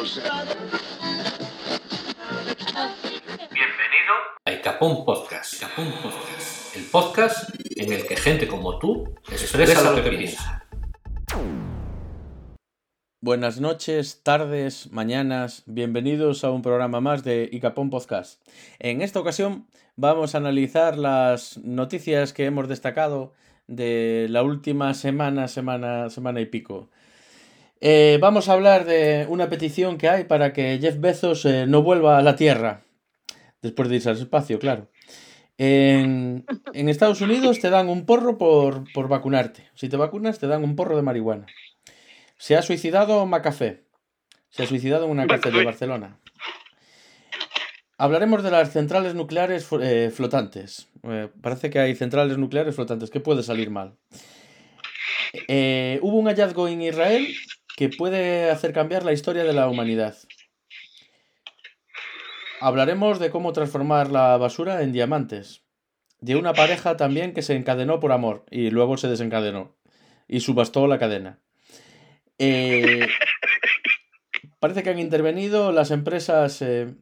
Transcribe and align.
Bienvenido 0.00 0.24
a 4.46 4.50
Icapón 4.50 5.04
Podcast. 5.04 5.56
Icapón 5.56 5.92
Podcast. 6.02 6.74
El 6.74 6.84
podcast 6.84 7.50
en 7.76 7.92
el 7.92 8.06
que 8.06 8.16
gente 8.16 8.48
como 8.48 8.78
tú 8.78 9.14
expresa 9.30 9.92
lo 9.92 10.02
que 10.02 10.08
piensa. 10.08 10.64
Buenas 13.20 13.60
noches, 13.60 14.22
tardes, 14.22 14.90
mañanas, 14.90 15.64
bienvenidos 15.66 16.44
a 16.44 16.50
un 16.50 16.62
programa 16.62 17.02
más 17.02 17.22
de 17.22 17.50
Icapón 17.52 17.90
Podcast. 17.90 18.40
En 18.78 19.02
esta 19.02 19.20
ocasión 19.20 19.66
vamos 19.96 20.34
a 20.34 20.38
analizar 20.38 20.96
las 20.96 21.58
noticias 21.58 22.32
que 22.32 22.46
hemos 22.46 22.68
destacado 22.68 23.34
de 23.66 24.28
la 24.30 24.42
última 24.42 24.94
semana, 24.94 25.46
semana, 25.46 26.08
semana 26.08 26.40
y 26.40 26.46
pico. 26.46 26.88
Eh, 27.80 28.18
vamos 28.20 28.48
a 28.48 28.52
hablar 28.52 28.84
de 28.84 29.26
una 29.28 29.48
petición 29.48 29.96
que 29.96 30.08
hay 30.08 30.24
para 30.24 30.52
que 30.52 30.78
Jeff 30.80 31.00
Bezos 31.00 31.44
eh, 31.46 31.66
no 31.66 31.82
vuelva 31.82 32.18
a 32.18 32.22
la 32.22 32.36
Tierra, 32.36 32.82
después 33.62 33.88
de 33.88 33.96
irse 33.96 34.10
al 34.10 34.18
espacio, 34.18 34.58
claro. 34.58 34.90
En, 35.56 36.46
en 36.72 36.88
Estados 36.88 37.20
Unidos 37.20 37.60
te 37.60 37.70
dan 37.70 37.88
un 37.88 38.06
porro 38.06 38.38
por, 38.38 38.90
por 38.92 39.08
vacunarte. 39.08 39.68
Si 39.74 39.88
te 39.88 39.96
vacunas, 39.96 40.38
te 40.38 40.46
dan 40.46 40.64
un 40.64 40.76
porro 40.76 40.96
de 40.96 41.02
marihuana. 41.02 41.46
Se 42.38 42.56
ha 42.56 42.62
suicidado 42.62 43.26
Macafé. 43.26 43.84
Se 44.48 44.62
ha 44.62 44.66
suicidado 44.66 45.04
en 45.04 45.10
una 45.10 45.26
cárcel 45.26 45.52
de 45.52 45.64
Barcelona. 45.64 46.18
Hablaremos 47.98 48.42
de 48.42 48.50
las 48.50 48.72
centrales 48.72 49.14
nucleares 49.14 49.68
eh, 49.82 50.10
flotantes. 50.10 50.88
Parece 51.42 51.68
que 51.68 51.78
hay 51.78 51.94
centrales 51.94 52.38
nucleares 52.38 52.74
flotantes. 52.74 53.10
¿Qué 53.10 53.20
puede 53.20 53.42
salir 53.42 53.68
mal? 53.68 53.98
Eh, 55.46 55.98
hubo 56.00 56.16
un 56.16 56.26
hallazgo 56.26 56.66
en 56.68 56.80
Israel 56.80 57.28
que 57.80 57.88
puede 57.88 58.50
hacer 58.50 58.74
cambiar 58.74 59.06
la 59.06 59.14
historia 59.14 59.42
de 59.42 59.54
la 59.54 59.66
humanidad. 59.66 60.14
Hablaremos 62.60 63.18
de 63.18 63.30
cómo 63.30 63.54
transformar 63.54 64.10
la 64.10 64.36
basura 64.36 64.82
en 64.82 64.92
diamantes. 64.92 65.64
De 66.20 66.36
una 66.36 66.52
pareja 66.52 66.98
también 66.98 67.32
que 67.32 67.40
se 67.40 67.56
encadenó 67.56 67.98
por 67.98 68.12
amor 68.12 68.44
y 68.50 68.68
luego 68.68 68.98
se 68.98 69.08
desencadenó 69.08 69.78
y 70.28 70.40
subastó 70.40 70.86
la 70.88 70.98
cadena. 70.98 71.40
Eh, 72.36 73.08
parece 74.58 74.82
que 74.82 74.90
han 74.90 74.98
intervenido 74.98 75.72
las 75.72 75.90
empresas 75.90 76.60
eh, 76.60 76.94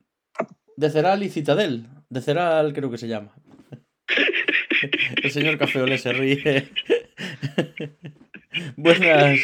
de 0.76 0.90
Ceral 0.90 1.24
y 1.24 1.28
Citadel. 1.28 1.88
De 2.08 2.20
Ceral 2.20 2.72
creo 2.72 2.88
que 2.88 2.98
se 2.98 3.08
llama. 3.08 3.34
El 5.24 5.30
señor 5.32 5.58
Cafeolé 5.58 5.98
se 5.98 6.12
ríe. 6.12 6.68
Buenas. 8.76 9.40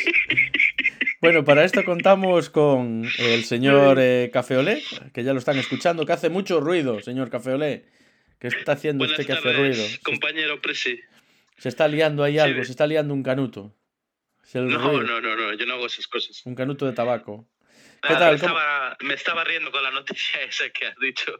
Bueno, 1.24 1.42
para 1.44 1.64
esto 1.64 1.82
contamos 1.84 2.50
con 2.50 3.08
el 3.18 3.44
señor 3.44 3.96
eh, 3.98 4.30
Cafeolé, 4.30 4.82
que 5.14 5.24
ya 5.24 5.32
lo 5.32 5.38
están 5.38 5.58
escuchando, 5.58 6.04
que 6.04 6.12
hace 6.12 6.28
mucho 6.28 6.60
ruido, 6.60 7.00
señor 7.00 7.30
Cafeolé. 7.30 7.86
¿Qué 8.38 8.48
está 8.48 8.72
haciendo 8.72 9.04
Buenas 9.06 9.18
usted 9.18 9.32
que 9.32 9.38
hace 9.38 9.52
ruido? 9.54 9.82
Compañero 10.04 10.60
Presi. 10.60 11.00
Se 11.56 11.70
está 11.70 11.88
liando 11.88 12.24
ahí 12.24 12.38
algo, 12.38 12.62
se 12.64 12.72
está 12.72 12.86
liando 12.86 13.14
un 13.14 13.22
canuto. 13.22 13.74
No, 14.52 14.60
ruido, 14.60 15.02
no, 15.02 15.20
no, 15.22 15.34
no, 15.34 15.54
yo 15.54 15.64
no 15.64 15.74
hago 15.74 15.86
esas 15.86 16.06
cosas. 16.06 16.44
Un 16.44 16.54
canuto 16.54 16.84
de 16.84 16.92
tabaco. 16.92 17.48
¿Qué 18.02 18.12
Nada, 18.12 18.18
tal? 18.18 18.34
Me 18.34 18.40
¿Cómo- 18.40 18.58
estaba, 18.58 18.96
me 19.00 19.14
estaba 19.14 19.44
riendo 19.44 19.70
con 19.72 19.82
la 19.82 19.90
noticia 19.92 20.42
esa 20.48 20.68
que 20.70 20.86
has 20.86 20.98
dicho. 20.98 21.32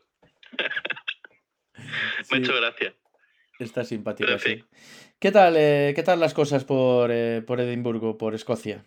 Sí. 1.77 2.29
Me 2.31 2.37
ha 2.37 2.41
hecho 2.41 2.55
gracia. 2.57 2.95
Está 3.59 3.85
simpática, 3.85 4.39
sí. 4.39 4.65
¿Qué 5.19 5.31
tal, 5.33 5.57
eh, 5.57 5.93
¿Qué 5.95 6.03
tal 6.03 6.21
las 6.21 6.33
cosas 6.33 6.65
por, 6.65 7.11
eh, 7.13 7.43
por 7.47 7.61
Edimburgo, 7.61 8.17
por 8.17 8.35
Escocia? 8.35 8.85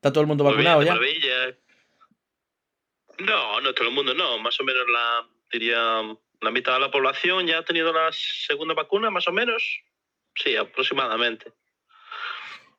¿Está 0.00 0.14
todo 0.14 0.22
el 0.22 0.28
mundo 0.28 0.44
vacunado 0.44 0.80
bien, 0.80 0.94
ya? 1.20 1.54
No, 3.18 3.60
no 3.60 3.74
todo 3.74 3.88
el 3.88 3.94
mundo, 3.94 4.14
no. 4.14 4.38
Más 4.38 4.58
o 4.58 4.64
menos 4.64 4.82
la, 4.90 5.28
diría, 5.52 6.02
la 6.40 6.50
mitad 6.50 6.72
de 6.72 6.80
la 6.80 6.90
población 6.90 7.46
ya 7.46 7.58
ha 7.58 7.64
tenido 7.66 7.92
la 7.92 8.08
segunda 8.10 8.72
vacuna, 8.72 9.10
más 9.10 9.28
o 9.28 9.32
menos. 9.32 9.82
Sí, 10.34 10.56
aproximadamente. 10.56 11.52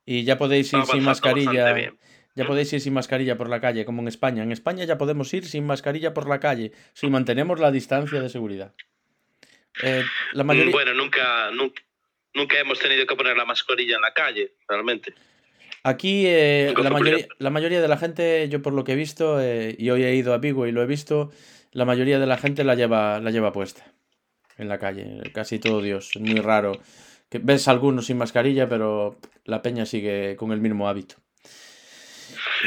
Y 0.04 0.24
ya 0.24 0.40
podéis 0.40 0.74
ir 0.74 0.84
sin 0.86 1.04
mascarilla. 1.04 1.94
Ya 2.34 2.48
podéis 2.48 2.74
ir 2.74 2.82
sin 2.82 2.94
mascarilla 2.94 3.38
por 3.38 3.50
la 3.50 3.62
calle, 3.62 3.86
como 3.86 4.02
en 4.02 4.08
España. 4.08 4.42
En 4.42 4.52
España 4.52 4.84
ya 4.86 4.98
podemos 4.98 5.32
ir 5.32 5.46
sin 5.46 5.68
mascarilla 5.68 6.16
por 6.16 6.28
la 6.28 6.40
calle, 6.40 6.72
si 6.94 7.08
mantenemos 7.08 7.60
la 7.60 7.70
distancia 7.70 8.20
de 8.20 8.30
seguridad. 8.30 8.74
Eh, 9.84 10.04
la 10.32 10.44
mayoría... 10.44 10.72
Mm, 10.72 10.74
Bueno, 10.74 10.94
nunca, 10.96 11.52
nunca, 11.52 11.84
nunca 12.34 12.60
hemos 12.60 12.80
tenido 12.80 13.06
que 13.06 13.16
poner 13.16 13.38
la 13.38 13.46
mascarilla 13.46 13.98
en 13.98 14.02
la 14.02 14.14
calle, 14.14 14.56
realmente. 14.68 15.14
Aquí 15.84 16.26
eh, 16.28 16.74
la, 16.78 16.90
mayoría, 16.90 17.14
obligatorio. 17.14 17.36
la 17.40 17.50
mayoría 17.50 17.82
de 17.82 17.88
la 17.88 17.98
gente, 17.98 18.48
yo 18.50 18.62
por 18.62 18.74
lo 18.74 18.84
que 18.84 18.94
he 18.94 18.96
visto, 18.96 19.42
eh, 19.42 19.76
y 19.78 19.90
hoy 19.90 20.04
he 20.04 20.14
ido 20.16 20.34
a 20.34 20.38
Vigo 20.38 20.68
y 20.68 20.72
lo 20.72 20.84
he 20.84 20.86
visto, 20.86 21.32
la 21.72 21.86
mayoría 21.86 22.20
de 22.20 22.28
la 22.28 22.38
gente 22.38 22.64
la 22.64 22.76
lleva, 22.76 23.20
la 23.20 23.32
lleva 23.32 23.52
puesta 23.52 23.84
en 24.58 24.68
la 24.68 24.78
calle. 24.78 25.22
Casi 25.34 25.58
todo 25.58 25.82
Dios. 25.82 26.12
Es 26.16 26.22
muy 26.22 26.36
raro. 26.40 26.74
Que 27.30 27.40
ves 27.40 27.68
algunos 27.68 28.06
sin 28.08 28.18
mascarilla, 28.18 28.68
pero 28.70 29.18
la 29.46 29.62
peña 29.62 29.86
sigue 29.86 30.36
con 30.36 30.52
el 30.52 30.62
mismo 30.62 30.88
hábito. 30.88 31.16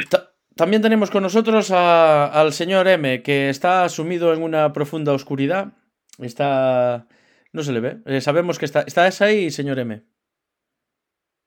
Ta- 0.09 0.31
también 0.55 0.81
tenemos 0.81 1.09
con 1.11 1.23
nosotros 1.23 1.71
a- 1.71 2.25
al 2.25 2.51
señor 2.51 2.87
M, 2.87 3.21
que 3.21 3.49
está 3.49 3.87
sumido 3.89 4.33
en 4.33 4.41
una 4.41 4.73
profunda 4.73 5.13
oscuridad. 5.13 5.73
Está... 6.19 7.07
No 7.53 7.63
se 7.63 7.71
le 7.71 7.79
ve. 7.79 7.97
Eh, 8.05 8.19
sabemos 8.21 8.59
que 8.59 8.65
está... 8.65 8.81
¿Estás 8.81 9.21
ahí, 9.21 9.51
señor 9.51 9.79
M? 9.79 10.01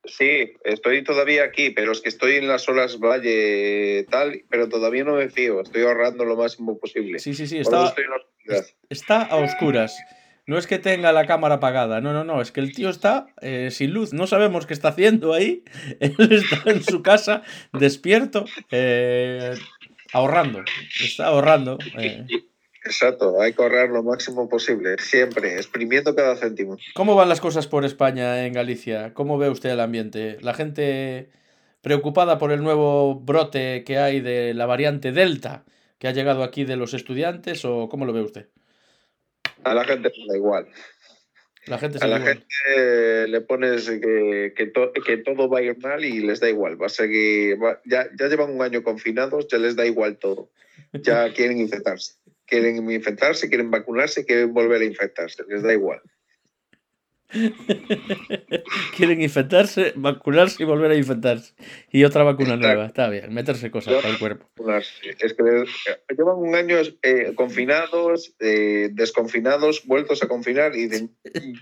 Sí, 0.04 0.54
estoy 0.64 1.03
todavía 1.03 1.44
aquí, 1.44 1.70
pero 1.70 1.92
es 1.92 2.00
que 2.00 2.09
estoy 2.09 2.36
en 2.36 2.48
las 2.48 2.69
olas 2.69 2.98
valle 2.98 4.06
tal, 4.10 4.42
pero 4.48 4.69
todavía 4.69 5.04
no 5.04 5.16
me 5.16 5.28
fío, 5.28 5.60
estoy 5.60 5.82
ahorrando 5.82 6.25
lo 6.25 6.36
máximo 6.36 6.78
posible. 6.78 7.19
Sí, 7.19 7.34
sí, 7.34 7.47
sí. 7.47 7.59
Está 8.88 9.22
a 9.22 9.37
oscuras. 9.37 9.97
No 10.47 10.56
es 10.56 10.66
que 10.66 10.78
tenga 10.78 11.12
la 11.12 11.26
cámara 11.26 11.56
apagada, 11.56 12.00
no, 12.00 12.14
no, 12.14 12.25
no, 12.25 12.41
es 12.41 12.53
que 12.53 12.60
el 12.60 12.72
tío 12.72 12.88
está 12.88 13.26
eh, 13.42 13.69
sin 13.70 13.92
luz, 13.92 14.14
no 14.14 14.26
sabemos 14.26 14.64
qué 14.64 14.72
está 14.72 14.88
haciendo 14.88 15.34
ahí. 15.34 15.62
Él 16.00 16.14
está 16.19 16.70
en 16.70 16.82
su 16.82 17.03
casa, 17.03 17.42
despierto, 17.75 18.47
eh, 18.70 19.53
ahorrando, 20.14 20.64
está 21.04 21.26
ahorrando. 21.26 21.78
eh. 21.98 22.25
Exacto, 22.88 23.38
hay 23.38 23.53
que 23.53 23.62
ahorrar 23.62 23.91
lo 23.91 24.03
máximo 24.03 24.49
posible, 24.49 24.97
siempre, 24.99 25.56
exprimiendo 25.56 26.15
cada 26.15 26.37
céntimo. 26.37 26.78
¿Cómo 26.94 27.15
van 27.15 27.28
las 27.28 27.38
cosas 27.41 27.66
por 27.66 27.84
España, 27.84 28.47
en 28.47 28.54
Galicia? 28.54 29.12
¿Cómo 29.12 29.37
ve 29.37 29.50
usted 29.50 29.69
el 29.71 29.81
ambiente? 29.81 30.38
¿La 30.41 30.54
gente 30.54 31.28
preocupada 31.82 32.38
por 32.38 32.50
el 32.50 32.62
nuevo 32.62 33.15
brote 33.21 33.84
que 33.84 33.99
hay 33.99 34.21
de 34.21 34.54
la 34.54 34.65
variante 34.65 35.12
Delta 35.12 35.65
que 35.99 36.09
ha 36.09 36.12
llegado 36.12 36.43
aquí 36.43 36.65
de 36.65 36.76
los 36.76 36.94
estudiantes 36.94 37.65
o 37.66 37.91
cómo 37.91 38.06
lo 38.06 38.15
ve 38.15 38.22
usted? 38.22 38.49
A 39.65 39.75
la 39.75 39.84
gente 39.84 40.10
da 40.26 40.37
igual. 40.37 40.66
La 41.66 41.76
gente 41.76 41.99
A 42.00 42.06
la 42.06 42.16
igual. 42.16 42.32
gente 42.38 43.28
le 43.28 43.41
pones 43.43 43.91
que, 43.91 44.55
que, 44.56 44.66
to- 44.69 44.93
que 45.05 45.19
todo 45.19 45.50
va 45.50 45.59
a 45.59 45.62
ir 45.62 45.76
mal 45.78 46.03
y 46.03 46.20
les 46.20 46.41
da 46.41 46.49
igual. 46.49 46.81
Va 46.81 46.87
a 46.87 46.88
seguir, 46.88 47.62
va- 47.62 47.82
ya, 47.84 48.06
ya 48.19 48.28
llevan 48.28 48.50
un 48.50 48.62
año 48.62 48.82
confinados, 48.82 49.47
ya 49.49 49.59
les 49.59 49.76
da 49.76 49.84
igual 49.84 50.16
todo. 50.16 50.49
Ya 50.93 51.31
quieren 51.34 51.59
infectarse. 51.60 52.15
Quieren 52.48 52.91
infectarse, 52.91 53.48
quieren 53.48 53.70
vacunarse, 53.70 54.25
quieren 54.25 54.53
volver 54.54 54.81
a 54.82 54.84
infectarse. 54.84 55.44
Les 55.48 55.62
da 55.62 55.72
igual. 55.72 56.00
Quieren 58.97 59.20
infectarse, 59.20 59.92
vacunarse 59.97 60.62
y 60.62 60.66
volver 60.66 60.91
a 60.92 60.94
infectarse. 60.97 61.53
Y 61.92 62.04
otra 62.04 62.22
vacuna 62.25 62.54
Exacto. 62.54 62.66
nueva. 62.69 62.87
Está 62.87 63.08
bien, 63.10 63.32
meterse 63.34 63.70
cosas 63.70 63.97
para 63.97 64.08
el 64.08 64.19
cuerpo. 64.19 64.47
Es 65.20 65.34
que 65.34 65.42
les- 65.42 65.69
llevan 66.16 66.37
un 66.38 66.54
año 66.54 66.76
eh, 67.03 67.32
confinados, 67.34 68.34
eh, 68.41 68.88
desconfinados, 68.92 69.84
vueltos 69.87 70.22
a 70.22 70.28
confinar 70.28 70.75
y 70.75 70.88
dicen, 70.88 71.16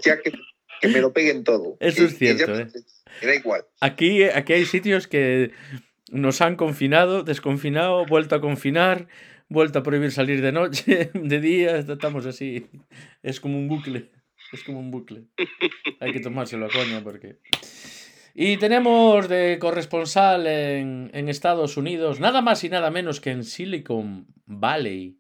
ya 0.05 0.21
que, 0.21 0.33
que 0.81 0.89
me 0.89 1.01
lo 1.01 1.13
peguen 1.13 1.43
todo. 1.45 1.77
Eso 1.81 2.03
Y- 2.03 2.07
es 2.07 2.19
cierto, 2.19 2.55
ya- 2.55 2.61
¿eh? 2.63 2.69
da 3.27 3.35
igual. 3.35 3.65
Aquí, 3.81 4.23
aquí 4.25 4.53
hay 4.53 4.67
sitios 4.67 5.09
que 5.09 5.51
nos 6.11 6.41
han 6.41 6.56
confinado, 6.56 7.22
desconfinado, 7.22 8.06
vuelto 8.06 8.37
a 8.37 8.41
confinar, 8.41 9.09
vuelto 9.48 9.78
a 9.78 9.83
prohibir 9.83 10.13
salir 10.13 10.41
de 10.41 10.53
noche, 10.53 11.10
de 11.15 11.41
día. 11.41 11.77
Estamos 11.77 12.27
así. 12.27 12.66
Es 13.22 13.41
como 13.41 13.59
un 13.59 13.69
bucle. 13.69 14.10
Es 14.53 14.63
como 14.63 14.78
un 14.78 14.91
bucle. 14.91 15.25
Hay 16.01 16.13
que 16.13 16.21
tomárselo 16.21 16.66
a 16.66 16.69
coña 16.69 17.03
porque. 17.03 17.39
Y 18.34 18.59
tenemos 18.59 19.28
de 19.28 19.59
corresponsal 19.59 20.47
en, 20.47 21.10
en 21.15 21.28
Estados 21.28 21.78
Unidos, 21.78 22.21
nada 22.21 22.42
más 22.42 22.63
y 22.65 22.69
nada 22.69 22.91
menos 22.91 23.21
que 23.21 23.31
en 23.31 23.45
Silicon 23.45 24.27
Valley. 24.45 25.19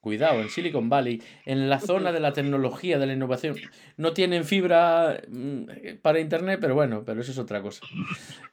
Cuidado, 0.00 0.42
en 0.42 0.50
Silicon 0.50 0.90
Valley, 0.90 1.22
en 1.46 1.70
la 1.70 1.80
zona 1.80 2.12
de 2.12 2.20
la 2.20 2.34
tecnología, 2.34 2.98
de 2.98 3.06
la 3.06 3.14
innovación. 3.14 3.56
No 3.96 4.12
tienen 4.12 4.44
fibra 4.44 5.22
mm, 5.28 5.64
para 6.02 6.20
internet, 6.20 6.58
pero 6.60 6.74
bueno, 6.74 7.04
pero 7.06 7.22
eso 7.22 7.32
es 7.32 7.38
otra 7.38 7.62
cosa. 7.62 7.86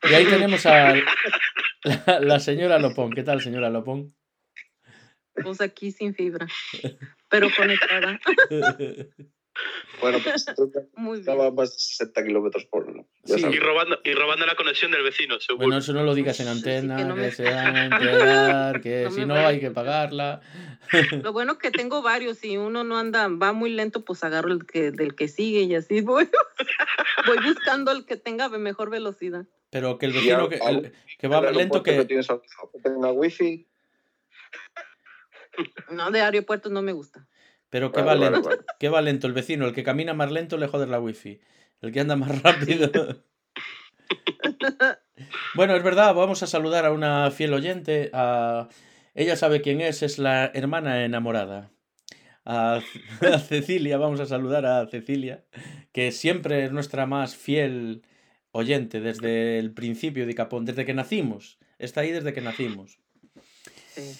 Y 0.09 0.13
ahí 0.13 0.25
tenemos 0.25 0.65
a 0.65 0.93
la, 1.83 2.19
la 2.19 2.39
señora 2.39 2.79
Lopón. 2.79 3.11
¿Qué 3.13 3.23
tal, 3.23 3.41
señora 3.41 3.69
Lopón? 3.69 4.15
Pues 5.43 5.61
aquí 5.61 5.91
sin 5.91 6.13
fibra, 6.13 6.45
pero 7.29 7.47
conectada. 7.55 8.19
Bueno, 10.01 10.19
pues 10.23 10.45
Muy 10.95 11.19
bien. 11.19 11.19
estaba 11.21 11.47
a 11.47 11.51
más 11.51 11.71
de 11.73 11.79
60 11.79 12.23
kilómetros 12.25 12.65
por 12.65 12.89
hora. 12.89 13.03
Sí. 13.25 13.45
Y 13.45 13.59
robando, 13.59 13.99
y 14.03 14.13
robando 14.13 14.45
la 14.45 14.55
conexión 14.55 14.91
del 14.91 15.03
vecino, 15.03 15.39
seguro. 15.39 15.65
Bueno, 15.67 15.77
eso 15.79 15.93
no 15.93 16.03
lo 16.03 16.15
digas 16.15 16.39
en 16.39 16.47
Sí, 16.47 16.51
antena, 16.51 16.97
que 16.97 17.03
no 17.05 17.15
que, 17.15 17.21
me- 17.21 17.31
se 17.31 17.43
van 17.43 17.75
a 17.75 17.85
enterar, 17.85 18.81
que 18.81 19.03
No 19.05 19.11
si 19.11 19.25
no 19.25 19.35
hay 19.35 19.59
que 19.59 19.71
pagarla. 19.71 20.41
Lo 21.23 21.31
bueno 21.33 21.53
es 21.53 21.57
que 21.59 21.71
tengo 21.71 22.01
varios. 22.01 22.37
Si 22.37 22.57
uno 22.57 22.83
no 22.83 22.97
anda, 22.97 23.27
va 23.27 23.51
muy 23.53 23.69
lento, 23.71 24.03
pues 24.05 24.23
agarro 24.23 24.51
el 24.51 24.65
que, 24.65 24.91
del 24.91 25.15
que 25.15 25.27
sigue 25.27 25.61
y 25.61 25.75
así 25.75 26.01
voy. 26.01 26.29
voy 27.27 27.37
buscando 27.45 27.91
el 27.91 28.05
que 28.05 28.15
tenga 28.17 28.47
mejor 28.49 28.89
velocidad. 28.89 29.45
Pero 29.71 29.97
que 29.97 30.05
el 30.05 30.13
vecino 30.13 30.49
que, 30.49 30.57
al- 30.57 30.85
el- 30.85 30.93
que 31.17 31.27
va 31.27 31.39
El 31.39 31.55
lento 31.55 31.81
aeropuerto 31.83 31.85
que... 32.43 32.81
tenga 32.83 33.11
wifi. 33.11 33.67
No, 35.91 36.11
de 36.11 36.21
aeropuertos 36.21 36.71
no 36.71 36.81
me 36.81 36.91
gusta. 36.91 37.27
Pero 37.69 37.91
que 37.91 38.01
Vale, 38.01 38.19
va 38.19 38.25
vale, 38.25 38.31
lento, 38.35 38.49
vale. 38.49 38.61
que 38.79 38.89
va 38.89 39.01
lento 39.01 39.27
el 39.27 39.33
vecino, 39.33 39.65
el 39.65 39.73
que 39.73 39.83
camina 39.83 40.13
más 40.13 40.31
lento 40.31 40.57
le 40.57 40.67
joder 40.67 40.89
la 40.89 40.99
wifi. 40.99 41.39
El 41.81 41.91
que 41.91 42.01
anda 42.01 42.15
más 42.15 42.41
rápido. 42.43 42.91
bueno, 45.55 45.75
es 45.75 45.83
verdad, 45.83 46.13
vamos 46.13 46.43
a 46.43 46.47
saludar 46.47 46.85
a 46.85 46.91
una 46.91 47.31
fiel 47.31 47.53
oyente. 47.53 48.09
A... 48.13 48.67
Ella 49.15 49.35
sabe 49.35 49.61
quién 49.61 49.81
es, 49.81 50.03
es 50.03 50.19
la 50.19 50.51
hermana 50.53 51.05
enamorada. 51.05 51.71
A, 52.43 52.81
a 53.33 53.39
Cecilia, 53.39 53.97
vamos 53.97 54.19
a 54.19 54.25
saludar 54.25 54.65
a 54.65 54.85
Cecilia, 54.87 55.45
que 55.93 56.11
siempre 56.11 56.65
es 56.65 56.71
nuestra 56.71 57.05
más 57.05 57.35
fiel 57.35 58.03
oyente 58.51 58.99
desde 59.01 59.59
el 59.59 59.73
principio 59.73 60.25
de 60.25 60.35
Capón, 60.35 60.65
desde 60.65 60.85
que 60.85 60.93
nacimos. 60.93 61.57
Está 61.79 62.01
ahí 62.01 62.11
desde 62.11 62.33
que 62.33 62.41
nacimos. 62.41 62.99
Sí. 63.95 64.19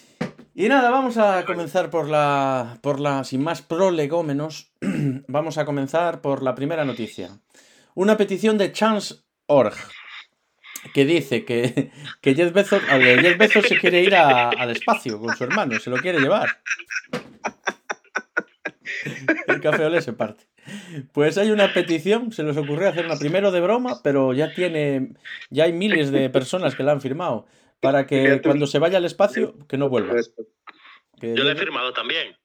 Y 0.53 0.67
nada, 0.67 0.89
vamos 0.89 1.17
a 1.17 1.45
comenzar 1.45 1.89
por 1.89 2.09
la, 2.09 2.77
por 2.81 2.99
la, 2.99 3.23
sin 3.23 3.41
más 3.41 3.61
prolegómenos, 3.61 4.73
vamos 5.27 5.57
a 5.57 5.65
comenzar 5.65 6.21
por 6.21 6.43
la 6.43 6.55
primera 6.55 6.83
noticia. 6.83 7.39
Una 7.93 8.17
petición 8.17 8.57
de 8.57 8.71
Chance.org 8.71 9.75
que 10.93 11.05
dice 11.05 11.45
que, 11.45 11.91
que 12.21 12.33
Jeff, 12.35 12.51
Bezos, 12.53 12.81
a 12.89 12.97
ver, 12.97 13.21
Jeff 13.21 13.37
Bezos 13.37 13.65
se 13.67 13.77
quiere 13.79 14.01
ir 14.01 14.15
a- 14.15 14.49
al 14.49 14.71
espacio 14.71 15.19
con 15.19 15.35
su 15.37 15.43
hermano, 15.43 15.79
se 15.79 15.89
lo 15.89 15.97
quiere 15.97 16.19
llevar. 16.19 16.49
El 19.47 19.61
café 19.61 19.85
olé 19.85 20.01
se 20.01 20.13
parte. 20.13 20.45
Pues 21.11 21.37
hay 21.37 21.51
una 21.51 21.73
petición, 21.73 22.31
se 22.31 22.43
les 22.43 22.57
ocurrió 22.57 22.89
hacer 22.89 23.05
una 23.05 23.17
primero 23.17 23.51
de 23.51 23.61
broma, 23.61 24.01
pero 24.03 24.33
ya 24.33 24.53
tiene, 24.53 25.13
ya 25.49 25.65
hay 25.65 25.73
miles 25.73 26.11
de 26.11 26.29
personas 26.29 26.75
que 26.75 26.83
la 26.83 26.91
han 26.91 27.01
firmado 27.01 27.47
para 27.79 28.05
que 28.05 28.41
cuando 28.43 28.67
se 28.67 28.79
vaya 28.79 28.97
al 28.97 29.05
espacio, 29.05 29.55
que 29.67 29.77
no 29.77 29.89
vuelva. 29.89 30.15
Que 31.19 31.35
Yo 31.35 31.43
la 31.43 31.53
he 31.53 31.55
firmado 31.55 31.93
también. 31.93 32.35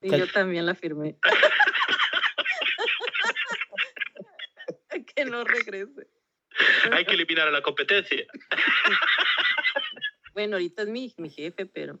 Y 0.00 0.16
yo 0.16 0.26
también 0.28 0.66
la 0.66 0.74
firmé. 0.74 1.16
que 5.14 5.24
no 5.24 5.44
regrese. 5.44 6.08
Hay 6.92 7.04
que 7.04 7.14
eliminar 7.14 7.48
a 7.48 7.50
la 7.50 7.62
competencia. 7.62 8.24
Bueno, 10.32 10.56
ahorita 10.56 10.82
es 10.82 10.88
mi, 10.88 11.12
mi 11.18 11.30
jefe, 11.30 11.66
pero. 11.66 12.00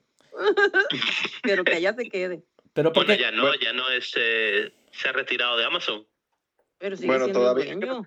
pero 1.42 1.64
que 1.64 1.74
allá 1.74 1.94
se 1.94 2.08
quede. 2.08 2.44
Pero 2.72 2.90
Bueno, 2.90 2.92
porque 2.92 3.18
ya 3.18 3.30
no, 3.30 3.54
ya 3.54 3.72
no 3.72 3.88
es. 3.90 4.12
eh, 4.16 4.72
se 4.96 5.08
ha 5.08 5.12
retirado 5.12 5.56
de 5.56 5.64
Amazon. 5.64 6.06
Pero 6.78 6.96
sigue 6.96 7.08
Bueno, 7.08 7.28
todavía 7.32 7.72
el 7.72 7.80
dueño. 7.80 8.02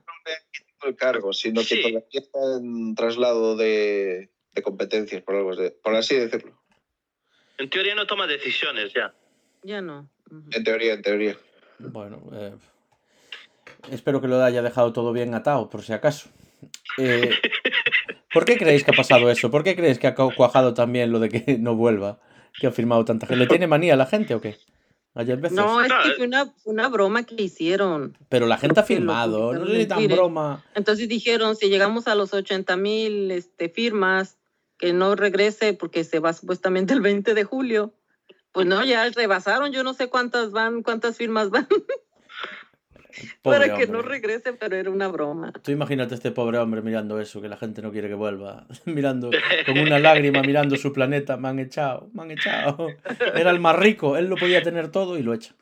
el 0.84 0.96
cargo, 0.96 1.34
sino 1.34 1.62
que 1.62 1.78
todavía 1.78 2.04
está 2.12 2.40
en 2.60 2.96
traslado 2.96 3.56
de, 3.56 4.30
de 4.54 4.62
competencias, 4.62 5.22
por, 5.24 5.36
algo 5.36 5.52
así, 5.52 5.72
por 5.84 5.96
así 5.96 6.16
decirlo. 6.16 6.60
En 7.58 7.70
teoría 7.70 7.96
no 7.96 8.06
toma 8.08 8.28
decisiones 8.28 8.94
ya. 8.94 9.14
Ya 9.64 9.82
no. 9.82 10.10
En 10.52 10.64
teoría, 10.64 10.94
en 10.94 11.02
teoría. 11.02 11.38
Bueno, 11.80 12.22
eh, 12.34 12.54
espero 13.92 14.22
que 14.22 14.28
lo 14.28 14.42
haya 14.44 14.62
dejado 14.62 14.94
todo 14.94 15.12
bien 15.14 15.34
atado, 15.34 15.70
por 15.70 15.82
si 15.84 15.92
acaso. 15.94 16.30
Eh, 16.98 17.30
¿Por 18.34 18.46
qué 18.46 18.58
creéis 18.58 18.84
que 18.84 18.92
ha 18.92 18.94
pasado 18.94 19.30
eso? 19.32 19.50
¿Por 19.50 19.64
qué 19.64 19.76
creéis 19.76 19.98
que 20.00 20.08
ha 20.08 20.16
cu- 20.16 20.34
cuajado 20.36 20.74
también 20.74 21.12
lo 21.12 21.20
de 21.20 21.30
que 21.30 21.58
no 21.60 21.76
vuelva? 21.76 22.20
Que 22.60 22.68
ha 22.68 22.72
firmado 22.72 23.04
tanta 23.06 23.26
gente. 23.28 23.40
¿Le 23.44 23.48
tiene 23.48 23.68
manía 23.68 23.94
a 23.94 23.98
la 23.98 24.06
gente 24.06 24.36
o 24.36 24.42
qué? 24.42 24.58
A 25.16 25.26
Jeff 25.26 25.42
Bezos. 25.42 25.56
No, 25.56 25.82
es 25.82 25.92
que 26.04 26.12
fue 26.12 26.28
una, 26.28 26.54
una 26.66 26.88
broma 26.88 27.24
que 27.24 27.42
hicieron. 27.42 28.18
Pero 28.30 28.46
la 28.46 28.58
gente 28.58 28.80
ha 28.80 28.84
firmado. 28.84 29.54
No 29.54 29.68
en 29.68 29.88
tan 29.88 30.08
broma. 30.08 30.64
Entonces 30.76 31.10
dijeron, 31.10 31.56
si 31.56 31.70
llegamos 31.70 32.08
a 32.08 32.16
los 32.16 32.34
80 32.34 32.78
mil 32.78 33.32
este, 33.32 33.70
firmas, 33.70 34.38
que 34.78 34.94
no 34.94 35.16
regrese 35.16 35.74
porque 35.74 36.04
se 36.04 36.20
va 36.20 36.34
supuestamente 36.34 36.94
el 36.94 37.02
20 37.02 37.34
de 37.34 37.44
julio. 37.44 37.94
Pues 38.52 38.66
no, 38.66 38.84
ya 38.84 39.08
rebasaron, 39.10 39.72
yo 39.72 39.84
no 39.84 39.94
sé 39.94 40.08
cuántas 40.08 40.52
van, 40.52 40.82
cuántas 40.82 41.18
firmas 41.18 41.52
van 41.52 41.68
para 43.42 43.66
que 43.66 43.84
hombre. 43.84 43.88
no 43.88 44.02
regrese, 44.02 44.54
pero 44.54 44.76
era 44.76 44.90
una 44.90 45.08
broma. 45.08 45.52
Tú 45.62 45.72
imagínate 45.72 46.16
este 46.16 46.32
pobre 46.32 46.58
hombre 46.58 46.82
mirando 46.82 47.20
eso, 47.20 47.42
que 47.42 47.50
la 47.50 47.58
gente 47.58 47.82
no 47.82 47.92
quiere 47.92 48.08
que 48.08 48.14
vuelva. 48.14 48.66
mirando 48.86 49.30
con 49.66 49.78
una 49.78 50.00
lágrima, 50.00 50.42
mirando 50.42 50.76
su 50.78 50.94
planeta. 50.94 51.38
Me 51.38 51.50
han 51.50 51.60
echado, 51.60 52.10
me 52.14 52.24
han 52.24 52.32
echado. 52.32 52.88
Era 53.36 53.52
el 53.52 53.60
más 53.60 53.76
rico, 53.76 54.18
él 54.18 54.28
lo 54.28 54.36
podía 54.36 54.62
tener 54.62 54.90
todo 54.90 55.18
y 55.18 55.24
lo 55.24 55.34
echa. 55.34 55.54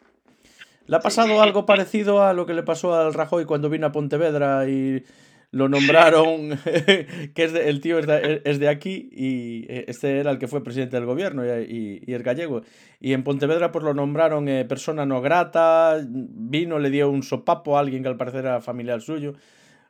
¿Le 0.88 0.96
ha 0.96 1.00
pasado 1.02 1.42
algo 1.42 1.66
parecido 1.66 2.24
a 2.24 2.34
lo 2.34 2.46
que 2.46 2.54
le 2.54 2.64
pasó 2.64 2.96
al 2.96 3.14
Rajoy 3.14 3.46
cuando 3.46 3.70
vino 3.70 3.88
a 3.88 3.92
Pontevedra 3.92 4.68
y 4.70 5.04
lo 5.52 5.70
nombraron, 5.70 6.60
que 6.66 7.44
es 7.44 7.54
de- 7.54 7.70
el 7.70 7.80
tío 7.82 8.00
es 8.00 8.06
de, 8.08 8.42
es 8.46 8.60
de 8.60 8.68
aquí 8.68 9.10
y 9.12 9.66
eh, 9.72 9.86
este 9.88 10.20
era 10.20 10.32
el 10.32 10.38
que 10.40 10.48
fue 10.48 10.64
presidente 10.64 10.98
del 10.98 11.06
gobierno 11.06 11.46
y, 11.46 11.50
y- 11.64 12.04
y 12.06 12.14
es 12.14 12.22
gallego. 12.24 12.62
Y 13.00 13.14
en 13.14 13.24
Pontevedra 13.24 13.72
pues 13.72 13.84
lo 13.86 13.94
nombraron 13.94 14.50
eh, 14.50 14.66
persona 14.66 15.06
no 15.06 15.22
grata, 15.22 15.98
vino, 16.08 16.80
le 16.80 16.90
dio 16.90 17.10
un 17.10 17.24
sopapo 17.24 17.78
a 17.78 17.80
alguien 17.80 18.04
que 18.04 18.10
al 18.10 18.18
parecer 18.18 18.42
era 18.42 18.62
familiar 18.62 19.02
suyo. 19.02 19.34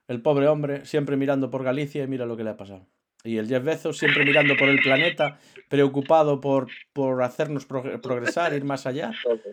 El 0.08 0.22
pobre 0.22 0.48
hombre 0.48 0.86
siempre 0.86 1.18
mirando 1.18 1.50
por 1.50 1.64
Galicia 1.64 2.04
y 2.04 2.08
mira 2.08 2.26
lo 2.26 2.38
que 2.38 2.44
le 2.44 2.52
ha 2.52 2.58
pasado. 2.58 2.88
Y 3.24 3.38
el 3.38 3.48
Jeff 3.48 3.64
Bezos 3.64 3.98
siempre 3.98 4.24
mirando 4.24 4.56
por 4.56 4.70
el 4.70 4.80
planeta, 4.80 5.38
preocupado 5.70 6.40
por, 6.40 6.68
por 6.94 7.22
hacernos 7.24 7.68
prog- 7.68 8.00
progresar, 8.00 8.54
ir 8.54 8.64
más 8.64 8.86
allá 8.86 9.12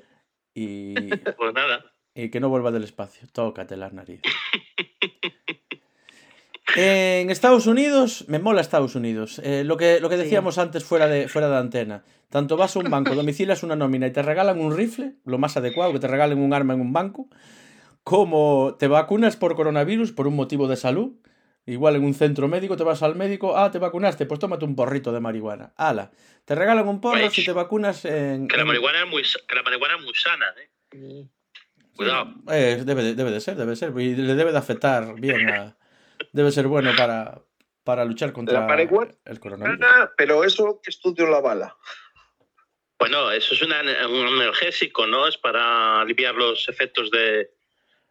y, 0.55 0.95
Pues 1.37 1.55
nada. 1.55 1.93
y 2.15 2.29
que 2.31 2.39
no 2.41 2.51
vuelva 2.51 2.71
del 2.71 2.85
espacio. 2.85 3.27
Tócate 3.33 3.77
las 3.77 3.93
narices. 3.95 4.31
En 6.77 7.31
Estados 7.31 7.67
Unidos, 7.67 8.25
me 8.27 8.39
mola 8.39 8.61
Estados 8.61 8.95
Unidos. 8.95 9.39
Eh, 9.45 9.65
lo, 9.65 9.77
que, 9.77 10.01
lo 10.01 10.09
que 10.09 10.17
Sí. 10.17 10.23
decíamos 10.25 10.59
antes 10.59 10.83
fuera 10.85 11.07
de, 11.07 11.29
fuera 11.29 11.49
de 11.49 11.57
antena. 11.59 12.05
Tanto 12.31 12.57
vas 12.57 12.75
a 12.75 12.79
un 12.81 12.91
banco, 12.91 13.15
domicilias 13.15 13.63
una 13.63 13.77
nómina 13.77 14.07
y 14.07 14.13
te 14.13 14.23
regalan 14.23 14.59
un 14.61 14.77
rifle, 14.77 15.15
lo 15.25 15.39
más 15.39 15.57
adecuado, 15.57 15.93
que 15.93 16.01
te 16.01 16.09
regalen 16.09 16.39
un 16.39 16.53
arma 16.55 16.75
en 16.75 16.81
un 16.81 16.93
banco, 16.93 17.29
como 18.03 18.77
te 18.79 18.89
vacunas 18.89 19.37
por 19.37 19.55
coronavirus 19.55 20.13
por 20.13 20.27
un 20.27 20.37
motivo 20.37 20.67
de 20.69 20.77
salud. 20.77 21.13
Igual 21.67 21.97
en 21.97 22.05
un 22.05 22.13
centro 22.13 22.47
médico 22.49 22.77
te 22.77 22.83
vas 22.85 23.03
al 23.03 23.15
médico, 23.15 23.57
ah, 23.57 23.71
te 23.71 23.79
vacunaste, 23.79 24.27
pues 24.27 24.39
tómate 24.41 24.67
un 24.67 24.77
porrito 24.77 25.13
de 25.13 25.21
marihuana. 25.21 25.73
Ala, 25.77 26.11
te 26.45 26.55
regalan 26.55 26.87
un 26.89 27.01
porro 27.01 27.21
Pues, 27.21 27.33
si 27.33 27.45
te 27.45 27.53
vacunas 27.53 28.05
en... 28.05 28.49
Que 28.49 28.59
la 28.59 28.67
marihuana 28.67 29.05
es 29.05 29.09
muy, 29.09 29.23
que 29.23 29.55
la 29.55 29.63
marihuana 29.63 29.94
es 29.97 30.03
muy 30.03 30.13
sana, 30.15 30.44
¿eh? 30.59 30.69
Sí. 30.93 31.31
Cuidado. 31.97 32.35
Eh, 32.51 32.83
debe, 32.85 33.03
de, 33.03 33.15
debe 33.15 33.31
de 33.31 33.41
ser, 33.41 33.56
debe 33.56 33.77
ser. 33.77 33.99
Y 33.99 34.15
le 34.15 34.35
debe 34.35 34.53
de 34.53 34.59
afectar 34.59 35.15
bien 35.19 35.49
a... 35.49 35.77
Debe 36.34 36.50
ser 36.50 36.67
bueno 36.67 36.91
para, 36.96 37.41
para 37.84 38.05
luchar 38.05 38.32
contra 38.32 38.67
La 38.67 38.82
el 39.24 39.38
coronavirus. 39.38 39.79
Pero 40.17 40.43
eso 40.43 40.81
que 40.82 40.91
estudio 40.91 41.29
la 41.29 41.41
bala. 41.41 41.76
Bueno, 42.98 43.31
eso 43.31 43.55
es 43.55 43.62
una- 43.62 43.81
un 44.08 44.26
analgésico, 44.26 45.06
¿no? 45.06 45.29
Es 45.29 45.38
para 45.38 46.00
aliviar 46.00 46.34
los 46.34 46.69
efectos 46.69 47.08
de, 47.12 47.50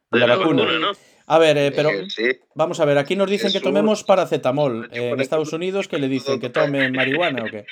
De 0.09 0.19
la 0.19 0.37
vacuna. 0.37 0.63
¿no? 0.79 0.91
A 1.27 1.37
ver, 1.37 1.57
eh, 1.57 1.73
pero 1.75 1.89
Eh, 1.89 2.09
sí, 2.09 2.39
vamos 2.55 2.79
a 2.79 2.85
ver, 2.85 2.97
aquí 2.97 3.17
nos 3.17 3.29
dicen 3.29 3.51
que 3.51 3.59
tomemos 3.59 4.05
paracetamol. 4.05 4.89
Yo 4.91 5.01
En 5.03 5.19
Estados 5.19 5.51
Unidos, 5.51 5.89
que 5.89 5.97
le 5.99 6.07
dicen? 6.07 6.39
¿Que 6.39 6.49
tomen 6.49 6.93
marihuana 6.93 7.43
o 7.43 7.47
qué? 7.47 7.65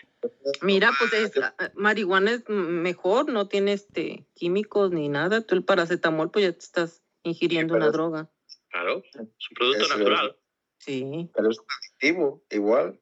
Mira, 0.62 0.91
pues 1.00 1.13
es, 1.13 1.31
marihuana 1.75 2.31
es 2.31 2.50
mejor, 2.50 3.29
no 3.31 3.48
tiene 3.48 3.72
este, 3.72 4.25
químicos 4.36 4.91
ni 4.91 5.08
nada. 5.08 5.46
Tú 5.46 5.55
el 5.55 5.63
paracetamol, 5.63 6.29
pues 6.29 6.43
ya 6.43 6.51
te 6.51 6.60
estás 6.60 7.03
ingiriendo 7.24 7.74
Sí, 7.75 7.77
una 7.77 7.89
droga. 7.89 8.29
Claro, 8.70 9.01
es 9.13 9.15
un 9.15 9.55
producto 9.55 9.84
Eso- 9.86 9.98
natural. 9.98 10.36
Sí. 10.84 11.30
pero 11.36 11.50
es 11.52 11.60
un 11.60 11.66
adictivo, 11.80 12.44
igual. 12.50 13.00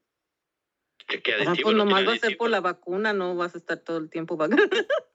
Que, 1.08 1.22
que 1.22 1.34
Ah, 1.34 1.38
adictivo, 1.38 1.70
pues 1.70 1.78
no 1.78 1.86
nomás 1.86 2.08
va 2.08 2.14
a 2.14 2.18
ser 2.18 2.38
por 2.38 2.50
la 2.50 2.60
vacuna, 2.62 3.14
no 3.14 3.36
vas 3.36 3.56
a 3.56 3.58
estar 3.58 3.78
todo 3.80 3.98
el 3.98 4.10
tiempo 4.10 4.38
vacunando. 4.38 4.70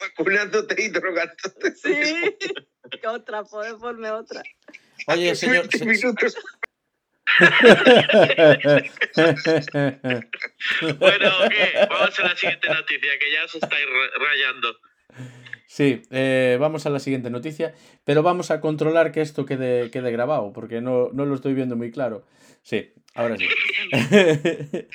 Vacunándote 0.00 0.80
y 0.80 0.90
drogándote. 0.90 1.74
Sí. 1.74 1.90
¿Qué 3.02 3.08
otra? 3.08 3.42
Puede 3.42 3.74
ponme 3.74 4.12
otra. 4.12 4.44
Oye, 5.08 5.34
señor... 5.34 5.68
20 5.68 5.78
se- 5.78 5.86
minutos. 5.86 6.36
Bueno, 10.98 11.30
¿qué? 11.50 11.86
Vamos 11.88 12.20
a 12.20 12.22
la 12.22 12.36
siguiente 12.36 12.68
noticia, 12.68 13.18
que 13.18 13.32
ya 13.32 13.48
se 13.48 13.58
está 13.58 13.76
ra- 13.76 14.24
rayando. 14.24 14.76
Sí, 15.68 16.00
eh, 16.10 16.56
vamos 16.58 16.86
a 16.86 16.90
la 16.90 16.98
siguiente 16.98 17.28
noticia, 17.28 17.74
pero 18.02 18.22
vamos 18.22 18.50
a 18.50 18.58
controlar 18.58 19.12
que 19.12 19.20
esto 19.20 19.44
quede, 19.44 19.90
quede 19.90 20.10
grabado, 20.10 20.50
porque 20.50 20.80
no, 20.80 21.10
no 21.12 21.26
lo 21.26 21.34
estoy 21.34 21.52
viendo 21.52 21.76
muy 21.76 21.90
claro. 21.90 22.24
Sí, 22.62 22.94
ahora 23.14 23.36
sí. 23.36 23.46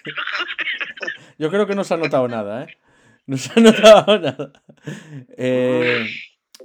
Yo 1.37 1.51
creo 1.51 1.67
que 1.67 1.75
no 1.75 1.83
se 1.83 1.93
ha 1.93 1.97
notado 1.97 2.27
nada, 2.27 2.63
¿eh? 2.63 2.77
No 3.27 3.37
se 3.37 3.51
ha 3.55 3.61
notado 3.61 4.19
nada. 4.19 4.51
Eh, 5.37 6.07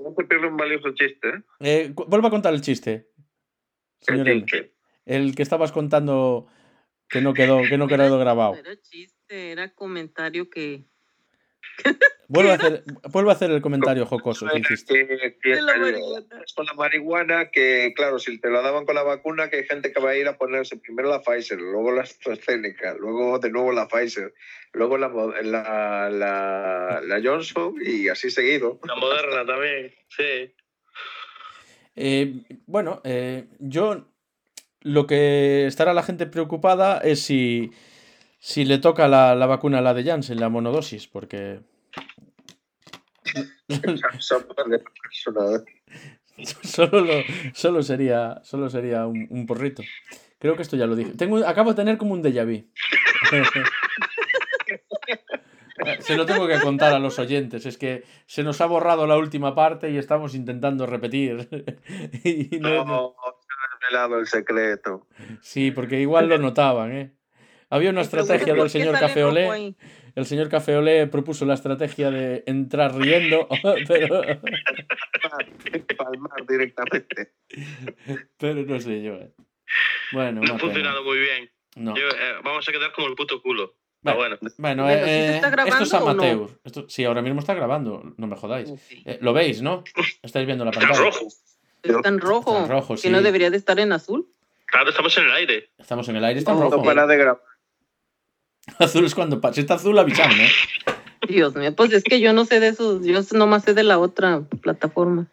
No 0.00 0.08
un 0.48 0.56
valioso 0.56 0.94
chiste, 0.94 1.28
¿eh? 1.28 1.42
Eh, 1.60 1.92
vuelva 1.94 2.28
a 2.28 2.30
contar 2.30 2.54
el 2.54 2.62
chiste. 2.62 3.10
Señor 4.00 4.26
El 4.26 4.46
chiste. 4.46 4.74
El 5.04 5.34
que 5.34 5.42
estabas 5.42 5.70
contando 5.70 6.48
que 7.10 7.20
no 7.20 7.34
quedó, 7.34 7.60
que 7.68 7.76
no 7.76 7.86
quedó 7.86 8.18
grabado. 8.18 8.54
Era 8.54 8.74
chiste, 8.80 9.52
era 9.52 9.74
comentario 9.74 10.48
que. 10.48 10.86
Vuelve 12.30 12.50
a 12.50 12.54
hacer, 12.56 12.85
vuelve 13.11 13.30
a 13.30 13.32
hacer 13.32 13.50
el 13.50 13.62
comentario 13.62 14.04
jocoso 14.04 14.47
que 14.47 14.58
hiciste. 14.58 15.38
Con 16.54 16.66
la 16.66 16.75
marihuana, 16.75 17.50
que 17.50 17.94
claro, 17.97 18.18
si 18.18 18.38
te 18.38 18.50
la 18.50 18.61
daban 18.61 18.85
con 18.85 18.97
la 18.97 19.02
vacuna, 19.02 19.49
que 19.49 19.56
hay 19.56 19.64
gente 19.64 19.92
que 19.92 20.00
va 20.00 20.11
a 20.11 20.16
ir 20.16 20.28
a 20.28 20.37
ponerse 20.37 20.76
primero 20.76 21.08
la 21.08 21.23
Pfizer, 21.23 21.58
luego 21.58 21.90
la 21.90 22.02
AstraZeneca, 22.02 22.94
luego 23.00 23.38
de 23.38 23.50
nuevo 23.50 23.73
la 23.73 23.88
Pfizer, 23.88 24.35
luego 24.75 24.99
la, 24.99 25.08
la, 25.42 26.11
la 27.02 27.20
Johnson 27.25 27.75
y 27.82 28.08
así 28.08 28.30
seguido. 28.30 28.78
La 28.85 28.97
moderna 28.97 29.47
también, 29.47 29.94
sí. 30.08 30.54
Eh, 31.97 32.42
bueno, 32.66 33.00
eh, 33.04 33.47
yo 33.58 34.04
lo 34.82 35.06
que 35.06 35.66
estará 35.66 35.94
la 35.94 36.02
gente 36.02 36.26
preocupada 36.26 36.99
es 36.99 37.23
si, 37.23 37.70
si 38.38 38.66
le 38.66 38.76
toca 38.76 39.08
la, 39.08 39.35
la 39.35 39.47
vacuna 39.47 39.78
a 39.78 39.80
la 39.80 39.94
de 39.94 40.04
Janssen, 40.04 40.38
la 40.38 40.50
monodosis, 40.50 41.08
porque 41.08 41.61
Son 41.99 42.04
de 42.04 42.04
persona, 42.04 43.17
¿eh? 43.17 43.17
solo, 46.62 47.00
lo- 47.00 47.23
solo 47.54 47.82
sería, 47.82 48.40
solo 48.44 48.68
sería 48.70 49.06
un, 49.06 49.26
un 49.30 49.47
porrito. 49.47 49.82
Creo 50.38 50.54
que 50.54 50.62
esto 50.62 50.76
ya 50.76 50.87
lo 50.87 50.94
dije. 50.94 51.12
Tengo, 51.14 51.38
acabo 51.47 51.70
de 51.70 51.76
tener 51.76 51.99
como 51.99 52.12
un 52.14 52.23
déjà 52.23 52.44
vu. 52.44 52.64
Se 56.00 56.16
lo 56.16 56.26
tengo 56.26 56.47
que 56.49 56.58
contar 56.61 56.92
a 56.92 56.99
los 56.99 57.18
oyentes. 57.18 57.64
Es 57.64 57.78
que 57.78 58.04
se 58.26 58.42
nos 58.42 58.61
ha 58.61 58.66
borrado 58.66 59.06
la 59.06 59.16
última 59.16 59.54
parte 59.54 59.90
y 59.90 59.97
estamos 59.97 60.35
intentando 60.35 60.87
repetir. 60.87 61.49
Y 62.25 62.58
no- 62.58 62.70
No, 62.70 62.85
no- 62.85 63.14
se 63.40 63.54
ha 63.54 63.78
revelado 63.80 64.18
el 64.18 64.26
secreto. 64.26 65.06
Sí, 65.40 65.70
porque 65.70 66.00
igual 66.00 66.28
lo 66.28 66.38
notaban, 66.38 66.92
¿eh? 66.92 67.14
Había 67.70 67.90
una 67.90 68.00
estrategia 68.00 68.54
del 68.54 68.70
señor 68.70 68.99
Café 68.99 69.25
Olé. 69.25 69.75
El 70.18 70.26
señor 70.26 70.48
Café 70.48 70.75
Olé 70.76 71.06
propuso 71.06 71.46
la 71.46 71.54
estrategia 71.54 72.10
de 72.10 72.42
entrar 72.46 72.92
riendo, 72.92 73.46
pero, 73.87 74.20
Palmar 75.96 76.44
directamente. 76.48 77.34
pero 78.37 78.54
no 78.64 78.80
sé 78.80 79.00
yo. 79.00 79.14
¿eh? 79.14 79.30
Bueno, 80.12 80.40
No 80.40 80.54
ha 80.54 80.56
pena. 80.56 80.58
funcionado 80.58 81.04
muy 81.04 81.18
bien. 81.18 81.48
No. 81.76 81.94
Yo, 81.96 82.08
eh, 82.08 82.34
vamos 82.42 82.68
a 82.68 82.72
quedar 82.72 82.90
como 82.92 83.06
el 83.06 83.14
puto 83.14 83.40
culo. 83.40 83.76
Pero 84.02 84.16
Bueno, 84.16 84.37
bueno, 84.40 84.54
bueno, 84.58 84.82
Bueno, 84.84 84.98
¿sí 85.04 85.04
se 85.04 85.10
eh, 85.28 85.34
está 85.37 85.48
esto 85.64 85.82
es 85.84 85.92
no? 85.92 85.98
amateur. 85.98 86.48
Esto, 86.64 86.88
sí, 86.88 87.04
ahora 87.04 87.22
mismo 87.22 87.38
está 87.38 87.54
grabando, 87.54 88.14
no 88.16 88.26
me 88.26 88.34
jodáis. 88.37 88.72
Sí. 88.88 89.02
Eh, 89.06 89.18
Lo 89.20 89.32
veis, 89.32 89.62
¿no? 89.62 89.84
Estáis 90.22 90.46
viendo 90.46 90.64
la 90.64 90.72
está 90.72 90.82
pantalla. 90.82 91.04
rojo. 91.10 91.28
Está 91.84 92.08
en 92.08 92.18
rojo. 92.20 92.50
Está 92.54 92.64
en 92.64 92.70
rojo, 92.70 92.94
Que 93.00 93.10
no 93.10 93.22
debería 93.22 93.50
de 93.50 93.56
estar 93.56 93.78
en 93.78 93.92
azul. 93.92 94.26
Claro, 94.66 94.90
estamos 94.90 95.16
en 95.16 95.25
el 95.26 95.30
aire. 95.32 95.70
Estamos 95.78 96.08
en 96.08 96.16
el 96.16 96.25
aire, 96.25 96.40
está 96.40 96.50
en 96.50 96.58
No, 96.58 96.64
rojo. 96.64 96.76
No 96.78 96.82
para 96.82 97.06
de 97.06 97.16
grabar. 97.16 97.42
Azul 98.78 99.04
es 99.04 99.14
cuando 99.14 99.40
está 99.54 99.75
azul, 99.75 99.98
avisame, 99.98 100.46
¿eh? 100.46 100.50
Dios 101.28 101.54
mío, 101.54 101.75
pues 101.75 101.92
es 101.92 102.04
que 102.04 102.20
yo 102.20 102.32
no 102.32 102.44
sé 102.44 102.60
de 102.60 102.68
esos, 102.68 103.04
yo 103.04 103.20
nomás 103.32 103.64
sé 103.64 103.75
de 103.75 103.82
la 103.82 103.98
otra 103.98 104.42
plataforma. 104.62 105.26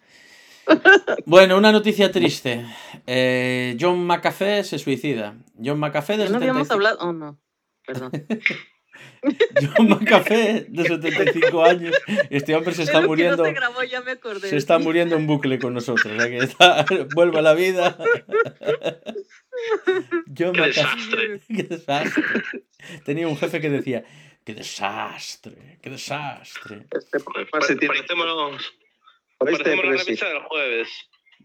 Bueno, 1.27 1.57
una 1.57 1.71
noticia 1.71 2.11
triste. 2.11 2.65
Eh, 3.05 3.77
John 3.79 4.05
McAfee 4.05 4.63
se 4.63 4.79
suicida. 4.79 5.35
John 5.63 5.79
McAfee 5.79 6.17
de 6.17 6.25
no 6.25 6.39
75 6.39 6.39
habíamos 6.39 6.71
hablado, 6.71 6.97
oh 7.01 7.13
no, 7.13 7.39
perdón. 7.85 8.11
John 9.77 9.89
McAfee 9.89 10.65
de 10.69 10.83
75 10.83 11.63
años. 11.63 11.95
Este 12.29 12.55
hombre 12.55 12.73
se 12.73 12.83
está 12.83 13.01
muriendo. 13.01 13.37
No 13.37 13.45
se 13.45 13.53
grabó, 13.53 13.83
ya 13.83 14.01
me 14.01 14.11
acordé. 14.11 14.49
Se 14.49 14.57
está 14.57 14.79
muriendo 14.79 15.15
en 15.15 15.27
bucle 15.27 15.59
con 15.59 15.73
nosotros. 15.73 16.13
O 16.13 16.17
sea 16.19 16.29
que 16.29 16.37
está- 16.37 16.85
vuelve 17.15 17.39
a 17.39 17.41
la 17.41 17.53
vida. 17.53 17.97
John 20.37 20.53
Qué 20.53 20.61
McAfee. 20.61 20.67
desastre. 20.67 21.41
Qué 21.47 21.63
desastre. 21.63 22.23
Tenía 23.05 23.27
un 23.27 23.37
jefe 23.37 23.61
que 23.61 23.69
decía: 23.69 24.03
¡Qué 24.43 24.53
desastre! 24.53 25.79
¡Qué 25.81 25.89
desastre! 25.89 26.85
Este 26.91 27.17
Este, 27.17 27.85
la 29.75 29.81
revista 29.81 30.27
del 30.29 30.39
jueves. 30.43 30.87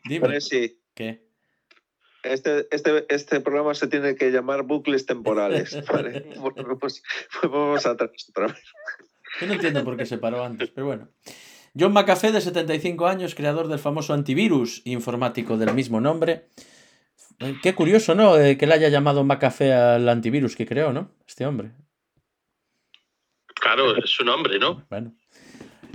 Dime. 0.04 0.38
¿Qué? 0.94 1.22
Este, 2.22 2.68
este, 2.70 3.06
este 3.08 3.40
programa 3.40 3.74
se 3.74 3.88
tiene 3.88 4.14
que 4.14 4.30
llamar 4.30 4.62
bucles 4.64 5.06
temporales. 5.06 5.78
¿vale? 5.92 6.26
Volvemos, 6.36 7.02
volvemos 7.42 7.86
atrás 7.86 8.10
otra 8.28 8.48
vez. 8.48 8.62
Yo 9.40 9.46
no 9.46 9.54
entiendo 9.54 9.84
por 9.84 9.96
qué 9.96 10.06
se 10.06 10.18
paró 10.18 10.44
antes, 10.44 10.70
pero 10.70 10.86
bueno. 10.86 11.08
John 11.78 11.92
McAfee, 11.92 12.32
de 12.32 12.40
75 12.40 13.06
años, 13.06 13.34
creador 13.34 13.68
del 13.68 13.78
famoso 13.78 14.12
antivirus 14.12 14.82
informático 14.84 15.56
del 15.56 15.72
mismo 15.72 16.00
nombre. 16.00 16.48
Eh, 17.38 17.56
Qué 17.62 17.74
curioso, 17.74 18.14
¿no? 18.14 18.36
Eh, 18.36 18.58
que 18.58 18.66
le 18.66 18.74
haya 18.74 18.88
llamado 18.88 19.24
McAfee 19.24 19.72
al 19.72 20.08
antivirus 20.08 20.56
que 20.56 20.66
creó, 20.66 20.92
¿no? 20.92 21.12
Este 21.26 21.46
hombre. 21.46 21.72
Claro, 23.54 23.96
es 23.96 24.10
su 24.10 24.24
nombre, 24.24 24.58
¿no? 24.58 24.86
Bueno. 24.90 25.14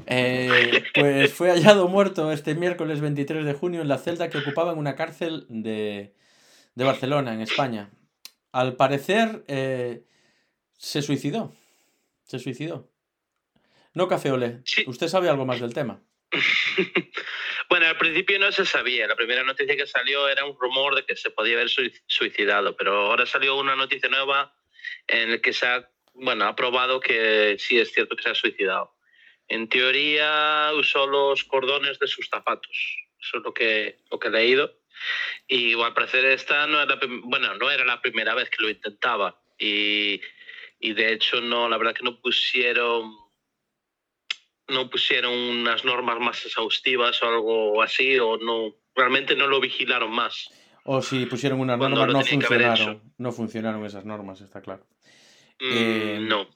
Eh, 0.07 0.83
pues 0.93 1.33
fue 1.33 1.49
hallado 1.51 1.87
muerto 1.87 2.31
este 2.31 2.55
miércoles 2.55 3.01
23 3.01 3.45
de 3.45 3.53
junio 3.53 3.81
en 3.81 3.87
la 3.87 3.97
celda 3.97 4.29
que 4.29 4.37
ocupaba 4.37 4.71
en 4.73 4.77
una 4.77 4.95
cárcel 4.95 5.45
de, 5.49 6.13
de 6.75 6.83
Barcelona, 6.83 7.33
en 7.33 7.41
España. 7.41 7.89
Al 8.51 8.75
parecer, 8.75 9.43
eh, 9.47 10.03
se 10.77 11.01
suicidó. 11.01 11.53
Se 12.23 12.39
suicidó. 12.39 12.89
No. 13.93 14.61
Sí. 14.65 14.83
¿Usted 14.87 15.07
sabe 15.07 15.29
algo 15.29 15.45
más 15.45 15.59
del 15.59 15.73
tema? 15.73 16.01
Bueno, 17.67 17.87
al 17.87 17.97
principio 17.97 18.37
no 18.37 18.51
se 18.51 18.63
sabía. 18.63 19.07
La 19.07 19.15
primera 19.15 19.43
noticia 19.43 19.75
que 19.75 19.87
salió 19.87 20.29
era 20.29 20.45
un 20.45 20.55
rumor 20.59 20.93
de 20.95 21.03
que 21.03 21.15
se 21.15 21.31
podía 21.31 21.55
haber 21.55 21.67
sui- 21.67 21.91
suicidado, 22.05 22.77
pero 22.77 23.07
ahora 23.07 23.25
salió 23.25 23.57
una 23.57 23.75
noticia 23.75 24.07
nueva 24.07 24.55
en 25.07 25.31
la 25.31 25.37
que 25.39 25.51
se 25.51 25.65
ha, 25.65 25.89
bueno, 26.13 26.45
ha 26.45 26.55
probado 26.55 26.99
que 26.99 27.55
sí 27.59 27.79
es 27.79 27.91
cierto 27.91 28.15
que 28.15 28.21
se 28.21 28.29
ha 28.29 28.35
suicidado. 28.35 28.94
En 29.47 29.69
teoría 29.69 30.71
usó 30.75 31.05
los 31.07 31.43
cordones 31.43 31.99
de 31.99 32.07
sus 32.07 32.27
zapatos. 32.27 32.75
Eso 33.19 33.37
es 33.37 33.43
lo 33.43 33.53
que, 33.53 33.99
lo 34.11 34.19
que 34.19 34.27
he 34.27 34.31
leído. 34.31 34.73
Y 35.47 35.79
al 35.79 35.93
parecer 35.93 36.25
esta 36.25 36.65
no 36.67 36.81
era, 36.81 36.97
bueno, 37.23 37.55
no 37.55 37.69
era 37.69 37.85
la 37.85 38.01
primera 38.01 38.33
vez 38.33 38.49
que 38.49 38.63
lo 38.63 38.69
intentaba. 38.69 39.39
Y, 39.59 40.19
y 40.79 40.93
de 40.93 41.13
hecho 41.13 41.41
no, 41.41 41.69
la 41.69 41.77
verdad 41.77 41.93
que 41.93 42.03
no 42.03 42.19
pusieron 42.19 43.13
no 44.67 44.89
pusieron 44.89 45.31
unas 45.31 45.85
normas 45.85 46.19
más 46.19 46.43
exhaustivas 46.45 47.21
o 47.21 47.27
algo 47.27 47.81
así, 47.83 48.17
o 48.17 48.37
no 48.37 48.75
realmente 48.95 49.35
no 49.35 49.47
lo 49.47 49.59
vigilaron 49.59 50.11
más. 50.11 50.49
O 50.85 51.01
si 51.01 51.25
pusieron 51.25 51.59
unas 51.59 51.77
normas, 51.77 52.07
no 52.07 52.21
funcionaron. 52.23 53.13
No 53.17 53.31
funcionaron 53.31 53.85
esas 53.85 54.05
normas, 54.05 54.41
está 54.41 54.61
claro. 54.61 54.85
Mm, 55.59 55.71
Eh, 55.71 56.17
no. 56.21 56.47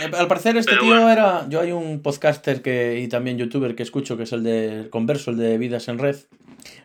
Eh, 0.00 0.10
Al 0.16 0.28
parecer 0.28 0.56
este 0.56 0.72
Pero 0.72 0.82
tío 0.82 0.90
bueno. 0.94 1.10
era... 1.10 1.46
Yo 1.48 1.60
hay 1.60 1.72
un 1.72 2.00
podcaster 2.02 2.62
que, 2.62 3.00
y 3.00 3.08
también 3.08 3.38
youtuber 3.38 3.74
que 3.74 3.82
escucho, 3.82 4.16
que 4.16 4.22
es 4.24 4.32
el 4.32 4.42
de 4.42 4.88
Converso, 4.90 5.30
el 5.30 5.36
de 5.38 5.58
Vidas 5.58 5.88
en 5.88 5.98
Red. 5.98 6.16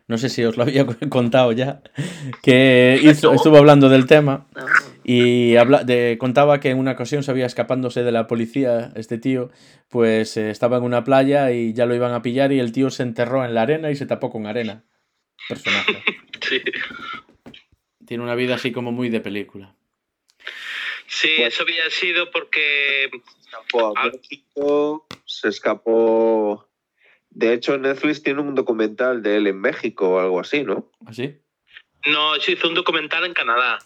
No 0.08 0.18
sé 0.18 0.30
si 0.30 0.44
os 0.44 0.58
lo 0.58 0.64
había 0.64 0.86
contado 1.10 1.52
ya. 1.52 1.82
Que 2.42 3.00
hizo- 3.04 3.34
estuvo 3.34 3.58
hablando 3.58 3.90
del 3.90 4.06
tema. 4.06 4.48
No. 4.56 4.66
Y 5.06 5.58
habla, 5.58 5.84
de, 5.84 6.18
contaba 6.20 6.60
que 6.62 6.70
en 6.70 6.78
una 6.80 6.92
ocasión 6.94 7.24
se 7.24 7.32
había 7.32 7.46
escapándose 7.46 8.04
de 8.04 8.12
la 8.14 8.26
policía, 8.28 8.92
este 8.96 9.18
tío, 9.18 9.50
pues 9.90 10.38
eh, 10.38 10.50
estaba 10.50 10.78
en 10.78 10.84
una 10.84 11.04
playa 11.04 11.52
y 11.52 11.74
ya 11.74 11.86
lo 11.86 11.94
iban 11.94 12.14
a 12.14 12.22
pillar 12.22 12.54
y 12.54 12.60
el 12.60 12.72
tío 12.72 12.90
se 12.90 13.04
enterró 13.04 13.44
en 13.44 13.54
la 13.54 13.64
arena 13.64 13.92
y 13.92 13.98
se 13.98 14.06
tapó 14.06 14.30
con 14.30 14.46
arena. 14.48 14.84
Personaje. 15.50 15.98
Sí, 16.44 16.60
Tiene 18.06 18.22
una 18.24 18.36
vida 18.36 18.56
así 18.56 18.74
como 18.74 18.92
muy 18.92 19.10
de 19.10 19.22
película. 19.22 19.76
Sí 21.14 21.30
Bueno. 21.38 21.48
eso 21.48 21.64
había 21.64 21.90
sido 21.90 22.32
porque 22.32 23.10
escapó 23.40 23.96
a 23.98 24.02
Ah. 24.02 24.12
México, 24.12 25.08
se 25.26 25.50
escapó. 25.50 26.68
De 27.30 27.54
hecho, 27.54 27.78
Netflix 27.78 28.22
tiene 28.24 28.42
un 28.42 28.54
documental 28.56 29.24
de 29.24 29.38
él 29.38 29.48
en 29.48 29.60
México 29.60 30.10
o 30.10 30.20
algo 30.20 30.40
así, 30.40 30.64
¿no? 30.64 30.90
¿Así? 31.06 31.40
no 32.06 32.38
se 32.42 32.52
hizo 32.52 32.68
un 32.68 32.74
documental 32.74 33.24
en 33.26 33.34
Canadá, 33.34 33.80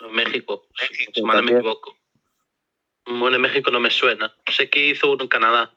no 0.00 0.06
en 0.08 0.14
México, 0.14 0.66
México 0.80 1.12
si 1.14 1.22
mal 1.22 1.36
no 1.36 1.42
me 1.42 1.52
equivoco. 1.52 1.98
Bueno, 3.04 3.36
en 3.36 3.42
México 3.42 3.70
no 3.70 3.78
me 3.78 3.90
suena. 3.90 4.34
Sé 4.50 4.70
que 4.70 4.86
hizo 4.86 5.10
uno 5.12 5.24
en 5.24 5.28
Canadá. 5.28 5.74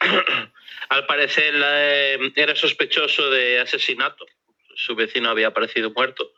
Al 0.88 1.06
parecer 1.06 1.54
eh, 1.56 2.32
era 2.36 2.54
sospechoso 2.56 3.28
de 3.30 3.60
asesinato. 3.60 4.24
Su 4.76 4.94
vecino 4.94 5.28
había 5.30 5.48
aparecido 5.48 5.90
muerto 5.90 6.32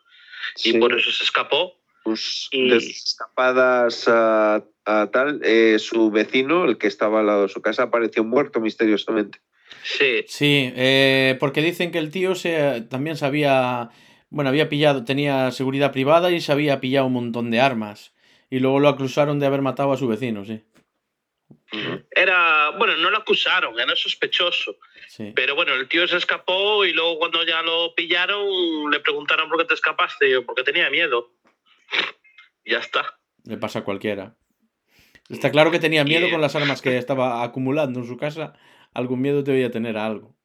y 0.56 0.72
Sí, 0.72 0.78
por 0.78 0.92
eso 0.98 1.10
se 1.12 1.24
escapó. 1.24 1.78
Pues, 2.06 2.48
y- 2.52 2.68
de 2.70 2.80
sus 2.80 3.04
escapadas 3.04 4.06
a, 4.06 4.64
a 4.84 5.10
tal, 5.10 5.40
eh, 5.42 5.78
su 5.80 6.10
vecino, 6.12 6.64
el 6.64 6.78
que 6.78 6.86
estaba 6.86 7.18
al 7.20 7.26
lado 7.26 7.42
de 7.42 7.48
su 7.48 7.60
casa, 7.60 7.82
apareció 7.82 8.22
muerto 8.22 8.60
misteriosamente. 8.60 9.40
Sí, 9.82 10.24
Sí, 10.28 10.72
eh, 10.76 11.36
porque 11.40 11.60
dicen 11.62 11.90
que 11.90 11.98
el 11.98 12.10
tío 12.12 12.34
se, 12.36 12.82
también 12.82 13.16
sabía, 13.16 13.90
bueno, 14.30 14.50
había 14.50 14.68
pillado, 14.68 15.04
tenía 15.04 15.50
seguridad 15.50 15.90
privada 15.92 16.30
y 16.30 16.40
se 16.40 16.52
había 16.52 16.80
pillado 16.80 17.06
un 17.06 17.12
montón 17.14 17.50
de 17.50 17.60
armas. 17.60 18.14
Y 18.50 18.60
luego 18.60 18.78
lo 18.78 18.88
acusaron 18.88 19.40
de 19.40 19.46
haber 19.46 19.62
matado 19.62 19.92
a 19.92 19.96
su 19.96 20.06
vecino, 20.06 20.44
sí. 20.44 20.62
Era, 22.12 22.70
bueno, 22.78 22.96
no 22.96 23.10
lo 23.10 23.18
acusaron, 23.18 23.78
era 23.78 23.94
sospechoso. 23.96 24.76
Sí. 25.08 25.32
Pero 25.34 25.56
bueno, 25.56 25.74
el 25.74 25.88
tío 25.88 26.06
se 26.06 26.16
escapó 26.16 26.84
y 26.84 26.92
luego 26.92 27.18
cuando 27.18 27.44
ya 27.44 27.62
lo 27.62 27.92
pillaron 27.94 28.90
le 28.90 29.00
preguntaron 29.00 29.48
por 29.48 29.58
qué 29.58 29.64
te 29.64 29.74
escapaste. 29.74 30.28
Y 30.28 30.32
yo, 30.32 30.46
porque 30.46 30.62
tenía 30.62 30.88
miedo. 30.90 31.32
Ya 32.64 32.78
está. 32.78 33.18
Le 33.44 33.56
pasa 33.56 33.80
a 33.80 33.84
cualquiera. 33.84 34.36
Está 35.28 35.50
claro 35.50 35.70
que 35.70 35.78
tenía 35.78 36.04
miedo 36.04 36.30
con 36.30 36.40
las 36.40 36.54
armas 36.54 36.82
que 36.82 36.98
estaba 36.98 37.42
acumulando 37.42 38.00
en 38.00 38.06
su 38.06 38.16
casa. 38.16 38.52
Algún 38.94 39.20
miedo 39.20 39.42
debía 39.42 39.70
tener 39.70 39.96
a 39.96 40.06
algo. 40.06 40.36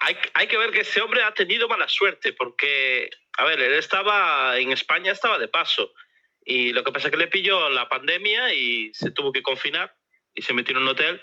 Hay, 0.00 0.16
hay 0.34 0.46
que 0.46 0.56
ver 0.56 0.70
que 0.70 0.80
ese 0.80 1.00
hombre 1.00 1.22
ha 1.24 1.34
tenido 1.34 1.68
mala 1.68 1.88
suerte 1.88 2.32
porque, 2.32 3.10
a 3.36 3.44
ver, 3.44 3.60
él 3.60 3.74
estaba 3.74 4.56
en 4.58 4.70
España, 4.70 5.12
estaba 5.12 5.38
de 5.38 5.48
paso. 5.48 5.92
Y 6.44 6.72
lo 6.72 6.84
que 6.84 6.92
pasa 6.92 7.08
es 7.08 7.12
que 7.12 7.18
le 7.18 7.26
pilló 7.26 7.68
la 7.68 7.88
pandemia 7.88 8.54
y 8.54 8.92
se 8.94 9.10
tuvo 9.10 9.32
que 9.32 9.42
confinar 9.42 9.94
y 10.34 10.42
se 10.42 10.54
metió 10.54 10.76
en 10.76 10.82
un 10.82 10.88
hotel, 10.88 11.20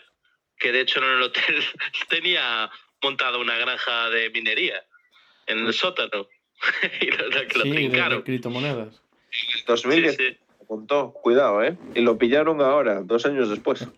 que 0.58 0.72
de 0.72 0.82
hecho 0.82 1.00
en 1.00 1.06
el 1.06 1.22
hotel 1.22 1.64
tenía 2.10 2.70
montada 3.02 3.38
una 3.38 3.58
granja 3.58 4.10
de 4.10 4.30
minería 4.30 4.86
en 5.48 5.66
el 5.66 5.74
sótano. 5.74 6.28
y 7.02 7.12
la 7.12 7.24
verdad 7.24 7.48
que 7.48 7.58
lo 7.58 7.64
Sí, 7.64 7.88
de, 7.88 8.92
de 9.36 9.54
trincaron. 9.54 9.82
criptomonedas. 9.84 10.16
Sí, 10.16 10.16
2010 10.16 10.16
sí. 10.18 10.38
apuntó, 10.64 11.12
cuidado, 11.14 11.64
¿eh? 11.64 11.78
Y 11.96 12.02
lo 12.02 12.18
pillaron 12.18 12.62
ahora, 12.62 13.02
dos 13.04 13.26
años 13.26 13.50
después. 13.50 13.88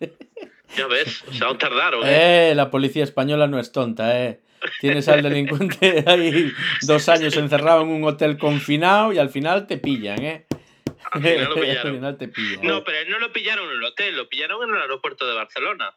Ya 0.76 0.86
ves, 0.86 1.24
o 1.26 1.32
sea, 1.32 1.46
aún 1.46 1.56
tardaron. 1.56 2.06
¿eh? 2.06 2.50
Eh, 2.50 2.54
la 2.54 2.70
policía 2.70 3.02
española 3.02 3.46
no 3.46 3.58
es 3.58 3.72
tonta, 3.72 4.22
eh. 4.22 4.42
Tienes 4.82 5.08
al 5.08 5.22
delincuente 5.22 6.04
ahí 6.06 6.52
dos 6.82 7.08
años 7.08 7.34
encerrado 7.38 7.80
en 7.84 7.88
un 7.88 8.04
hotel 8.04 8.36
confinado 8.36 9.14
y 9.14 9.18
al 9.18 9.30
final 9.30 9.66
te 9.66 9.78
pillan, 9.78 10.22
eh. 10.22 10.46
Al 11.10 11.22
final 11.22 11.44
lo 11.44 11.54
al 11.54 11.60
pillaron. 11.62 11.94
final 11.94 12.18
te 12.18 12.28
pillan. 12.28 12.66
No, 12.66 12.84
pero 12.84 12.98
él 12.98 13.08
no 13.08 13.18
lo 13.18 13.32
pillaron 13.32 13.64
en 13.70 13.76
el 13.76 13.84
hotel, 13.84 14.14
lo 14.14 14.28
pillaron 14.28 14.62
en 14.68 14.76
el 14.76 14.82
aeropuerto 14.82 15.26
de 15.26 15.34
Barcelona. 15.36 15.96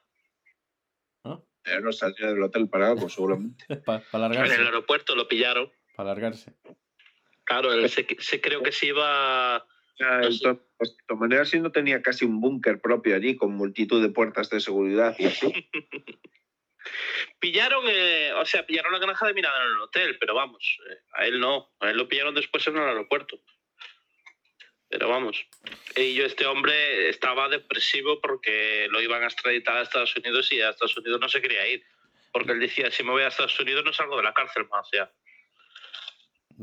Ya 1.65 1.79
no 1.81 1.91
salía 1.91 2.27
del 2.27 2.41
hotel 2.41 2.69
para 2.69 2.87
algo, 2.91 3.09
seguramente. 3.09 3.65
Para 3.85 4.03
En 4.13 4.21
largarse. 4.21 4.55
el 4.55 4.65
aeropuerto 4.67 5.15
lo 5.17 5.27
pillaron. 5.27 5.69
Para 5.97 6.07
largarse. 6.11 6.53
Claro, 7.43 7.73
él 7.73 7.89
se, 7.89 8.05
se 8.19 8.41
creo 8.41 8.61
que 8.61 8.71
se 8.71 8.87
iba. 8.87 9.65
Entonces, 9.97 10.57
pues, 10.77 10.97
de 10.97 11.03
todas 11.07 11.21
maneras, 11.21 11.49
sí 11.49 11.59
no 11.59 11.71
tenía 11.71 12.01
casi 12.01 12.25
un 12.25 12.41
búnker 12.41 12.81
propio 12.81 13.15
allí, 13.15 13.35
con 13.35 13.53
multitud 13.53 14.01
de 14.01 14.09
puertas 14.09 14.49
de 14.49 14.59
seguridad 14.59 15.15
y 15.17 15.25
así. 15.25 15.69
Pillaron, 17.39 17.83
eh, 17.87 18.33
o 18.33 18.45
sea, 18.45 18.65
pillaron 18.65 18.91
la 18.91 18.99
granja 18.99 19.27
de 19.27 19.33
mirada 19.33 19.63
en 19.63 19.71
el 19.71 19.81
hotel, 19.81 20.17
pero 20.19 20.35
vamos, 20.35 20.79
eh, 20.89 20.97
a 21.13 21.25
él 21.25 21.39
no. 21.39 21.71
A 21.79 21.89
él 21.89 21.97
lo 21.97 22.07
pillaron 22.07 22.35
después 22.35 22.65
en 22.67 22.77
el 22.77 22.83
aeropuerto. 22.83 23.39
Pero 24.89 25.07
vamos. 25.07 25.45
Y 25.95 26.13
yo, 26.13 26.25
este 26.25 26.45
hombre 26.45 27.09
estaba 27.09 27.47
depresivo 27.47 28.19
porque 28.19 28.87
lo 28.91 29.01
iban 29.01 29.23
a 29.23 29.27
extraditar 29.27 29.77
a 29.77 29.83
Estados 29.83 30.15
Unidos 30.17 30.51
y 30.51 30.61
a 30.61 30.69
Estados 30.69 30.97
Unidos 30.97 31.19
no 31.21 31.29
se 31.29 31.41
quería 31.41 31.67
ir. 31.67 31.83
Porque 32.33 32.51
él 32.51 32.59
decía, 32.59 32.91
si 32.91 33.03
me 33.03 33.11
voy 33.11 33.23
a 33.23 33.29
Estados 33.29 33.59
Unidos 33.59 33.85
no 33.85 33.93
salgo 33.93 34.17
de 34.17 34.23
la 34.23 34.33
cárcel 34.33 34.67
más. 34.69 34.85
O 34.85 34.89
sea, 34.89 35.11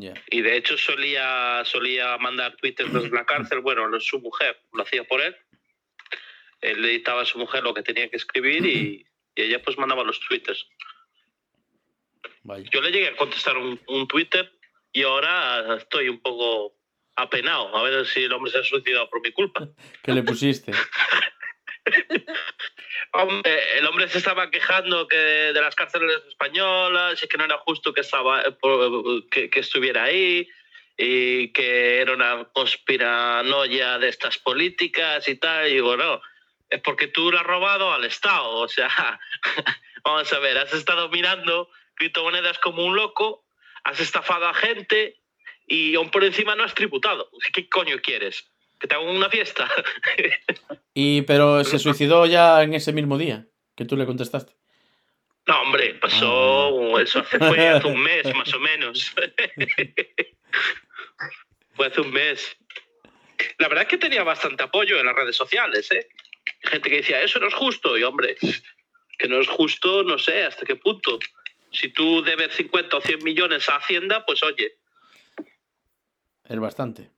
Ya. 0.00 0.14
Y 0.30 0.42
de 0.42 0.56
hecho 0.56 0.78
solía, 0.78 1.62
solía 1.64 2.16
mandar 2.18 2.54
twitters 2.56 2.92
desde 2.92 3.10
la 3.10 3.26
cárcel. 3.26 3.60
Bueno, 3.60 3.88
su 3.98 4.20
mujer 4.20 4.56
lo 4.72 4.84
hacía 4.84 5.02
por 5.02 5.20
él. 5.20 5.36
Él 6.60 6.80
le 6.82 6.88
dictaba 6.88 7.22
a 7.22 7.24
su 7.24 7.36
mujer 7.36 7.64
lo 7.64 7.74
que 7.74 7.82
tenía 7.82 8.08
que 8.08 8.16
escribir 8.16 8.64
y, 8.64 9.04
y 9.34 9.42
ella 9.42 9.60
pues 9.60 9.76
mandaba 9.76 10.04
los 10.04 10.20
twitters. 10.20 10.68
Vaya. 12.44 12.64
Yo 12.72 12.80
le 12.80 12.92
llegué 12.92 13.08
a 13.08 13.16
contestar 13.16 13.56
un, 13.56 13.80
un 13.88 14.06
Twitter 14.06 14.52
y 14.92 15.02
ahora 15.02 15.76
estoy 15.76 16.08
un 16.08 16.20
poco 16.20 16.76
apenado. 17.16 17.76
A 17.76 17.82
ver 17.82 18.06
si 18.06 18.22
el 18.22 18.32
hombre 18.32 18.52
se 18.52 18.58
ha 18.58 18.62
suicidado 18.62 19.10
por 19.10 19.20
mi 19.20 19.32
culpa. 19.32 19.68
¿Qué 20.04 20.12
le 20.12 20.22
pusiste? 20.22 20.72
Hombre, 23.12 23.78
el 23.78 23.86
hombre 23.86 24.08
se 24.08 24.18
estaba 24.18 24.50
quejando 24.50 25.08
que 25.08 25.16
de 25.16 25.60
las 25.60 25.74
cárceles 25.74 26.22
españolas 26.28 27.22
y 27.22 27.28
que 27.28 27.38
no 27.38 27.44
era 27.44 27.58
justo 27.58 27.92
que, 27.92 28.02
estaba, 28.02 28.42
eh, 28.42 28.54
que, 29.30 29.50
que 29.50 29.60
estuviera 29.60 30.04
ahí 30.04 30.48
y 30.96 31.52
que 31.52 32.00
era 32.00 32.12
una 32.12 32.44
conspiranoia 32.52 33.98
de 33.98 34.08
estas 34.08 34.36
políticas 34.38 35.28
y 35.28 35.36
tal. 35.36 35.68
Y 35.68 35.74
digo, 35.74 35.96
no, 35.96 36.20
es 36.68 36.80
porque 36.80 37.06
tú 37.06 37.30
lo 37.30 37.38
has 37.38 37.46
robado 37.46 37.92
al 37.92 38.04
Estado. 38.04 38.50
O 38.56 38.68
sea, 38.68 38.90
vamos 40.04 40.32
a 40.32 40.38
ver, 40.40 40.58
has 40.58 40.74
estado 40.74 41.08
mirando 41.08 41.70
criptomonedas 41.94 42.58
como 42.58 42.84
un 42.84 42.96
loco, 42.96 43.44
has 43.84 44.00
estafado 44.00 44.48
a 44.48 44.54
gente 44.54 45.20
y 45.66 45.94
aún 45.94 46.10
por 46.10 46.24
encima 46.24 46.54
no 46.54 46.64
has 46.64 46.74
tributado. 46.74 47.30
¿Qué 47.52 47.68
coño 47.68 47.98
quieres? 48.02 48.50
¿Que 48.80 48.88
te 48.88 48.94
haga 48.94 49.04
una 49.04 49.30
fiesta? 49.30 49.68
Y, 51.00 51.22
pero 51.22 51.62
se 51.62 51.78
suicidó 51.78 52.26
ya 52.26 52.60
en 52.60 52.74
ese 52.74 52.92
mismo 52.92 53.18
día 53.18 53.46
que 53.76 53.84
tú 53.84 53.96
le 53.96 54.04
contestaste. 54.04 54.54
No, 55.46 55.62
hombre, 55.62 55.94
pasó 55.94 56.98
eso 56.98 57.20
hace, 57.20 57.38
fue 57.38 57.68
hace 57.68 57.86
un 57.86 58.02
mes 58.02 58.34
más 58.34 58.52
o 58.52 58.58
menos. 58.58 59.14
fue 61.76 61.86
hace 61.86 62.00
un 62.00 62.10
mes. 62.10 62.56
La 63.58 63.68
verdad 63.68 63.84
es 63.84 63.90
que 63.90 63.98
tenía 63.98 64.24
bastante 64.24 64.64
apoyo 64.64 64.98
en 64.98 65.06
las 65.06 65.14
redes 65.14 65.36
sociales, 65.36 65.88
¿eh? 65.92 66.08
Gente 66.62 66.90
que 66.90 66.96
decía, 66.96 67.22
eso 67.22 67.38
no 67.38 67.46
es 67.46 67.54
justo. 67.54 67.96
Y 67.96 68.02
hombre, 68.02 68.36
que 69.16 69.28
no 69.28 69.40
es 69.40 69.46
justo, 69.46 70.02
no 70.02 70.18
sé 70.18 70.46
hasta 70.46 70.66
qué 70.66 70.74
punto. 70.74 71.20
Si 71.70 71.90
tú 71.90 72.24
debes 72.24 72.56
50 72.56 72.96
o 72.96 73.00
100 73.00 73.22
millones 73.22 73.68
a 73.68 73.76
Hacienda, 73.76 74.26
pues 74.26 74.42
oye, 74.42 74.78
Es 76.42 76.58
bastante. 76.58 77.08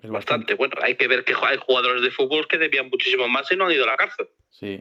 Es 0.00 0.10
bastante. 0.10 0.54
Bueno, 0.54 0.76
hay 0.82 0.96
que 0.96 1.08
ver 1.08 1.24
que 1.24 1.34
hay 1.42 1.58
jugadores 1.58 2.02
de 2.02 2.10
fútbol 2.10 2.46
que 2.46 2.58
debían 2.58 2.88
muchísimo 2.88 3.28
más 3.28 3.50
y 3.50 3.56
no 3.56 3.66
han 3.66 3.72
ido 3.72 3.84
a 3.84 3.88
la 3.88 3.96
cárcel. 3.96 4.28
Sí. 4.50 4.80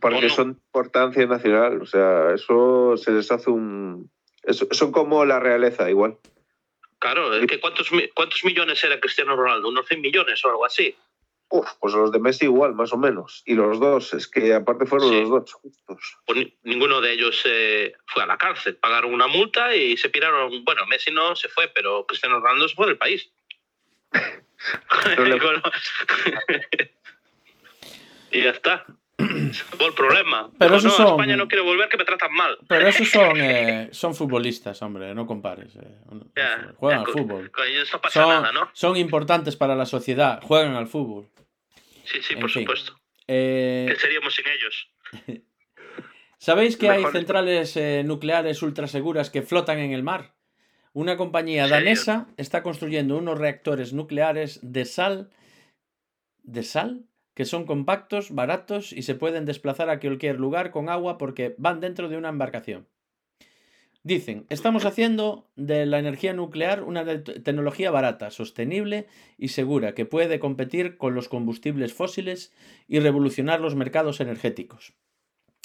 Porque 0.00 0.18
¿O 0.18 0.20
no? 0.22 0.28
son 0.28 0.52
de 0.52 0.58
importancia 0.58 1.26
nacional. 1.26 1.80
O 1.82 1.86
sea, 1.86 2.32
eso 2.34 2.96
se 2.96 3.10
les 3.12 3.30
hace 3.32 3.50
un. 3.50 4.10
eso- 4.44 4.68
son 4.72 4.92
como 4.92 5.24
la 5.24 5.40
realeza, 5.40 5.88
igual. 5.90 6.18
Claro, 6.98 7.34
es 7.34 7.46
que 7.46 7.58
¿cuántos, 7.58 7.90
¿cuántos 8.14 8.44
millones 8.44 8.82
era 8.84 9.00
Cristiano 9.00 9.34
Ronaldo? 9.34 9.68
¿Unos 9.68 9.86
100 9.88 10.00
millones 10.00 10.44
o 10.44 10.50
algo 10.50 10.64
así? 10.64 10.94
Uf, 11.48 11.68
pues 11.80 11.92
los 11.94 12.12
de 12.12 12.18
Messi 12.20 12.44
igual, 12.46 12.74
más 12.74 12.92
o 12.92 12.96
menos. 12.96 13.42
Y 13.44 13.54
los 13.54 13.78
dos, 13.80 14.14
es 14.14 14.26
que 14.28 14.54
aparte 14.54 14.86
fueron 14.86 15.08
Sí. 15.08 15.20
los 15.20 15.28
dos 15.30 15.52
justos. 15.52 16.16
pues 16.26 16.38
ni- 16.38 16.58
ninguno 16.62 17.00
de 17.00 17.12
ellos 17.12 17.42
eh, 17.44 17.92
fue 18.06 18.22
a 18.22 18.26
la 18.26 18.38
cárcel. 18.38 18.76
Pagaron 18.76 19.12
una 19.12 19.26
multa 19.26 19.74
y 19.74 19.96
se 19.96 20.08
piraron. 20.10 20.64
Bueno, 20.64 20.86
Messi 20.86 21.10
no 21.10 21.34
se 21.34 21.48
fue, 21.48 21.68
pero 21.74 22.06
Cristiano 22.06 22.38
Ronaldo 22.40 22.68
se 22.68 22.74
fue 22.76 22.86
del 22.86 22.96
país. 22.98 23.30
Bueno. 25.16 25.62
y 28.30 28.42
ya 28.42 28.50
está. 28.50 28.84
Acabó 29.18 29.86
el 29.88 29.94
problema. 29.94 30.50
Pero 30.58 30.80
no, 30.80 30.90
son- 30.90 31.08
España 31.08 31.36
no 31.36 31.46
quiero 31.48 31.64
volver, 31.64 31.88
que 31.88 31.96
me 31.96 32.04
tratan 32.04 32.32
mal. 32.32 32.58
Pero 32.68 32.88
esos 32.88 33.08
son, 33.08 33.36
eh, 33.40 33.88
son 33.92 34.14
futbolistas, 34.14 34.80
hombre, 34.82 35.14
no 35.14 35.26
compares. 35.26 35.76
eh. 35.76 35.98
Ya, 36.36 36.72
Juegan 36.76 37.00
ya, 37.00 37.06
al 37.06 37.12
fútbol. 37.12 37.50
Con 37.50 37.64
no 37.92 38.00
pasa 38.00 38.22
Son, 38.22 38.28
nada, 38.42 38.52
¿no? 38.52 38.70
son 38.72 38.96
importantes 38.96 39.56
para 39.56 39.74
la 39.76 39.86
sociedad, 39.86 40.40
juegan 40.42 40.74
al 40.74 40.86
fútbol. 40.88 41.28
Sí, 42.04 42.20
sí, 42.22 42.34
en 42.34 42.40
por 42.40 42.50
fin. 42.50 42.62
supuesto. 42.62 42.98
Eh, 43.28 43.86
¿Qué 43.88 43.96
seríamos 43.96 44.34
sin 44.34 44.44
ellos? 44.48 44.88
¿Sabéis 46.38 46.76
que 46.76 46.90
hay 46.90 46.98
Mejor- 46.98 47.12
centrales 47.12 47.76
eh, 47.76 48.02
nucleares 48.04 48.60
ultraseguras 48.62 49.30
que 49.30 49.42
flotan 49.42 49.78
en 49.78 49.92
el 49.92 50.02
mar? 50.02 50.34
Una 50.94 51.16
compañía 51.16 51.68
danesa 51.68 52.28
está 52.36 52.62
construyendo 52.62 53.16
unos 53.16 53.38
reactores 53.38 53.94
nucleares 53.94 54.60
de 54.62 54.84
sal, 54.84 55.30
de 56.42 56.62
sal, 56.62 57.06
que 57.34 57.46
son 57.46 57.64
compactos, 57.64 58.30
baratos 58.30 58.92
y 58.92 59.02
se 59.02 59.14
pueden 59.14 59.46
desplazar 59.46 59.88
a 59.88 60.00
cualquier 60.00 60.38
lugar 60.38 60.70
con 60.70 60.90
agua 60.90 61.16
porque 61.16 61.54
van 61.56 61.80
dentro 61.80 62.10
de 62.10 62.18
una 62.18 62.28
embarcación. 62.28 62.88
Dicen, 64.04 64.46
estamos 64.50 64.84
haciendo 64.84 65.48
de 65.54 65.86
la 65.86 65.98
energía 65.98 66.34
nuclear 66.34 66.82
una 66.82 67.04
tecnología 67.22 67.90
barata, 67.90 68.30
sostenible 68.30 69.06
y 69.38 69.48
segura 69.48 69.94
que 69.94 70.04
puede 70.04 70.40
competir 70.40 70.98
con 70.98 71.14
los 71.14 71.28
combustibles 71.28 71.94
fósiles 71.94 72.52
y 72.88 72.98
revolucionar 72.98 73.60
los 73.60 73.76
mercados 73.76 74.20
energéticos. 74.20 74.92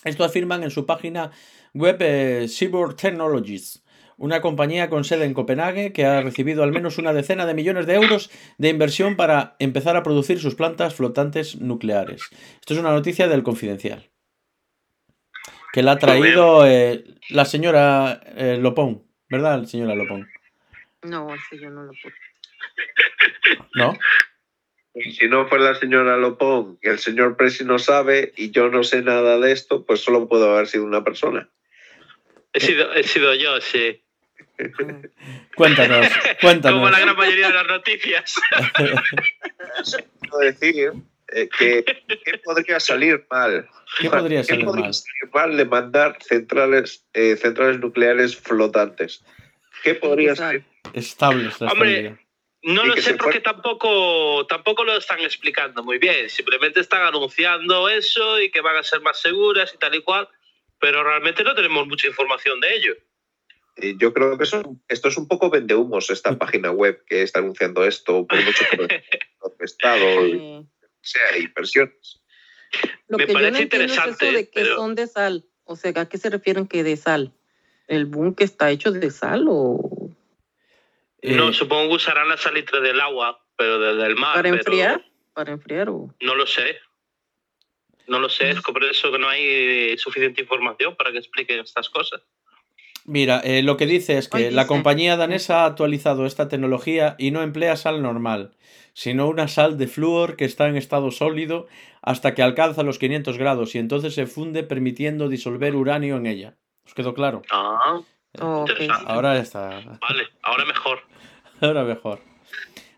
Esto 0.04 0.24
afirman 0.24 0.63
en 0.63 0.70
su 0.70 0.86
página 0.86 1.32
web 1.74 1.98
eh, 2.00 2.48
Technologies, 2.96 3.84
una 4.17 4.41
compañía 4.41 4.89
con 4.89 5.03
sede 5.03 5.25
en 5.25 5.34
Copenhague 5.34 5.93
que 5.93 6.06
ha 6.06 6.21
recibido 6.21 6.63
al 6.63 6.71
menos 6.71 6.97
una 6.97 7.13
decena 7.13 7.45
de 7.45 7.53
millones 7.53 7.86
de 7.86 7.95
euros 7.95 8.32
de 8.58 8.69
inversión 8.69 9.15
para 9.15 9.56
empezar 9.60 9.95
a 9.95 10.03
producir 10.03 10.39
sus 10.39 10.56
plantas 10.56 10.95
flotantes 10.95 11.62
nucleares. 11.62 12.30
Esto 12.60 12.73
es 12.73 12.80
una 12.80 12.91
noticia 12.91 13.27
del 13.27 13.43
Confidencial. 13.43 14.10
Que 15.71 15.84
la 15.84 15.93
ha 15.93 15.99
traído 15.99 16.65
eh, 16.65 17.03
la 17.30 17.45
señora 17.45 18.21
eh, 18.36 18.58
Lopón, 18.60 19.03
¿verdad, 19.30 19.65
señora 19.65 19.93
Lopón? 19.93 20.27
No, 21.03 21.34
ese 21.34 21.60
yo 21.60 21.69
no 21.69 21.84
lo 21.84 21.91
puedo. 22.01 22.15
¿No? 23.75 23.93
Si 25.12 25.27
no 25.27 25.47
fuera 25.47 25.73
la 25.73 25.75
señora 25.75 26.17
Lopón, 26.17 26.77
que 26.82 26.89
el 26.89 26.97
señor 26.97 27.38
Presi 27.38 27.63
no 27.63 27.77
sabe 27.77 28.34
y 28.36 28.49
yo 28.49 28.69
no 28.69 28.84
sé 28.84 29.03
nada 29.03 29.38
de 29.38 29.51
esto, 29.51 29.86
pues 29.86 29.99
solo 29.99 30.27
puedo 30.27 30.51
haber 30.51 30.65
sido 30.65 30.86
una 30.86 31.03
persona. 31.03 31.49
He 32.53 32.60
sido, 32.60 32.91
he 32.93 33.03
sido 33.03 33.36
yo, 33.36 33.62
sí. 33.62 34.03
Cuéntanos, 35.56 36.08
Como 36.08 36.38
cuéntanos. 36.41 36.91
la 36.91 37.00
gran 37.00 37.15
mayoría 37.15 37.48
de 37.48 37.54
las 37.54 37.67
noticias. 37.67 38.36
Quiero 40.22 40.38
decir 40.39 40.93
eh, 41.34 41.50
¿qué, 41.58 41.84
qué 42.24 42.38
podría 42.43 42.80
salir 42.80 43.26
mal? 43.30 43.67
¿Qué 44.00 44.10
podría 44.10 44.43
salir 44.43 44.65
mal? 44.65 44.93
salir 44.93 45.34
mal 45.34 45.58
de 45.58 45.65
mandar 45.65 46.17
centrales, 46.22 47.06
eh, 47.13 47.36
centrales 47.36 47.80
nucleares 47.80 48.38
flotantes? 48.38 49.24
¿Qué 49.84 49.96
podría 49.96 50.36
salir? 50.36 50.63
Estables 50.93 51.60
la 51.60 51.72
Hombre. 51.72 52.17
No 52.63 52.86
lo 52.86 52.96
que 52.96 53.02
sé 53.02 53.13
porque 53.13 53.39
tampoco, 53.39 54.46
tampoco 54.48 54.84
lo 54.84 54.98
están 54.98 55.20
explicando 55.20 55.84
muy 55.84 56.00
bien. 56.00 56.30
Simplemente 56.30 56.80
están 56.80 57.04
anunciando 57.04 57.88
eso 57.88 58.41
y 58.41 58.50
que 58.50 58.62
van 58.62 58.78
a 58.78 58.84
ser 58.84 59.02
más 59.02 59.22
seguras 59.22 59.72
y 59.74 59.78
tal 59.78 59.96
y 59.96 60.02
cual, 60.02 60.28
pero 60.80 61.04
realmente 61.04 61.43
no 61.43 61.56
tenemos 61.56 61.88
mucha 61.88 62.08
información 62.08 62.60
de 62.60 62.74
ello. 62.74 62.96
Eh, 63.78 63.96
Yo 64.00 64.13
creo 64.13 64.38
que 64.38 64.44
eso- 64.44 64.76
esto 64.88 65.08
es 65.08 65.18
un 65.18 65.28
poco 65.28 65.50
vendehumos, 65.50 66.10
esta 66.10 66.38
página 66.38 66.72
web 66.72 67.04
que 67.06 67.22
está 67.22 67.40
anunciando 67.40 67.86
esto, 67.86 68.26
por 68.28 68.44
mucho 68.44 68.66
que 68.72 68.78
Estado, 69.60 70.26
y 70.28 70.66
sea 71.02 71.38
inversiones. 71.38 72.22
Lo 73.08 73.18
Me 73.18 73.26
que 73.26 73.34
yo 73.34 73.40
no 73.40 73.44
parece 73.46 73.63
entiendo 73.63 73.86
es 73.86 73.92
eso 73.92 74.02
interesante, 74.08 74.32
de 74.38 74.50
que 74.50 74.62
pero- 74.62 74.76
son 74.76 74.96
de 74.96 75.08
sal. 75.08 75.46
O 75.63 75.76
sea, 75.76 75.92
¿a 75.96 76.08
qué 76.10 76.18
se 76.18 76.30
refieren 76.30 76.68
que 76.68 76.84
de 76.84 76.96
sal? 76.96 77.34
¿El 77.88 78.06
búnker 78.06 78.46
está 78.46 78.70
hecho 78.72 78.92
de 78.92 79.10
sal 79.12 79.46
o 79.50 80.12
no, 81.24 81.50
Eh, 81.50 81.54
supongo 81.54 81.90
que 81.90 81.96
usarán 81.96 82.30
la 82.30 82.38
salitre 82.38 82.80
del 82.82 83.02
agua, 83.02 83.44
pero 83.58 83.80
del, 83.80 83.98
del 83.98 84.16
mar. 84.16 84.36
para 84.36 84.44
pero 84.44 84.56
enfriar? 84.56 85.06
Para 85.34 85.52
enfriar 85.52 85.90
o 85.90 86.13
No 86.22 86.36
lo 86.36 86.46
sé. 86.46 86.78
No 88.08 88.20
lo 88.20 88.30
sé, 88.30 88.52
es 88.52 88.62
por 88.62 88.82
eso 88.86 89.12
que 89.12 89.20
no 89.20 89.28
hay 89.28 89.98
suficiente 89.98 90.42
información 90.42 90.96
para 90.96 91.12
que 91.12 91.18
expliquen 91.18 91.60
estas 91.60 91.90
cosas. 91.90 92.22
Mira, 93.08 93.39
eh, 93.43 93.63
lo 93.63 93.78
que 93.78 93.86
dice 93.86 94.17
es 94.17 94.28
que 94.28 94.52
la 94.52 94.67
compañía 94.67 95.15
danesa 95.15 95.62
ha 95.63 95.65
actualizado 95.65 96.26
esta 96.26 96.50
tecnología 96.50 97.15
y 97.17 97.32
no 97.32 97.41
emplea 97.41 97.78
sal 97.78 98.02
normal, 98.04 98.52
sino 98.93 99.28
una 99.30 99.48
sal 99.48 99.78
de 99.78 99.88
flúor 99.88 100.36
que 100.36 100.43
está 100.43 100.67
en 100.67 100.76
estado 100.76 101.10
sólido 101.12 101.67
hasta 102.02 102.36
que 102.36 102.41
alcanza 102.43 102.84
los 102.84 103.00
500 103.00 103.38
grados 103.38 103.76
y 103.76 103.80
entonces 103.80 104.13
se 104.13 104.28
funde 104.28 104.63
permitiendo 104.63 105.30
disolver 105.30 105.76
uranio 105.76 106.17
en 106.17 106.26
ella. 106.26 106.58
¿Os 106.86 106.93
quedó 106.93 107.13
claro? 107.13 107.41
Ah, 107.52 108.02
Oh. 108.39 108.65
Interesante. 108.67 109.06
Ahora 109.12 109.34
ya 109.36 109.41
está. 109.41 109.70
vale, 109.70 110.24
ahora 110.43 110.65
mejor. 110.65 111.00
Ahora 111.62 111.84
mejor. 111.86 112.20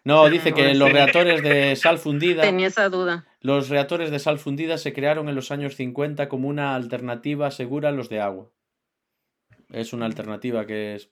No, 0.03 0.27
dice 0.27 0.53
que 0.53 0.73
los 0.73 0.91
reactores 0.91 1.41
de 1.43 1.75
sal 1.77 1.97
fundida, 1.97 2.41
Tenía 2.41 2.67
esa 2.67 2.89
duda. 2.89 3.25
los 3.39 3.69
reactores 3.69 4.11
de 4.11 4.19
sal 4.19 4.37
fundida 4.39 4.77
se 4.77 4.91
crearon 4.91 5.29
en 5.29 5.35
los 5.35 5.51
años 5.51 5.75
50 5.75 6.27
como 6.27 6.49
una 6.49 6.75
alternativa 6.75 7.51
segura 7.51 7.89
a 7.89 7.91
los 7.93 8.09
de 8.09 8.19
agua. 8.19 8.49
Es 9.71 9.93
una 9.93 10.05
alternativa 10.05 10.65
que 10.65 10.95
es- 10.95 11.09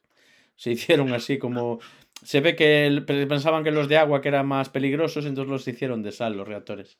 se 0.55 0.71
hicieron 0.71 1.13
así 1.13 1.37
como 1.37 1.79
se 2.23 2.41
ve 2.41 2.55
que 2.55 2.87
el- 2.87 3.05
pensaban 3.05 3.63
que 3.63 3.71
los 3.71 3.87
de 3.87 3.97
agua 3.97 4.21
que 4.21 4.29
eran 4.29 4.47
más 4.47 4.69
peligrosos, 4.69 5.25
entonces 5.25 5.51
los 5.51 5.67
hicieron 5.67 6.01
de 6.03 6.11
sal 6.11 6.35
los 6.35 6.47
reactores. 6.47 6.97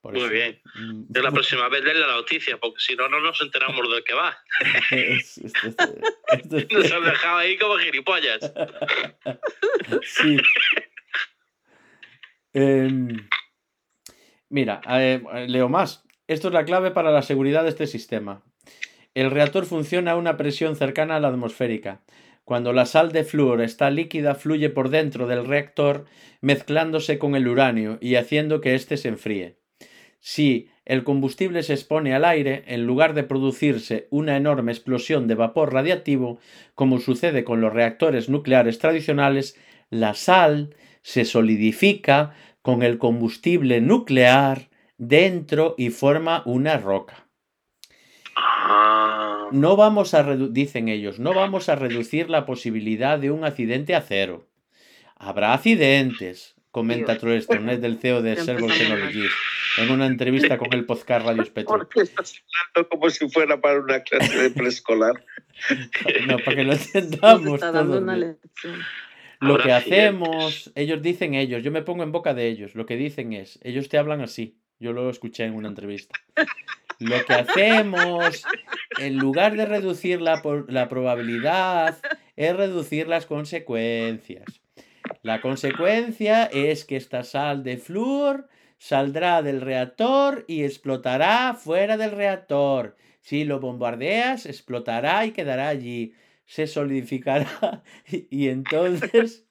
Por 0.00 0.12
Muy 0.12 0.22
eso. 0.22 0.30
bien. 0.32 0.60
Mm, 0.76 1.04
De 1.08 1.22
la 1.22 1.32
próxima 1.32 1.68
vez 1.68 1.84
denle 1.84 2.00
la 2.06 2.14
noticia, 2.14 2.58
porque 2.58 2.80
si 2.80 2.94
no, 2.94 3.08
no 3.08 3.20
nos 3.20 3.40
enteramos 3.42 3.80
de 3.92 4.04
qué 4.04 4.14
va. 4.14 4.36
Nos 6.70 6.92
han 6.92 7.04
dejado 7.04 7.38
ahí 7.38 7.58
como 7.58 7.76
gilipollas. 7.78 8.52
Sí. 10.02 10.36
Em, 12.52 13.28
mira, 14.48 14.80
eh, 14.88 15.20
leo 15.48 15.68
más. 15.68 16.04
Esto 16.28 16.48
es 16.48 16.54
la 16.54 16.64
clave 16.64 16.90
para 16.92 17.10
la 17.10 17.22
seguridad 17.22 17.64
de 17.64 17.70
este 17.70 17.86
sistema. 17.86 18.42
El 19.16 19.30
reactor 19.30 19.64
funciona 19.64 20.10
a 20.10 20.16
una 20.16 20.36
presión 20.36 20.76
cercana 20.76 21.16
a 21.16 21.20
la 21.20 21.28
atmosférica. 21.28 22.02
Cuando 22.44 22.74
la 22.74 22.84
sal 22.84 23.12
de 23.12 23.24
flúor 23.24 23.62
está 23.62 23.88
líquida, 23.88 24.34
fluye 24.34 24.68
por 24.68 24.90
dentro 24.90 25.26
del 25.26 25.46
reactor, 25.46 26.04
mezclándose 26.42 27.18
con 27.18 27.34
el 27.34 27.48
uranio 27.48 27.96
y 28.02 28.16
haciendo 28.16 28.60
que 28.60 28.74
éste 28.74 28.98
se 28.98 29.08
enfríe. 29.08 29.56
Si 30.20 30.68
el 30.84 31.02
combustible 31.02 31.62
se 31.62 31.72
expone 31.72 32.14
al 32.14 32.26
aire, 32.26 32.64
en 32.66 32.84
lugar 32.84 33.14
de 33.14 33.22
producirse 33.22 34.06
una 34.10 34.36
enorme 34.36 34.72
explosión 34.72 35.28
de 35.28 35.34
vapor 35.34 35.72
radiactivo, 35.72 36.38
como 36.74 37.00
sucede 37.00 37.42
con 37.42 37.62
los 37.62 37.72
reactores 37.72 38.28
nucleares 38.28 38.78
tradicionales, 38.78 39.58
la 39.88 40.12
sal 40.12 40.76
se 41.00 41.24
solidifica 41.24 42.34
con 42.60 42.82
el 42.82 42.98
combustible 42.98 43.80
nuclear 43.80 44.68
dentro 44.98 45.74
y 45.78 45.88
forma 45.88 46.42
una 46.44 46.76
roca. 46.76 47.25
Ah, 48.36 49.48
No 49.52 49.76
vamos 49.76 50.12
a 50.14 50.24
redu- 50.24 50.50
dicen 50.50 50.88
ellos, 50.88 51.18
no 51.18 51.32
vamos 51.34 51.68
a 51.68 51.74
reducir 51.74 52.28
la 52.30 52.44
posibilidad 52.46 53.18
de 53.18 53.30
un 53.30 53.44
accidente 53.44 53.94
a 53.94 54.02
cero. 54.02 54.46
Habrá 55.16 55.54
accidentes, 55.54 56.54
comenta. 56.70 57.16
Troy 57.18 57.40
Stornet 57.40 57.80
del 57.80 57.98
CEO 57.98 58.20
de 58.22 58.36
Servo. 58.36 58.66
Technologies 58.66 59.30
en 59.78 59.90
una 59.90 60.06
entrevista 60.06 60.58
con 60.58 60.72
el 60.74 60.84
podcast 60.84 61.26
Radio 61.26 61.44
Spectrum. 61.44 61.78
¿Por 61.78 61.88
qué 61.88 62.00
estás 62.02 62.34
hablando 62.74 62.88
como 62.90 63.10
si 63.10 63.28
fuera 63.30 63.60
para 63.60 63.80
una 63.80 64.00
clase 64.00 64.36
de 64.38 64.50
preescolar? 64.50 65.14
No, 66.26 66.36
para 66.38 66.54
que 66.54 66.64
lo 66.64 66.74
entendamos 66.74 67.54
está 67.54 67.72
dando 67.72 67.92
todos 67.92 68.02
una 68.02 68.14
bien. 68.16 68.38
lección. 68.42 68.74
Lo 69.40 69.56
que 69.58 69.72
hacemos, 69.72 70.70
ellos 70.74 71.00
dicen 71.00 71.32
ellos, 71.32 71.62
yo 71.62 71.70
me 71.70 71.80
pongo 71.80 72.02
en 72.02 72.12
boca 72.12 72.34
de 72.34 72.46
ellos, 72.48 72.74
lo 72.74 72.84
que 72.84 72.96
dicen 72.96 73.32
es, 73.32 73.58
ellos 73.62 73.88
te 73.88 73.96
hablan 73.96 74.20
así, 74.20 74.58
yo 74.80 74.92
lo 74.92 75.08
escuché 75.08 75.44
en 75.44 75.54
una 75.54 75.68
entrevista. 75.68 76.18
Lo 76.98 77.24
que 77.24 77.34
hacemos, 77.34 78.44
en 78.98 79.18
lugar 79.18 79.56
de 79.56 79.66
reducir 79.66 80.20
la, 80.20 80.42
la 80.68 80.88
probabilidad, 80.88 81.98
es 82.36 82.56
reducir 82.56 83.06
las 83.08 83.26
consecuencias. 83.26 84.44
La 85.22 85.40
consecuencia 85.40 86.44
es 86.44 86.84
que 86.84 86.96
esta 86.96 87.22
sal 87.22 87.62
de 87.64 87.76
flúor 87.76 88.48
saldrá 88.78 89.42
del 89.42 89.60
reactor 89.60 90.44
y 90.48 90.64
explotará 90.64 91.54
fuera 91.54 91.96
del 91.96 92.12
reactor. 92.12 92.96
Si 93.20 93.44
lo 93.44 93.60
bombardeas, 93.60 94.46
explotará 94.46 95.26
y 95.26 95.32
quedará 95.32 95.68
allí. 95.68 96.14
Se 96.44 96.66
solidificará 96.66 97.82
y 98.30 98.48
entonces 98.48 99.46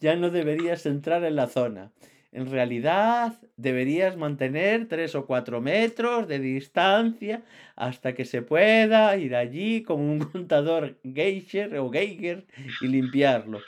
ya 0.00 0.16
no 0.16 0.30
deberías 0.30 0.84
entrar 0.86 1.24
en 1.24 1.36
la 1.36 1.46
zona. 1.46 1.92
En 2.32 2.50
realidad 2.50 3.40
deberías 3.56 4.16
mantener 4.16 4.86
3 4.86 5.14
o 5.16 5.26
4 5.26 5.60
metros 5.60 6.28
de 6.28 6.38
distancia 6.38 7.42
hasta 7.74 8.14
que 8.14 8.24
se 8.24 8.42
pueda 8.42 9.16
ir 9.16 9.34
allí 9.34 9.82
con 9.82 10.00
un 10.00 10.18
contador 10.20 11.00
Geiger 11.02 11.76
o 11.78 11.90
Geiger 11.90 12.46
y 12.80 12.86
limpiarlo. 12.86 13.60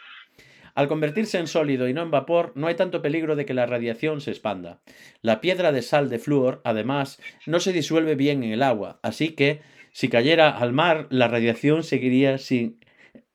Al 0.75 0.89
convertirse 0.89 1.39
en 1.39 1.49
sólido 1.49 1.89
y 1.89 1.93
no 1.93 2.03
en 2.03 2.11
vapor, 2.11 2.53
no 2.55 2.67
hay 2.67 2.77
tanto 2.77 3.03
peligro 3.03 3.37
de 3.37 3.45
que 3.45 3.53
la 3.53 3.67
radiación 3.67 4.21
se 4.21 4.31
expanda. 4.31 4.81
La 5.21 5.41
piedra 5.41 5.71
de 5.71 5.83
sal 5.83 6.09
de 6.09 6.19
flúor, 6.19 6.63
además, 6.65 7.21
no 7.47 7.61
se 7.61 7.73
disuelve 7.73 8.15
bien 8.15 8.43
en 8.43 8.53
el 8.53 8.63
agua, 8.63 8.99
así 9.03 9.33
que 9.33 9.61
si 9.91 10.09
cayera 10.09 10.49
al 10.49 10.73
mar, 10.73 11.09
la 11.11 11.29
radiación 11.29 11.83
seguiría 11.83 12.39
sin 12.39 12.81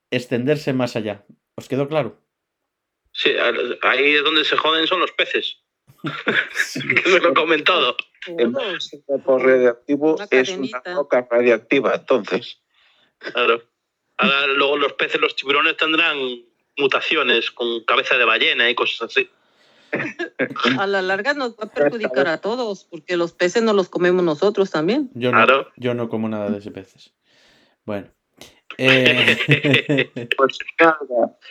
extenderse 0.10 0.74
más 0.74 0.96
allá. 0.96 1.26
¿Os 1.56 1.68
quedó 1.68 1.88
claro? 1.88 2.27
Sí, 3.18 3.32
ahí 3.82 4.16
es 4.16 4.24
donde 4.24 4.46
se 4.46 4.56
joden 4.56 4.86
son 4.86 5.00
los 5.00 5.12
peces. 5.12 5.58
que 6.04 7.02
se 7.10 7.20
lo 7.20 7.34
comen 7.34 7.64
todo. 7.64 7.98
El 8.28 8.54
radiactivo 9.26 10.16
Una 10.16 10.28
es 10.30 10.50
una 10.50 10.82
roca 10.86 11.28
radiactiva, 11.30 11.96
entonces. 11.96 12.62
Claro. 13.18 13.64
Ahora 14.18 14.48
luego 14.48 14.78
los 14.78 14.94
peces, 14.94 15.20
los 15.20 15.36
tiburones 15.36 15.78
tendrán 15.78 16.18
mutaciones 16.78 17.50
con 17.52 17.84
cabeza 17.86 18.18
de 18.18 18.26
ballena 18.26 18.70
y 18.70 18.76
cosas 18.76 19.10
así. 19.10 19.30
A 20.78 20.86
la 20.86 21.02
larga 21.02 21.34
nos 21.34 21.54
va 21.54 21.66
a 21.66 21.74
perjudicar 21.74 22.28
a 22.28 22.40
todos, 22.40 22.84
porque 22.84 23.18
los 23.18 23.32
peces 23.32 23.64
no 23.64 23.74
los 23.74 23.90
comemos 23.90 24.24
nosotros 24.24 24.70
también. 24.70 25.10
Yo 25.14 25.32
no, 25.32 25.38
Claro. 25.38 25.72
yo 25.78 25.94
no 25.94 26.10
como 26.10 26.30
nada 26.30 26.50
de 26.50 26.60
ese 26.60 26.72
peces. 26.72 27.14
Bueno. 27.86 28.12
Eh, 28.78 30.10
Pues 30.38 30.58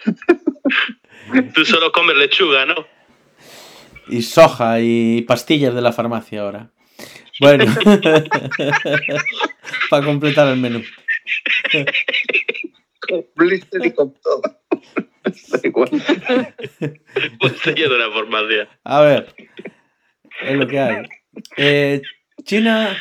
Tú 1.54 1.64
solo 1.64 1.90
comes 1.92 2.16
lechuga, 2.16 2.66
¿no? 2.66 2.86
y 4.08 4.22
soja 4.22 4.80
y 4.80 5.22
pastillas 5.22 5.74
de 5.74 5.80
la 5.82 5.92
farmacia 5.92 6.42
ahora. 6.42 6.70
Bueno. 7.40 7.64
Para 9.90 10.04
completar 10.06 10.48
el 10.48 10.58
menú. 10.58 10.82
con 13.08 13.26
blister 13.34 13.84
y 13.84 13.92
con 13.92 14.14
todo. 14.22 14.42
Da 15.48 15.60
igual. 15.64 15.90
Pues 17.40 17.52
de 17.88 17.98
farmacia. 18.12 18.68
A 18.84 19.00
ver. 19.02 19.34
Es 20.42 20.56
lo 20.56 20.66
que 20.66 20.78
hay. 20.78 21.02
Eh, 21.56 22.02
China, 22.44 22.96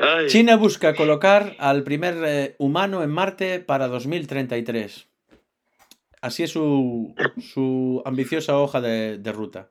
Ay, 0.00 0.26
China 0.28 0.56
busca 0.56 0.94
colocar 0.94 1.56
al 1.58 1.82
primer 1.84 2.16
eh, 2.24 2.56
humano 2.58 3.02
en 3.02 3.10
Marte 3.10 3.60
para 3.60 3.88
2033. 3.88 5.08
Así 6.22 6.42
es 6.42 6.50
su, 6.52 7.14
su 7.38 8.02
ambiciosa 8.04 8.58
hoja 8.58 8.80
de, 8.80 9.18
de 9.18 9.32
ruta. 9.32 9.70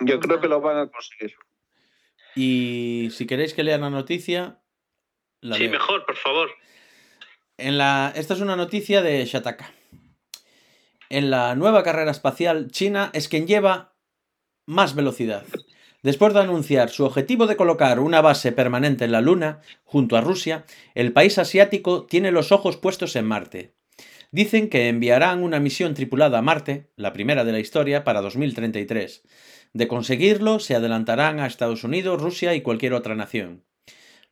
Yo 0.00 0.20
creo 0.20 0.40
que 0.40 0.48
lo 0.48 0.60
van 0.60 0.78
a 0.78 0.90
conseguir. 0.90 1.34
Y 2.34 3.08
si 3.12 3.26
queréis 3.26 3.54
que 3.54 3.64
lea 3.64 3.78
la 3.78 3.90
noticia, 3.90 4.62
la 5.40 5.56
sí, 5.56 5.62
leo. 5.62 5.72
mejor, 5.72 6.04
por 6.04 6.16
favor. 6.16 6.50
En 7.56 7.78
la, 7.78 8.12
esta 8.14 8.34
es 8.34 8.40
una 8.40 8.56
noticia 8.56 9.00
de 9.02 9.24
Shataka. 9.24 9.72
en 11.08 11.30
la 11.30 11.54
nueva 11.54 11.82
carrera 11.82 12.10
espacial, 12.10 12.70
China 12.70 13.10
es 13.14 13.28
quien 13.28 13.46
lleva 13.46 13.96
más 14.66 14.94
velocidad. 14.94 15.46
Después 16.02 16.34
de 16.34 16.40
anunciar 16.40 16.90
su 16.90 17.04
objetivo 17.04 17.46
de 17.46 17.56
colocar 17.56 18.00
una 18.00 18.20
base 18.20 18.52
permanente 18.52 19.04
en 19.04 19.12
la 19.12 19.20
Luna, 19.20 19.60
junto 19.84 20.16
a 20.16 20.20
Rusia, 20.20 20.64
el 20.94 21.12
país 21.12 21.38
asiático 21.38 22.06
tiene 22.06 22.30
los 22.30 22.52
ojos 22.52 22.76
puestos 22.76 23.16
en 23.16 23.26
Marte. 23.26 23.74
Dicen 24.30 24.68
que 24.68 24.88
enviarán 24.88 25.42
una 25.42 25.60
misión 25.60 25.94
tripulada 25.94 26.38
a 26.38 26.42
Marte, 26.42 26.90
la 26.96 27.12
primera 27.12 27.44
de 27.44 27.52
la 27.52 27.60
historia, 27.60 28.04
para 28.04 28.20
2033. 28.20 29.22
De 29.72 29.88
conseguirlo, 29.88 30.58
se 30.58 30.74
adelantarán 30.74 31.40
a 31.40 31.46
Estados 31.46 31.84
Unidos, 31.84 32.20
Rusia 32.20 32.54
y 32.54 32.60
cualquier 32.60 32.94
otra 32.94 33.14
nación. 33.14 33.64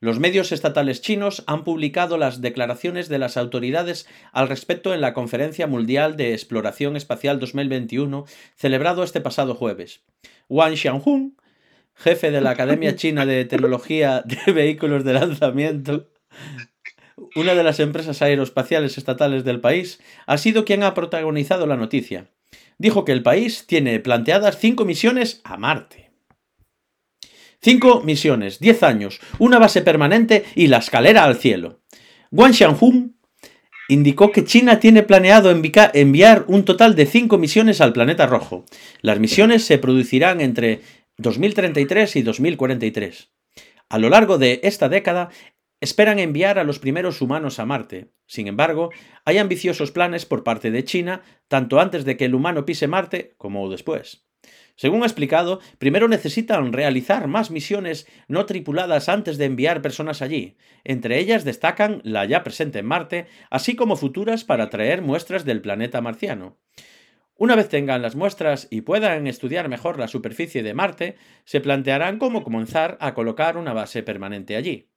Los 0.00 0.18
medios 0.18 0.52
estatales 0.52 1.00
chinos 1.00 1.44
han 1.46 1.64
publicado 1.64 2.18
las 2.18 2.42
declaraciones 2.42 3.08
de 3.08 3.18
las 3.18 3.36
autoridades 3.38 4.06
al 4.32 4.48
respecto 4.48 4.92
en 4.92 5.00
la 5.00 5.14
Conferencia 5.14 5.66
Mundial 5.66 6.16
de 6.16 6.34
Exploración 6.34 6.96
Espacial 6.96 7.38
2021 7.40 8.26
celebrado 8.54 9.02
este 9.02 9.22
pasado 9.22 9.54
jueves. 9.54 10.02
Wang 10.50 10.74
Xianhun, 10.76 11.38
jefe 11.94 12.30
de 12.30 12.40
la 12.40 12.50
Academia 12.50 12.96
China 12.96 13.26
de 13.26 13.44
Tecnología 13.44 14.22
de 14.24 14.52
Vehículos 14.52 15.04
de 15.04 15.14
Lanzamiento, 15.14 16.10
una 17.34 17.54
de 17.54 17.62
las 17.62 17.80
empresas 17.80 18.22
aeroespaciales 18.22 18.98
estatales 18.98 19.44
del 19.44 19.60
país, 19.60 20.00
ha 20.26 20.38
sido 20.38 20.64
quien 20.64 20.82
ha 20.82 20.94
protagonizado 20.94 21.66
la 21.66 21.76
noticia. 21.76 22.30
Dijo 22.78 23.04
que 23.04 23.12
el 23.12 23.22
país 23.22 23.66
tiene 23.66 24.00
planteadas 24.00 24.58
cinco 24.58 24.84
misiones 24.84 25.40
a 25.44 25.56
Marte. 25.56 26.10
Cinco 27.62 28.02
misiones, 28.02 28.58
diez 28.58 28.82
años, 28.82 29.20
una 29.38 29.58
base 29.58 29.80
permanente 29.80 30.44
y 30.54 30.66
la 30.66 30.78
escalera 30.78 31.24
al 31.24 31.36
cielo. 31.36 31.80
Wang 32.30 32.52
Xianhun 32.52 33.16
indicó 33.88 34.32
que 34.32 34.44
China 34.44 34.80
tiene 34.80 35.02
planeado 35.02 35.50
enviar 35.50 36.44
un 36.48 36.64
total 36.64 36.94
de 36.94 37.06
cinco 37.06 37.38
misiones 37.38 37.80
al 37.80 37.92
planeta 37.92 38.26
rojo. 38.26 38.64
Las 39.00 39.18
misiones 39.18 39.64
se 39.64 39.78
producirán 39.78 40.40
entre 40.40 40.80
2033 41.18 42.16
y 42.16 42.22
2043. 42.22 43.30
A 43.88 43.98
lo 43.98 44.08
largo 44.08 44.36
de 44.36 44.60
esta 44.64 44.88
década, 44.88 45.30
esperan 45.80 46.18
enviar 46.18 46.58
a 46.58 46.64
los 46.64 46.80
primeros 46.80 47.20
humanos 47.20 47.60
a 47.60 47.66
Marte. 47.66 48.10
Sin 48.26 48.48
embargo, 48.48 48.90
hay 49.24 49.38
ambiciosos 49.38 49.92
planes 49.92 50.26
por 50.26 50.42
parte 50.42 50.70
de 50.72 50.82
China, 50.82 51.22
tanto 51.46 51.78
antes 51.78 52.04
de 52.04 52.16
que 52.16 52.24
el 52.24 52.34
humano 52.34 52.64
pise 52.64 52.88
Marte 52.88 53.34
como 53.38 53.70
después. 53.70 54.26
Según 54.76 55.04
ha 55.04 55.06
explicado, 55.06 55.60
primero 55.78 56.08
necesitan 56.08 56.72
realizar 56.72 57.28
más 57.28 57.52
misiones 57.52 58.08
no 58.26 58.44
tripuladas 58.44 59.08
antes 59.08 59.38
de 59.38 59.44
enviar 59.44 59.82
personas 59.82 60.20
allí. 60.20 60.56
Entre 60.82 61.20
ellas 61.20 61.44
destacan 61.44 62.00
la 62.02 62.24
ya 62.24 62.42
presente 62.42 62.80
en 62.80 62.86
Marte, 62.86 63.26
así 63.50 63.76
como 63.76 63.94
futuras 63.94 64.42
para 64.42 64.70
traer 64.70 65.00
muestras 65.00 65.44
del 65.44 65.60
planeta 65.60 66.00
marciano. 66.00 66.58
Una 67.36 67.56
vez 67.56 67.68
tengan 67.68 68.00
las 68.00 68.14
muestras 68.14 68.68
y 68.70 68.82
puedan 68.82 69.26
estudiar 69.26 69.68
mejor 69.68 69.98
la 69.98 70.06
superficie 70.06 70.62
de 70.62 70.72
Marte, 70.72 71.16
se 71.44 71.60
plantearán 71.60 72.18
cómo 72.18 72.44
comenzar 72.44 72.96
a 73.00 73.12
colocar 73.12 73.56
una 73.56 73.72
base 73.72 74.04
permanente 74.04 74.54
allí. 74.54 74.88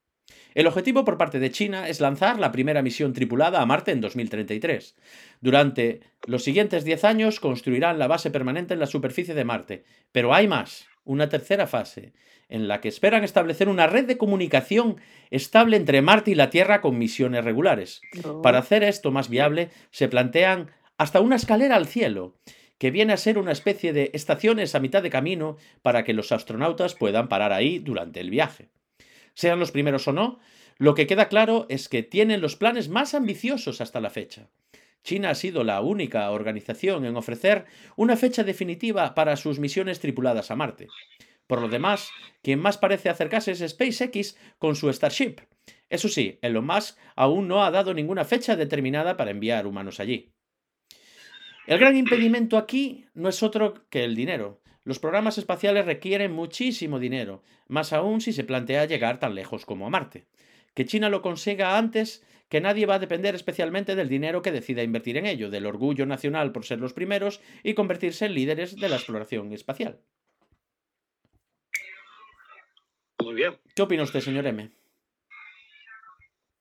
El 0.53 0.67
objetivo 0.67 1.05
por 1.05 1.17
parte 1.17 1.39
de 1.39 1.51
China 1.51 1.87
es 1.87 1.99
lanzar 1.99 2.39
la 2.39 2.51
primera 2.51 2.81
misión 2.81 3.13
tripulada 3.13 3.61
a 3.61 3.65
Marte 3.65 3.91
en 3.91 4.01
2033. 4.01 4.95
Durante 5.41 6.01
los 6.25 6.43
siguientes 6.43 6.83
10 6.83 7.03
años 7.05 7.39
construirán 7.39 7.97
la 7.97 8.07
base 8.07 8.29
permanente 8.29 8.73
en 8.73 8.79
la 8.79 8.87
superficie 8.87 9.33
de 9.33 9.45
Marte. 9.45 9.83
Pero 10.11 10.33
hay 10.33 10.47
más, 10.47 10.87
una 11.05 11.29
tercera 11.29 11.65
fase, 11.65 12.13
en 12.49 12.67
la 12.67 12.81
que 12.81 12.87
esperan 12.87 13.23
establecer 13.23 13.69
una 13.69 13.87
red 13.87 14.05
de 14.05 14.17
comunicación 14.17 14.97
estable 15.31 15.77
entre 15.77 16.01
Marte 16.01 16.31
y 16.31 16.35
la 16.35 16.49
Tierra 16.49 16.81
con 16.81 16.97
misiones 16.97 17.43
regulares. 17.43 18.01
Para 18.43 18.59
hacer 18.59 18.83
esto 18.83 19.11
más 19.11 19.29
viable, 19.29 19.69
se 19.91 20.07
plantean 20.07 20.71
hasta 20.97 21.21
una 21.21 21.35
escalera 21.35 21.75
al 21.75 21.87
cielo, 21.87 22.37
que 22.77 22.91
viene 22.91 23.13
a 23.13 23.17
ser 23.17 23.37
una 23.37 23.51
especie 23.51 23.93
de 23.93 24.11
estaciones 24.13 24.75
a 24.75 24.79
mitad 24.79 25.01
de 25.01 25.09
camino 25.09 25.57
para 25.81 26.03
que 26.03 26.13
los 26.13 26.31
astronautas 26.31 26.95
puedan 26.95 27.27
parar 27.27 27.53
ahí 27.53 27.79
durante 27.79 28.19
el 28.19 28.29
viaje 28.29 28.69
sean 29.37 29.59
los 29.59 29.71
primeros 29.71 30.07
o 30.07 30.13
no, 30.13 30.39
lo 30.79 30.95
que 30.95 31.05
queda 31.05 31.29
claro 31.29 31.67
es 31.69 31.89
que 31.89 32.01
tienen 32.01 32.41
los 32.41 32.55
planes 32.55 32.89
más 32.89 33.13
ambiciosos 33.13 33.81
hasta 33.81 34.01
la 34.01 34.09
fecha. 34.09 34.49
China 35.03 35.29
ha 35.29 35.35
sido 35.35 35.63
la 35.63 35.79
única 35.81 36.31
organización 36.31 37.05
en 37.05 37.15
ofrecer 37.15 37.65
una 37.95 38.17
fecha 38.17 38.43
definitiva 38.43 39.13
para 39.13 39.37
sus 39.37 39.59
misiones 39.59 39.99
tripuladas 39.99 40.49
a 40.49 40.55
Marte. 40.55 40.87
Por 41.45 41.61
lo 41.61 41.69
demás, 41.69 42.09
quien 42.41 42.59
más 42.59 42.79
parece 42.79 43.09
acercarse 43.09 43.51
es 43.51 43.59
SpaceX 43.59 44.35
con 44.57 44.75
su 44.75 44.91
Starship. 44.91 45.35
Eso 45.87 46.09
sí, 46.09 46.39
Elon 46.41 46.65
Musk 46.65 46.97
aún 47.15 47.47
no 47.47 47.63
ha 47.63 47.69
dado 47.69 47.93
ninguna 47.93 48.25
fecha 48.25 48.55
determinada 48.55 49.17
para 49.17 49.29
enviar 49.29 49.67
humanos 49.67 49.99
allí. 49.99 50.33
El 51.67 51.79
gran 51.79 51.97
impedimento 51.97 52.57
aquí 52.57 53.07
no 53.13 53.27
es 53.27 53.43
otro 53.43 53.73
que 53.89 54.05
el 54.05 54.15
dinero. 54.15 54.61
Los 54.85 54.99
programas 54.99 55.37
espaciales 55.37 55.85
requieren 55.85 56.31
muchísimo 56.31 56.97
dinero, 56.97 57.43
más 57.67 57.91
aún 57.91 58.21
si 58.21 58.31
se 58.31 58.45
plantea 58.45 58.85
llegar 58.85 59.19
tan 59.19 59.35
lejos 59.35 59.65
como 59.65 59.85
a 59.85 59.89
Marte. 59.89 60.27
Que 60.73 60.85
China 60.85 61.09
lo 61.09 61.21
consiga 61.21 61.77
antes, 61.77 62.25
que 62.47 62.61
nadie 62.61 62.85
va 62.85 62.95
a 62.95 62.99
depender 62.99 63.35
especialmente 63.35 63.95
del 63.95 64.07
dinero 64.07 64.41
que 64.41 64.53
decida 64.53 64.81
invertir 64.81 65.17
en 65.17 65.25
ello, 65.25 65.49
del 65.49 65.65
orgullo 65.65 66.05
nacional 66.05 66.53
por 66.53 66.63
ser 66.63 66.79
los 66.79 66.93
primeros 66.93 67.41
y 67.63 67.73
convertirse 67.73 68.27
en 68.27 68.35
líderes 68.35 68.77
de 68.77 68.87
la 68.87 68.95
exploración 68.95 69.51
espacial. 69.51 69.99
Muy 73.21 73.35
bien. 73.35 73.57
¿Qué 73.75 73.81
opina 73.81 74.03
usted, 74.03 74.21
señor 74.21 74.47
M? 74.47 74.69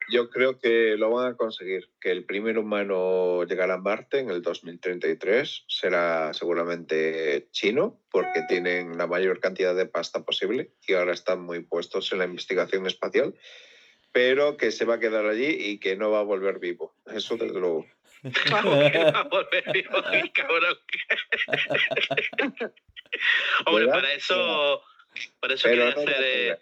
Yo 0.09 0.31
creo 0.31 0.59
que 0.59 0.97
lo 0.97 1.11
van 1.11 1.33
a 1.33 1.37
conseguir, 1.37 1.90
que 2.01 2.11
el 2.12 2.25
primer 2.25 2.59
humano 2.59 3.42
llegará 3.45 3.75
a 3.75 3.79
Marte 3.79 4.21
en 4.21 4.31
el 4.31 4.40
2033 4.40 5.64
será 5.66 6.33
seguramente 6.33 7.49
chino, 7.51 8.01
porque 8.11 8.42
tienen 8.49 8.97
la 8.99 9.09
mayor 9.09 9.40
cantidad 9.40 9.75
de 9.75 9.87
pasta 9.87 10.25
posible 10.25 10.71
y 10.87 10.95
ahora 10.95 11.12
están 11.12 11.42
muy 11.42 11.59
puestos 11.61 12.12
en 12.12 12.21
la 12.21 12.25
investigación 12.25 12.87
espacial, 12.87 13.35
pero 14.12 14.57
que 14.57 14.71
se 14.71 14.85
va 14.85 14.95
a 14.95 15.01
quedar 15.01 15.27
allí 15.27 15.49
y 15.49 15.79
que 15.79 15.97
no 15.97 16.12
va 16.12 16.21
a 16.21 16.25
volver 16.25 16.61
vivo. 16.61 16.95
Eso 17.12 17.37
desde 17.37 17.59
luego. 17.59 17.85
Hombre, 23.66 23.88
para 23.88 24.14
eso, 24.14 24.83
para 25.40 25.55
eso 25.55 25.69
hacer... 25.69 26.61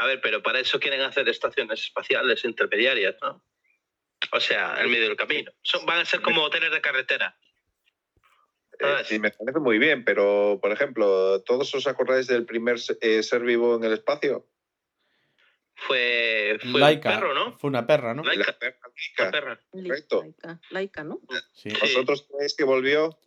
A 0.00 0.06
ver, 0.06 0.18
pero 0.22 0.42
para 0.42 0.60
eso 0.60 0.80
quieren 0.80 1.02
hacer 1.02 1.28
estaciones 1.28 1.78
espaciales 1.78 2.42
intermediarias, 2.46 3.16
¿no? 3.20 3.44
O 4.32 4.40
sea, 4.40 4.80
en 4.80 4.90
medio 4.90 5.08
del 5.08 5.16
camino. 5.16 5.52
Son, 5.62 5.84
van 5.84 5.98
a 5.98 6.04
ser 6.06 6.22
como 6.22 6.42
hoteles 6.42 6.72
de 6.72 6.80
carretera. 6.80 7.36
Eh, 8.78 9.02
sí, 9.04 9.18
me 9.18 9.30
parece 9.30 9.58
muy 9.58 9.78
bien, 9.78 10.02
pero 10.02 10.58
por 10.62 10.72
ejemplo, 10.72 11.42
¿todos 11.42 11.74
os 11.74 11.86
acordáis 11.86 12.26
del 12.28 12.46
primer 12.46 12.78
eh, 13.02 13.22
ser 13.22 13.42
vivo 13.42 13.76
en 13.76 13.84
el 13.84 13.92
espacio? 13.92 14.48
Fue, 15.74 16.58
fue 16.62 16.94
un 16.94 17.00
perro, 17.00 17.34
¿no? 17.34 17.58
Fue 17.58 17.68
una 17.68 17.86
perra, 17.86 18.14
¿no? 18.14 18.22
Laika. 18.22 18.46
La 18.46 18.58
perra, 18.58 18.80
Laika. 18.94 19.24
La 19.24 19.30
perra. 19.30 19.60
Correcto. 19.70 20.22
Laika, 20.22 20.60
Laika, 20.70 21.04
¿no? 21.04 21.20
Sí. 21.52 21.68
¿Vosotros 21.78 22.26
creéis 22.26 22.54
que 22.54 22.64
volvió? 22.64 23.18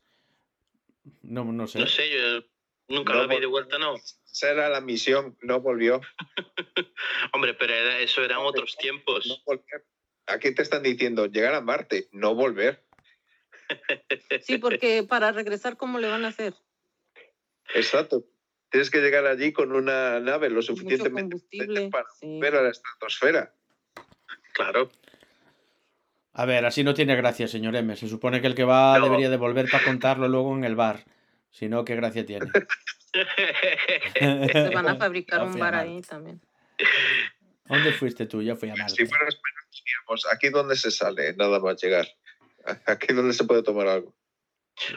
No, 1.22 1.44
no 1.46 1.68
sé. 1.68 1.78
No 1.78 1.86
sé, 1.86 2.10
yo 2.10 2.44
nunca 2.88 3.14
No, 3.14 3.22
la 3.26 3.28
vi 3.34 3.40
de 3.40 3.46
vuelta, 3.48 3.78
no. 3.78 3.96
Esa 3.96 4.50
era 4.52 4.70
la 4.70 4.82
misión, 4.82 5.38
no 5.42 5.60
volvió. 5.62 6.02
Hombre, 7.34 7.54
pero 7.54 7.74
era- 7.74 8.00
eso 8.00 8.24
eran 8.24 8.40
otros 8.40 8.76
tiempos. 8.78 9.26
No 9.28 9.36
volver. 9.46 9.86
Aquí 10.28 10.54
te 10.56 10.62
están 10.62 10.84
diciendo 10.84 11.26
llegar 11.28 11.54
a 11.54 11.62
Marte, 11.62 12.08
no 12.12 12.34
volver. 12.36 12.84
Sí, 14.42 14.58
porque 14.58 15.04
para 15.08 15.32
regresar, 15.32 15.78
¿cómo 15.78 15.98
le 16.00 16.08
van 16.08 16.26
a 16.26 16.30
hacer? 16.30 16.54
Exacto. 17.74 18.26
Tienes 18.70 18.90
que 18.92 19.00
llegar 19.02 19.26
allí 19.26 19.54
con 19.54 19.72
una 19.72 20.20
nave 20.20 20.50
lo 20.50 20.62
suficientemente 20.62 21.38
para 21.90 22.06
sí. 22.20 22.28
volver 22.28 22.56
a 22.56 22.62
la 22.64 22.70
estratosfera. 22.70 23.54
Claro. 24.54 24.92
A 26.34 26.46
ver, 26.46 26.66
así 26.66 26.84
no 26.84 26.94
tiene 26.94 27.16
gracia, 27.16 27.48
señor 27.48 27.76
M. 27.76 27.96
Se 27.96 28.08
supone 28.08 28.42
que 28.42 28.48
el 28.48 28.56
que 28.56 28.64
va 28.64 28.98
No. 29.00 29.06
debería 29.06 29.30
de 29.30 29.38
volver 29.38 29.70
para 29.72 29.86
contarlo 29.86 30.28
luego 30.28 30.56
en 30.56 30.64
el 30.66 30.76
bar. 30.76 31.04
Si 31.54 31.70
no, 31.70 31.86
¿qué 31.86 31.96
gracia 31.96 32.26
tiene? 32.26 32.48
Se 34.52 34.70
van 34.74 34.88
a 34.88 34.96
fabricar 34.96 35.42
Ya 35.42 35.46
un 35.46 35.60
bar 35.60 35.76
ahí 35.76 36.02
también. 36.02 36.42
¿Dónde 37.66 37.94
fuiste 37.94 38.26
tú? 38.26 38.42
Yo 38.42 38.56
fui 38.56 38.72
a 38.72 38.76
Marte. 38.76 38.96
Si 38.96 39.06
fuera 39.06 39.28
español, 39.28 39.64
diríamos, 39.72 40.26
aquí 40.32 40.50
donde 40.50 40.76
se 40.76 40.90
sale, 40.90 41.34
nada 41.36 41.60
más 41.60 41.82
llegar. 41.82 42.08
Aquí 42.88 43.14
donde 43.14 43.34
se 43.34 43.44
puede 43.44 43.62
tomar 43.62 43.88
algo. 43.88 44.16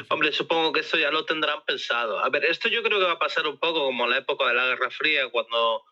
Hombre, 0.09 0.33
supongo 0.33 0.73
que 0.73 0.81
esto 0.81 0.97
ya 0.97 1.11
lo 1.11 1.27
tendrán 1.27 1.63
pensado. 1.67 2.19
A 2.21 2.31
ver, 2.31 2.47
esto 2.47 2.71
yo 2.71 2.83
creo 2.83 2.99
que 2.99 3.05
va 3.05 3.13
a 3.13 3.19
pasar 3.19 3.47
un 3.47 3.59
poco 3.59 3.85
como 3.85 4.05
en 4.05 4.11
la 4.11 4.19
época 4.19 4.49
de 4.49 4.55
la 4.55 4.67
Guerra 4.67 4.91
Fría, 4.91 5.29
cuando, 5.29 5.85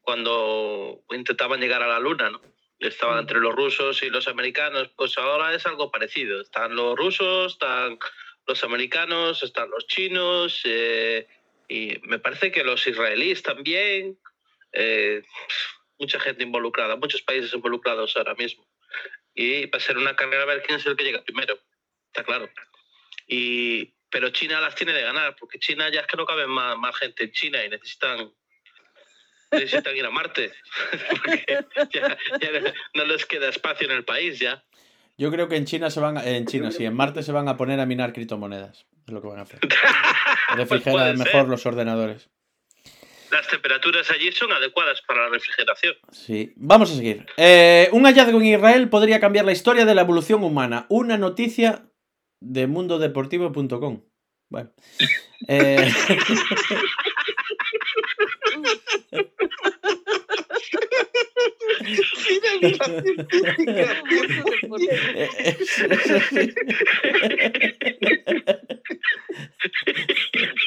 cuando 0.00 1.04
intentaban 1.10 1.60
llegar 1.60 1.82
a 1.84 1.86
la 1.86 2.00
Luna, 2.00 2.30
¿no? 2.30 2.40
Estaban 2.80 3.20
entre 3.20 3.38
los 3.38 3.54
rusos 3.54 4.02
y 4.02 4.10
los 4.10 4.26
americanos. 4.26 4.90
Pues 4.96 5.16
ahora 5.16 5.54
es 5.54 5.64
algo 5.66 5.92
parecido. 5.92 6.40
Están 6.40 6.74
los 6.74 6.96
rusos, 6.96 7.52
están 7.52 7.98
los 8.48 8.64
americanos, 8.64 9.42
están 9.42 9.70
los 9.70 9.86
chinos, 9.86 10.62
eh, 10.64 11.28
y 11.68 11.98
me 12.04 12.18
parece 12.18 12.50
que 12.50 12.64
los 12.64 12.86
israelíes 12.86 13.42
también. 13.42 14.18
eh, 14.72 15.22
mucha 15.98 16.20
gente 16.20 16.44
involucrada, 16.44 16.94
muchos 16.96 17.22
países 17.22 17.52
involucrados 17.54 18.16
ahora 18.16 18.34
mismo. 18.34 18.64
Y 19.34 19.66
va 19.66 19.78
a 19.78 19.80
ser 19.80 19.98
una 19.98 20.14
carrera 20.14 20.44
a 20.44 20.46
ver 20.46 20.62
quién 20.62 20.78
es 20.78 20.86
el 20.86 20.96
que 20.96 21.04
llega 21.04 21.24
primero. 21.24 21.58
Está 22.06 22.22
claro. 22.22 22.48
Y, 23.26 23.94
pero 24.10 24.30
China 24.30 24.60
las 24.60 24.74
tiene 24.74 24.92
de 24.92 25.02
ganar, 25.02 25.34
porque 25.36 25.58
China 25.58 25.90
ya 25.90 26.00
es 26.00 26.06
que 26.06 26.16
no 26.16 26.24
cabe 26.24 26.46
más, 26.46 26.76
más 26.78 26.96
gente 26.96 27.24
en 27.24 27.32
China 27.32 27.64
y 27.64 27.68
necesitan 27.68 28.32
necesitan 29.50 29.96
ir 29.96 30.04
a 30.04 30.10
Marte. 30.10 30.52
Porque 31.10 31.64
ya, 31.90 32.18
ya 32.40 32.74
no 32.94 33.04
les 33.06 33.24
queda 33.24 33.48
espacio 33.48 33.86
en 33.86 33.96
el 33.96 34.04
país 34.04 34.38
ya. 34.38 34.62
Yo 35.18 35.30
creo 35.32 35.48
que 35.48 35.56
en 35.56 35.64
China 35.64 35.90
se 35.90 35.98
van, 36.00 36.16
a- 36.16 36.24
en 36.24 36.46
China 36.46 36.70
sí, 36.70 36.84
en 36.84 36.94
Marte 36.94 37.22
se 37.22 37.32
van 37.32 37.48
a 37.48 37.56
poner 37.56 37.80
a 37.80 37.86
minar 37.86 38.12
criptomonedas. 38.12 38.86
Es 39.06 39.12
lo 39.12 39.20
que 39.20 39.28
van 39.28 39.40
a 39.40 39.42
hacer. 39.42 39.58
Pues 40.48 40.56
Refrigerar 40.60 40.94
puede 41.14 41.16
mejor 41.16 41.48
los 41.48 41.66
ordenadores. 41.66 42.30
Las 43.30 43.46
temperaturas 43.48 44.10
allí 44.10 44.32
son 44.32 44.50
adecuadas 44.50 45.02
para 45.06 45.24
la 45.24 45.28
refrigeración. 45.28 45.94
Sí. 46.10 46.54
Vamos 46.56 46.90
a 46.90 46.94
seguir. 46.94 47.26
Eh, 47.36 47.90
un 47.92 48.04
hallazgo 48.06 48.40
en 48.40 48.46
Israel 48.46 48.88
podría 48.88 49.20
cambiar 49.20 49.44
la 49.44 49.52
historia 49.52 49.84
de 49.84 49.94
la 49.94 50.00
evolución 50.00 50.42
humana. 50.42 50.86
Una 50.88 51.18
noticia 51.18 51.84
de 52.40 52.66
mundodeportivo.com. 52.66 54.04
Bueno. 54.48 54.70
Eh, 55.48 55.76
eh, 55.88 55.88
es- 55.88 56.10
es 56.10 56.52
así. 56.52 56.74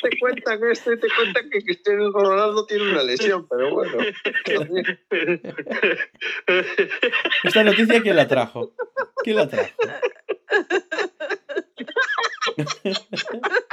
Te 0.01 0.19
cuentan 0.19 0.59
esto 0.71 0.93
y 0.93 0.99
te 0.99 1.07
cuentan 1.15 1.49
que 1.49 1.63
Cristiano 1.63 2.11
Ronaldo 2.11 2.65
tiene 2.65 2.91
una 2.91 3.03
lesión, 3.03 3.47
pero 3.47 3.71
bueno. 3.73 3.97
Esta 7.43 7.63
noticia, 7.63 8.01
¿quién 8.01 8.15
la 8.15 8.27
trajo? 8.27 8.73
¿Quién 9.23 9.35
la 9.37 9.47
trajo? 9.47 9.73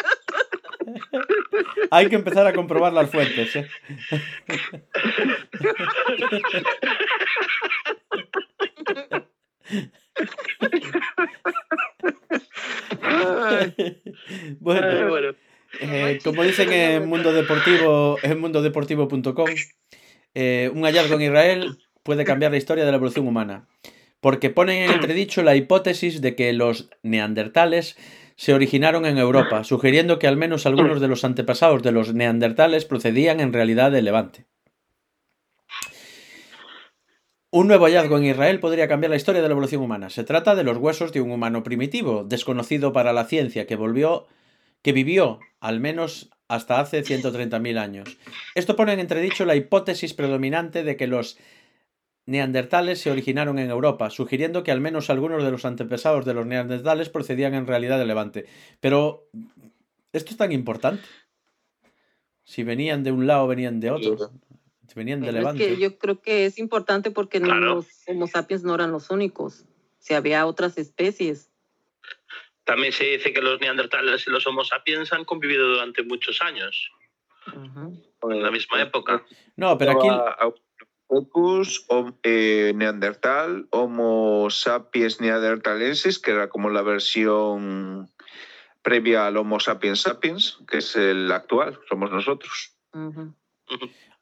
Hay 1.91 2.09
que 2.09 2.17
empezar 2.17 2.47
a 2.47 2.53
comprobar 2.53 2.93
las 2.93 3.11
fuentes. 3.11 3.57
¿eh? 3.57 3.67
bueno, 14.61 14.87
Ay, 14.87 15.05
bueno. 15.05 15.35
eh, 15.81 16.19
como 16.25 16.43
dicen 16.43 16.73
en 16.73 17.09
Mundo 17.09 17.33
Deportivo, 17.33 18.17
en 18.23 18.41
mundodeportivo.com, 18.41 19.49
eh, 20.35 20.71
un 20.75 20.83
hallazgo 20.85 21.17
en 21.17 21.23
Israel 21.23 21.79
puede 22.03 22.25
cambiar 22.25 22.51
la 22.53 22.59
historia 22.59 22.85
de 22.85 22.91
la 22.91 22.97
evolución 22.97 23.27
humana, 23.27 23.69
porque 24.21 24.51
ponen 24.51 24.83
en 24.83 24.91
entredicho 24.93 25.43
la 25.43 25.57
hipótesis 25.57 26.21
de 26.21 26.35
que 26.35 26.53
los 26.53 26.91
neandertales 27.03 27.97
se 28.39 28.55
originaron 28.55 29.05
en 29.05 29.19
Europa, 29.19 29.65
sugiriendo 29.65 30.21
que 30.21 30.29
al 30.29 30.37
menos 30.37 30.65
algunos 30.65 31.01
de 31.01 31.09
los 31.09 31.25
antepasados 31.25 31.83
de 31.83 31.91
los 31.91 32.15
neandertales 32.15 32.85
procedían 32.85 33.41
en 33.41 33.53
realidad 33.53 33.91
del 33.91 34.05
Levante. 34.05 34.47
Un 37.51 37.67
nuevo 37.67 37.87
hallazgo 37.87 38.17
en 38.17 38.27
Israel 38.27 38.61
podría 38.61 38.87
cambiar 38.87 39.11
la 39.11 39.17
historia 39.17 39.43
de 39.43 39.49
la 39.49 39.53
evolución 39.53 39.83
humana. 39.83 40.09
Se 40.09 40.23
trata 40.23 40.55
de 40.55 40.63
los 40.63 40.77
huesos 40.79 41.13
de 41.13 41.21
un 41.21 41.33
humano 41.33 41.65
primitivo, 41.65 42.23
desconocido 42.23 42.93
para 42.93 43.13
la 43.13 43.25
ciencia, 43.25 43.67
que 43.67 43.75
volvió 43.75 44.29
que 44.83 44.93
vivió 44.93 45.41
al 45.59 45.81
menos 45.81 46.31
hasta 46.47 46.79
hace 46.79 47.03
130.000 47.03 47.77
años. 47.77 48.19
Esto 48.55 48.77
pone 48.77 48.93
en 48.93 49.01
entredicho 49.01 49.47
la 49.47 49.57
hipótesis 49.57 50.15
predominante 50.15 50.85
de 50.85 50.97
que 50.97 51.09
los 51.09 51.39
neandertales 52.29 53.01
se 53.01 53.11
originaron 53.11 53.59
en 53.59 53.71
Europa, 53.71 54.11
sugiriendo 54.11 54.63
que 54.63 54.71
al 54.71 54.83
menos 54.83 55.09
algunos 55.09 55.43
de 55.43 55.51
los 55.51 55.65
antepasados 55.65 56.27
de 56.27 56.35
los 56.35 56.45
neandertales 56.45 57.09
procedían 57.09 57.55
en 57.55 57.67
realidad 57.67 57.99
del 57.99 58.09
Levante. 58.09 58.45
Pero, 58.81 59.29
¿esto 60.13 60.31
es 60.33 60.37
tan 60.37 60.53
importante? 60.53 61.03
Si 62.45 62.63
venían 62.65 63.03
de 63.03 63.13
un 63.13 63.27
lado, 63.27 63.47
venían 63.47 63.81
de 63.81 63.91
otro. 63.91 64.31
Si 64.87 64.95
venían 64.95 65.21
de 65.23 65.29
es 65.29 65.35
Levante. 65.35 65.67
que 65.67 65.77
yo 65.79 65.99
creo 65.99 66.21
que 66.21 66.45
es 66.45 66.59
importante 66.59 67.11
porque 67.11 67.41
no- 67.41 67.55
los 67.55 67.87
Homo 68.07 68.27
sapiens 68.27 68.63
no 68.63 68.75
eran 68.75 68.93
los 68.93 69.09
únicos. 69.11 69.65
Si 69.99 70.13
había 70.13 70.45
otras 70.47 70.77
especies. 70.77 71.51
También 72.65 72.93
se 72.93 73.05
dice 73.05 73.33
que 73.33 73.41
los 73.41 73.59
neandertales 73.61 74.27
y 74.27 74.31
los 74.31 74.47
homo 74.47 74.63
sapiens 74.63 75.11
han 75.15 75.25
convivido 75.25 75.67
durante 75.67 76.03
muchos 76.03 76.43
años, 76.43 76.91
Ujú. 77.47 78.31
en 78.31 78.43
la 78.43 78.51
misma 78.51 78.83
época. 78.83 79.25
No, 79.57 79.79
pero 79.79 79.93
aquí... 79.93 80.09
Australopithecus, 81.09 81.87
hom- 81.89 82.15
eh, 82.23 82.73
Neandertal, 82.75 83.67
Homo 83.71 84.49
sapiens 84.51 85.21
neandertalensis, 85.21 86.19
que 86.19 86.33
era 86.33 86.49
como 86.49 86.71
la 86.71 86.83
versión 86.83 88.09
previa 88.83 89.27
al 89.27 89.37
Homo 89.37 89.59
sapiens 89.61 90.01
sapiens, 90.03 90.59
que 90.71 90.79
es 90.79 90.97
el 90.97 91.31
actual, 91.33 91.79
somos 91.89 92.11
nosotros. 92.11 92.75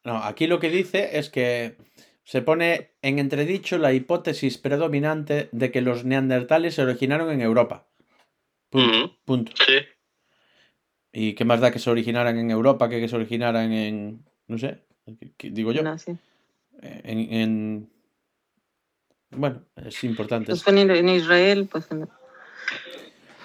No, 0.04 0.16
aquí 0.22 0.46
lo 0.46 0.60
que 0.60 0.70
dice 0.70 1.18
es 1.18 1.28
que 1.30 1.76
se 2.24 2.42
pone 2.42 2.92
en 3.02 3.18
entredicho 3.18 3.78
la 3.78 3.92
hipótesis 3.92 4.58
predominante 4.58 5.48
de 5.52 5.70
que 5.70 5.80
los 5.80 6.04
neandertales 6.04 6.74
se 6.74 6.82
originaron 6.82 7.30
en 7.30 7.40
Europa. 7.40 7.86
Punto. 8.70 9.52
Sí. 9.66 9.78
¿Y 11.12 11.34
qué 11.34 11.44
más 11.44 11.60
da 11.60 11.70
que 11.70 11.78
se 11.78 11.90
originaran 11.90 12.36
en 12.38 12.50
Europa 12.50 12.88
que 12.88 13.00
que 13.00 13.08
se 13.08 13.16
originaran 13.16 13.72
en... 13.72 14.24
no 14.48 14.58
sé, 14.58 14.84
¿qué- 15.18 15.32
qué 15.36 15.50
digo 15.50 15.72
yo? 15.72 15.82
Nazi. 15.82 16.16
En, 16.82 17.18
en- 17.32 17.90
Bueno, 19.30 19.62
es 19.76 20.02
importante. 20.04 20.46
Pues 20.52 20.66
en, 20.68 20.90
en 20.90 21.08
Israel, 21.08 21.68
pues. 21.70 21.90
en- 21.90 22.08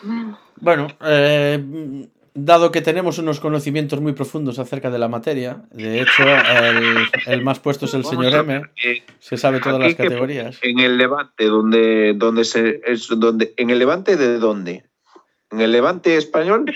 Bueno, 0.03 0.37
Bueno, 0.57 0.87
eh, 1.05 2.07
dado 2.33 2.71
que 2.71 2.81
tenemos 2.81 3.17
unos 3.19 3.39
conocimientos 3.39 3.99
muy 4.01 4.13
profundos 4.13 4.57
acerca 4.59 4.89
de 4.89 4.97
la 4.99 5.07
materia, 5.07 5.63
de 5.71 6.01
hecho, 6.01 6.23
el, 6.23 6.97
el 7.27 7.41
más 7.43 7.59
puesto 7.59 7.85
es 7.85 7.93
el 7.93 8.05
señor 8.05 8.33
M, 8.33 8.61
se 9.19 9.37
sabe 9.37 9.59
todas 9.59 9.79
las 9.79 9.95
categorías. 9.95 10.57
En 10.61 10.79
el 10.79 10.97
Levante, 10.97 11.45
donde, 11.45 12.13
donde 12.15 12.45
se 12.45 12.81
es 12.85 13.07
donde, 13.09 13.53
en 13.57 13.69
el 13.69 13.79
Levante 13.79 14.15
de 14.17 14.39
dónde? 14.39 14.85
¿En 15.51 15.59
el 15.59 15.71
Levante 15.73 16.15
español? 16.15 16.73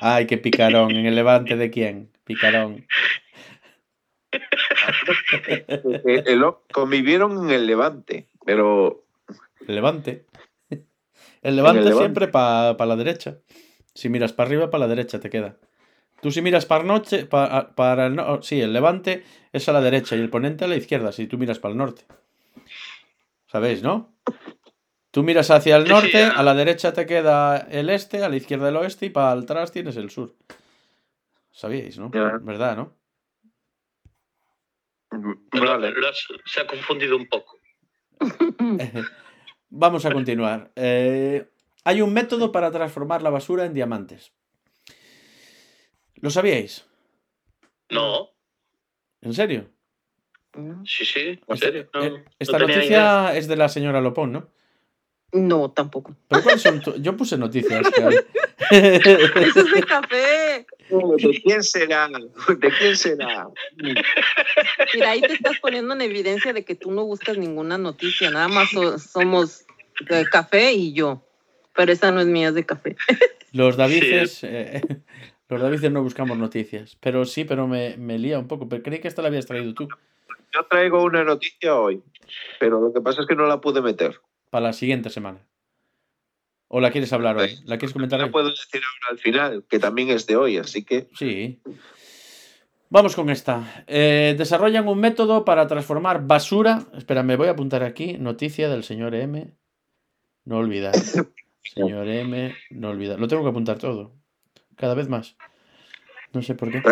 Ay, 0.00 0.26
qué 0.26 0.36
picarón. 0.36 0.90
¿En 0.90 1.06
el 1.06 1.14
levante 1.14 1.56
de 1.56 1.70
quién? 1.70 2.10
Picarón. 2.24 2.86
El- 6.04 6.44
convivieron 6.72 7.44
en 7.44 7.50
el 7.50 7.66
Levante, 7.66 8.28
pero 8.44 9.04
El 9.66 9.74
levante. 9.74 10.24
El 11.42 11.56
levante, 11.56 11.80
Levante. 11.80 11.98
siempre 11.98 12.28
para 12.28 12.86
la 12.86 12.96
derecha. 12.96 13.38
Si 13.94 14.08
miras 14.08 14.32
para 14.32 14.48
arriba, 14.48 14.70
para 14.70 14.82
la 14.86 14.88
derecha 14.88 15.20
te 15.20 15.30
queda. 15.30 15.56
Tú 16.20 16.30
si 16.32 16.42
miras 16.42 16.66
para 16.66 16.82
noche, 16.84 17.26
pa- 17.26 17.74
para 17.76 18.06
el 18.06 18.16
no- 18.16 18.42
sí, 18.42 18.60
el 18.60 18.72
levante 18.72 19.24
es 19.52 19.68
a 19.68 19.72
la 19.72 19.80
derecha 19.80 20.16
y 20.16 20.20
el 20.20 20.30
ponente 20.30 20.64
a 20.64 20.68
la 20.68 20.76
izquierda, 20.76 21.12
si 21.12 21.26
tú 21.28 21.38
miras 21.38 21.58
para 21.60 21.72
el 21.72 21.78
norte. 21.78 22.02
¿Sabéis, 23.46 23.82
no? 23.82 24.12
Tú 25.10 25.22
miras 25.22 25.50
hacia 25.50 25.76
el 25.76 25.82
Sí, 25.84 25.88
sí, 25.88 25.92
norte, 25.94 26.22
a 26.24 26.42
la 26.42 26.54
derecha 26.54 26.92
te 26.92 27.06
queda 27.06 27.56
el 27.70 27.88
este, 27.90 28.22
a 28.24 28.28
la 28.28 28.36
izquierda 28.36 28.68
el 28.68 28.76
oeste 28.76 29.06
y 29.06 29.10
para 29.10 29.32
atrás 29.32 29.72
tienes 29.72 29.96
el 29.96 30.10
sur. 30.10 30.34
¿Sabíais, 31.50 31.98
no? 31.98 32.10
¿Verdad, 32.10 32.76
no? 32.76 32.92
Pero 35.10 35.66
vale. 35.66 35.90
lo 35.92 36.08
has- 36.08 36.26
se 36.44 36.60
ha 36.60 36.66
confundido 36.66 37.16
un 37.16 37.26
poco. 37.28 37.58
Vamos 39.70 40.04
a 40.06 40.12
continuar. 40.12 40.70
Eh, 40.76 41.48
hay 41.84 42.00
un 42.02 42.12
método 42.12 42.52
para 42.52 42.70
transformar 42.70 43.22
la 43.22 43.30
basura 43.30 43.64
en 43.66 43.74
diamantes. 43.74 44.32
¿Lo 46.16 46.30
sabíais? 46.30 46.86
No, 47.90 48.30
¿En 49.20 49.32
serio? 49.34 49.70
sí, 50.84 51.04
sí, 51.04 51.20
en 51.20 51.40
Esta, 51.48 51.56
serio. 51.66 51.88
No, 51.94 52.02
eh, 52.02 52.10
no 52.10 52.24
esta 52.38 52.56
idea. 52.58 52.66
noticia 52.76 53.36
es 53.36 53.46
de 53.48 53.56
la 53.56 53.68
señora 53.68 54.00
Lopón, 54.00 54.32
¿no? 54.32 54.50
No, 55.32 55.70
tampoco. 55.72 56.16
¿Pero 56.26 56.42
cuáles 56.42 56.62
son 56.62 56.80
tu- 56.80 56.96
Yo 57.00 57.16
puse 57.16 57.36
noticias. 57.38 57.86
que 57.94 58.02
hay. 58.02 58.16
Eso 58.70 59.60
es 59.60 59.72
de 59.74 59.82
café. 59.82 60.66
¿De 60.90 61.40
quién 61.42 61.62
será? 61.62 62.08
¿De 62.08 62.70
quién 62.78 62.96
será? 62.96 63.48
Mira, 64.94 65.10
ahí 65.10 65.20
te 65.20 65.32
estás 65.34 65.58
poniendo 65.60 65.94
en 65.94 66.00
evidencia 66.02 66.52
de 66.52 66.64
que 66.64 66.74
tú 66.74 66.90
no 66.90 67.04
buscas 67.04 67.36
ninguna 67.38 67.78
noticia. 67.78 68.30
Nada 68.30 68.48
más 68.48 68.70
so- 68.70 68.98
somos 68.98 69.64
de 70.08 70.24
café 70.26 70.72
y 70.72 70.92
yo. 70.92 71.22
Pero 71.74 71.92
esa 71.92 72.10
no 72.10 72.20
es 72.20 72.26
mía, 72.26 72.48
es 72.48 72.54
de 72.54 72.66
café. 72.66 72.96
Los 73.52 73.76
Davices. 73.76 74.40
eh, 74.44 74.82
los 75.48 75.60
Davices 75.62 75.90
no 75.92 76.02
buscamos 76.02 76.36
noticias. 76.38 76.96
Pero 77.00 77.24
sí, 77.24 77.44
pero 77.44 77.66
me, 77.66 77.96
me 77.96 78.18
lía 78.18 78.38
un 78.38 78.48
poco. 78.48 78.68
Pero 78.68 78.82
creí 78.82 79.00
que 79.00 79.08
esta 79.08 79.22
la 79.22 79.28
habías 79.28 79.46
traído 79.46 79.74
tú. 79.74 79.88
Yo 80.54 80.64
traigo 80.70 81.02
una 81.02 81.24
noticia 81.24 81.74
hoy, 81.76 82.02
pero 82.58 82.80
lo 82.80 82.92
que 82.92 83.00
pasa 83.02 83.20
es 83.20 83.26
que 83.28 83.34
no 83.36 83.46
la 83.46 83.60
pude 83.60 83.82
meter. 83.82 84.18
Para 84.50 84.66
la 84.68 84.72
siguiente 84.72 85.10
semana. 85.10 85.40
¿O 86.68 86.80
la 86.80 86.90
quieres 86.90 87.12
hablar 87.12 87.36
hoy? 87.38 87.58
¿La 87.64 87.78
quieres 87.78 87.92
comentar 87.94 88.18
La 88.18 88.26
hoy? 88.26 88.30
puedo 88.30 88.50
decir 88.50 88.80
ahora 88.82 89.10
al 89.10 89.18
final, 89.18 89.64
que 89.68 89.78
también 89.78 90.10
es 90.10 90.26
de 90.26 90.36
hoy, 90.36 90.58
así 90.58 90.84
que 90.84 91.08
Sí. 91.16 91.60
Vamos 92.90 93.14
con 93.16 93.28
esta. 93.28 93.84
Eh, 93.86 94.34
desarrollan 94.38 94.88
un 94.88 94.98
método 94.98 95.44
para 95.44 95.66
transformar 95.66 96.26
basura. 96.26 96.84
Espera, 96.96 97.22
me 97.22 97.36
voy 97.36 97.48
a 97.48 97.50
apuntar 97.50 97.82
aquí. 97.82 98.16
Noticia 98.18 98.68
del 98.70 98.82
señor 98.82 99.14
M. 99.14 99.52
No 100.44 100.58
olvidar. 100.58 100.94
Señor 101.74 102.08
M, 102.08 102.54
no 102.70 102.88
olvidar. 102.88 103.20
Lo 103.20 103.28
tengo 103.28 103.42
que 103.42 103.50
apuntar 103.50 103.78
todo. 103.78 104.14
Cada 104.76 104.94
vez 104.94 105.06
más. 105.08 105.36
No 106.32 106.42
sé 106.42 106.54
por 106.54 106.70
qué. 106.70 106.82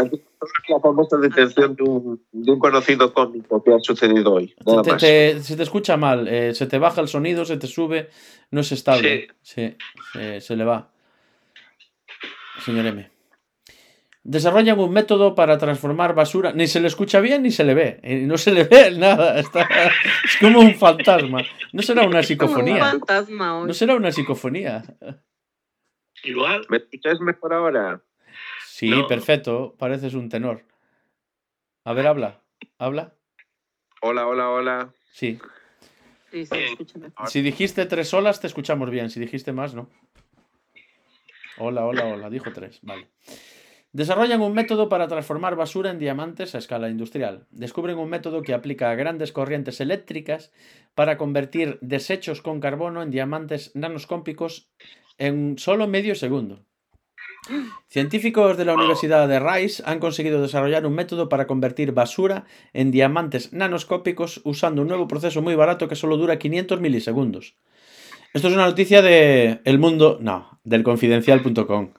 La 0.69 0.81
famosa 0.81 1.19
detención 1.19 1.77
de 1.77 1.83
un, 1.83 2.25
de 2.33 2.53
un 2.53 2.59
conocido 2.59 3.13
cómico 3.13 3.63
que 3.63 3.75
ha 3.75 3.79
sucedido 3.81 4.33
hoy. 4.35 4.55
Nada 4.65 4.83
Te- 4.83 4.91
más. 4.93 5.01
te- 5.01 5.41
se 5.43 5.57
te 5.57 5.63
escucha 5.63 5.97
mal, 5.97 6.27
eh, 6.27 6.55
se 6.55 6.67
te 6.67 6.79
baja 6.79 7.01
el 7.03 7.09
sonido, 7.09 7.45
se 7.45 7.57
te 7.59 7.67
sube, 7.67 8.09
no 8.51 8.61
es 8.63 8.73
estable. 8.73 9.29
Sí, 9.43 9.77
se, 10.13 10.41
se 10.41 10.57
le 10.57 10.65
va. 10.65 10.91
Señor 12.65 12.87
M. 12.87 13.11
Desarrollan 14.29 14.81
un 14.81 14.91
método 14.93 15.35
para 15.37 15.57
transformar 15.59 16.15
basura. 16.15 16.53
Ni 16.53 16.67
se 16.67 16.81
le 16.81 16.89
escucha 16.89 17.21
bien 17.21 17.43
ni 17.43 17.51
se 17.53 17.63
le 17.63 17.75
ve. 17.75 18.01
eh, 18.03 18.25
No 18.27 18.37
se 18.39 18.51
le 18.53 18.65
ve 18.65 18.91
nada. 18.99 19.39
Está, 19.39 19.69
es 20.25 20.37
como 20.41 20.61
un 20.61 20.75
fantasma. 20.75 21.43
No 21.73 21.83
será 21.83 22.01
una 22.01 22.09
Como 22.09 22.19
un 22.19 22.25
psicofonía. 22.25 22.85
fantasma 22.87 23.59
hoy. 23.61 23.67
No 23.69 23.75
será 23.75 23.95
una 23.95 24.11
psicofonía. 24.11 24.83
Igual. 26.25 26.63
¿Me 26.71 26.79
escucháis 26.79 27.21
mejor 27.21 27.53
ahora? 27.55 28.03
Sí, 28.77 28.91
No. 28.91 29.07
perfecto. 29.07 29.75
Pareces 29.79 30.13
un 30.13 30.29
tenor. 30.29 30.67
A 31.85 31.95
ver, 31.95 32.07
habla. 32.07 32.43
¿Habla? 32.77 33.15
Hola, 34.03 34.27
hola, 34.27 34.51
hola. 34.51 34.95
Sí. 35.13 35.39
Sí, 36.31 36.45
se 36.45 36.67
escucha 36.67 36.99
mejor. 36.99 37.27
Si 37.27 37.41
dijiste 37.41 37.87
tres 37.87 38.13
olas, 38.13 38.39
te 38.39 38.47
escuchamos 38.47 38.91
bien. 38.91 39.09
Si 39.09 39.19
dijiste 39.19 39.55
más, 39.55 39.75
no. 39.75 39.89
Hola, 41.57 41.87
hola, 41.87 42.05
hola. 42.05 42.29
Dijo 42.29 42.53
tres. 42.53 42.81
Vale. 42.83 43.09
Desarrollan 43.93 44.43
un 44.43 44.53
método 44.53 44.91
para 44.91 45.09
transformar 45.09 45.57
basura 45.57 45.91
en 45.91 45.99
diamantes 45.99 46.55
a 46.55 46.59
escala 46.59 46.91
industrial. 46.91 47.47
Descubren 47.51 47.97
un 47.97 48.11
método 48.11 48.43
que 48.43 48.53
aplica 48.53 48.91
a 48.91 48.95
grandes 48.95 49.33
corrientes 49.33 49.81
eléctricas 49.81 50.53
para 50.95 51.17
convertir 51.17 51.79
desechos 51.81 52.43
con 52.43 52.61
carbono 52.61 53.01
en 53.03 53.11
diamantes 53.11 53.75
nanoscópicos 53.75 54.69
en 55.17 55.57
solo 55.57 55.89
medio 55.89 56.15
segundo. 56.15 56.67
Científicos 57.89 58.57
de 58.57 58.65
la 58.65 58.75
Universidad 58.75 59.29
de 59.29 59.41
Rice 59.41 59.83
han 59.87 60.01
conseguido 60.01 60.43
desarrollar 60.43 60.87
un 60.87 60.95
método 60.95 61.29
para 61.29 61.47
convertir 61.47 61.93
basura 61.93 62.45
en 62.73 62.91
diamantes 62.91 63.53
nanoscópicos 63.53 64.41
usando 64.45 64.83
un 64.83 64.89
nuevo 64.89 65.09
proceso 65.09 65.43
muy 65.43 65.55
barato 65.55 65.89
que 65.89 65.97
solo 65.97 66.17
dura 66.17 66.39
500 66.39 66.81
milisegundos. 66.81 67.55
Esto 68.33 68.49
es 68.49 68.55
una 68.55 68.67
noticia 68.67 69.03
de 69.03 69.61
El 69.65 69.79
Mundo, 69.79 70.19
no, 70.21 70.59
del 70.65 70.83
confidencial.com. 70.83 71.93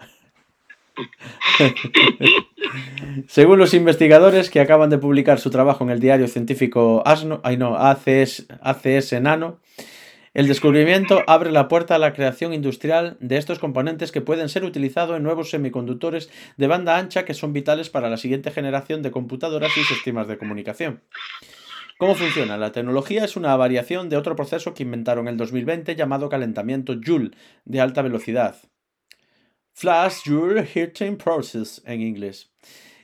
Según 3.28 3.60
los 3.60 3.74
investigadores 3.74 4.50
que 4.50 4.60
acaban 4.60 4.90
de 4.90 4.98
publicar 4.98 5.40
su 5.40 5.50
trabajo 5.50 5.84
en 5.84 5.90
el 5.90 6.00
diario 6.00 6.28
científico 6.28 7.04
ASNO, 7.06 7.42
ay 7.44 7.58
no, 7.58 7.76
ACS, 7.76 8.48
ACS 8.62 9.22
Nano, 9.22 9.60
el 10.38 10.48
descubrimiento 10.48 11.24
abre 11.26 11.52
la 11.52 11.68
puerta 11.68 11.96
a 11.96 11.98
la 11.98 12.14
creación 12.14 12.54
industrial 12.54 13.18
de 13.20 13.38
estos 13.38 13.58
componentes 13.58 14.12
que 14.12 14.22
pueden 14.22 14.50
ser 14.50 14.66
utilizados 14.66 15.18
en 15.18 15.24
nuevos 15.24 15.50
semiconductores 15.50 16.30
de 16.58 16.68
banda 16.68 17.00
ancha 17.00 17.26
que 17.26 17.34
son 17.34 17.54
vitales 17.54 17.90
para 17.90 18.08
la 18.08 18.18
siguiente 18.18 18.52
generación 18.52 19.02
de 19.02 19.10
computadoras 19.10 19.76
y 19.76 19.84
sistemas 19.84 20.28
de 20.28 20.38
comunicación. 20.38 21.02
¿Cómo 21.98 22.14
funciona? 22.14 22.56
La 22.56 22.72
tecnología 22.72 23.26
es 23.26 23.36
una 23.36 23.56
variación 23.56 24.10
de 24.10 24.18
otro 24.18 24.36
proceso 24.36 24.76
que 24.76 24.84
inventaron 24.84 25.28
en 25.28 25.32
el 25.32 25.38
2020 25.38 25.96
llamado 25.96 26.30
calentamiento 26.30 26.94
Joule 27.04 27.32
de 27.66 27.82
alta 27.82 28.04
velocidad. 28.04 28.58
Flash 29.74 30.18
Joule 30.24 30.68
Heating 30.68 31.18
Process 31.18 31.82
en 31.84 32.02
inglés. 32.02 32.52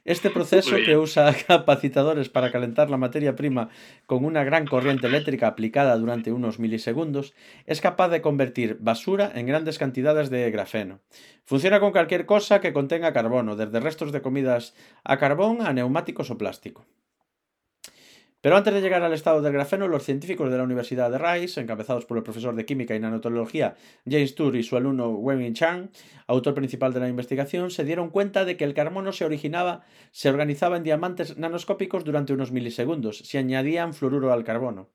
Este 0.06 0.30
proceso 0.38 0.76
que 0.86 0.98
usa 0.98 1.34
capacitadores 1.48 2.30
para 2.30 2.52
calentar 2.52 2.90
la 2.90 2.98
materia 2.98 3.36
prima 3.36 3.70
con 4.06 4.26
una 4.26 4.44
gran 4.44 4.68
corriente 4.68 5.08
eléctrica 5.08 5.48
aplicada 5.48 5.98
durante 5.98 6.32
unos 6.32 6.60
milisegundos 6.60 7.34
es 7.66 7.80
capaz 7.80 8.10
de 8.10 8.22
convertir 8.22 8.78
basura 8.80 9.32
en 9.34 9.46
grandes 9.46 9.80
cantidades 9.80 10.30
de 10.30 10.52
grafeno. 10.52 11.00
Funciona 11.46 11.80
con 11.80 11.92
cualquier 11.92 12.26
cosa 12.26 12.60
que 12.60 12.74
contenga 12.74 13.14
carbono, 13.14 13.56
desde 13.56 13.80
restos 13.80 14.12
de 14.12 14.22
comidas 14.22 14.76
a 15.04 15.18
carbón 15.18 15.62
a 15.62 15.72
neumáticos 15.74 16.30
o 16.32 16.38
plástico. 16.38 16.86
Pero 18.44 18.58
antes 18.58 18.74
de 18.74 18.82
llegar 18.82 19.02
al 19.04 19.14
estado 19.14 19.42
del 19.42 19.54
grafeno, 19.54 19.88
los 19.88 20.04
científicos 20.04 20.52
de 20.52 20.58
la 20.58 20.64
Universidad 20.64 21.10
de 21.10 21.18
Rice, 21.18 21.62
encabezados 21.62 22.06
por 22.06 22.18
el 22.18 22.24
profesor 22.24 22.54
de 22.54 22.66
Química 22.66 22.94
y 22.94 23.00
Nanotecnología 23.00 23.76
James 24.06 24.36
Tour 24.36 24.58
y 24.58 24.64
su 24.64 24.76
alumno 24.76 25.12
Wenyin 25.12 25.54
Chang, 25.54 25.92
autor 26.28 26.54
principal 26.54 26.92
de 26.92 27.00
la 27.00 27.08
investigación, 27.08 27.72
se 27.72 27.86
dieron 27.86 28.10
cuenta 28.10 28.44
de 28.44 28.58
que 28.58 28.66
el 28.66 28.74
carbono 28.74 29.14
se 29.14 29.24
originaba, 29.24 29.86
se 30.12 30.28
organizaba 30.28 30.76
en 30.76 30.84
diamantes 30.84 31.38
nanoscópicos 31.38 32.04
durante 32.04 32.34
unos 32.34 32.52
milisegundos, 32.52 33.20
si 33.20 33.38
añadían 33.38 33.94
fluoruro 33.94 34.34
al 34.34 34.44
carbono. 34.44 34.90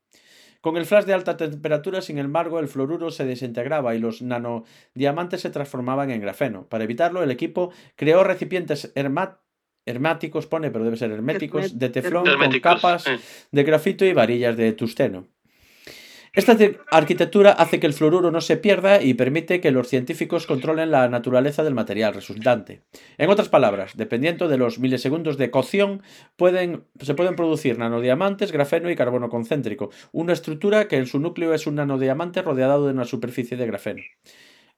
Con 0.61 0.77
el 0.77 0.85
flash 0.85 1.07
de 1.07 1.15
alta 1.15 1.39
temperatura, 1.39 2.03
sin 2.03 2.19
embargo, 2.19 2.59
el 2.61 2.69
fluoruro 2.69 3.11
se 3.11 3.25
desintegraba 3.25 3.95
y 3.95 3.99
los 3.99 4.21
nanodiamantes 4.21 5.41
se 5.41 5.49
transformaban 5.49 6.11
en 6.11 6.21
grafeno. 6.21 6.69
Para 6.69 6.85
evitarlo, 6.85 7.23
el 7.23 7.31
equipo 7.31 7.73
creó 7.97 8.25
recipientes 8.25 8.93
herma- 8.95 9.39
hermáticos, 9.89 10.47
pone, 10.47 10.71
pero 10.71 10.85
debe 10.85 10.97
ser 10.97 11.11
herméticos, 11.11 11.79
de 11.79 11.89
teflón 11.91 12.25
con 12.25 12.61
capas 12.61 13.05
de 13.51 13.63
grafito 13.65 14.05
y 14.05 14.13
varillas 14.13 14.57
de 14.57 14.73
tusteno. 14.73 15.27
Esta 16.35 16.57
te- 16.57 16.79
arquitectura 16.91 17.53
hace 17.53 17.81
que 17.81 17.87
el 17.87 17.95
fluoruro 17.95 18.31
no 18.31 18.41
se 18.41 18.59
pierda 18.59 19.03
y 19.03 19.15
permite 19.15 19.61
que 19.61 19.71
los 19.71 19.89
científicos 19.89 20.47
controlen 20.47 20.91
la 20.91 21.09
naturaleza 21.09 21.65
del 21.65 21.75
material 21.75 22.15
resultante. 22.15 22.83
En 23.17 23.31
otras 23.31 23.49
palabras, 23.49 23.93
dependiendo 23.97 24.47
de 24.47 24.59
los 24.59 24.79
milisegundos 24.79 25.39
de 25.39 25.51
cocción, 25.51 26.03
pueden, 26.37 26.85
se 27.01 27.15
pueden 27.15 27.35
producir 27.35 27.79
nanodiamantes, 27.79 28.53
grafeno 28.53 28.91
y 28.91 28.95
carbono 28.95 29.31
concéntrico, 29.31 29.91
una 30.13 30.35
estructura 30.35 30.87
que 30.87 30.97
en 30.97 31.07
su 31.07 31.19
núcleo 31.19 31.55
es 31.55 31.67
un 31.67 31.77
nanodiamante 31.77 32.43
rodeado 32.43 32.87
de 32.87 32.93
una 32.93 33.07
superficie 33.07 33.57
de 33.57 33.67
grafeno. 33.67 34.03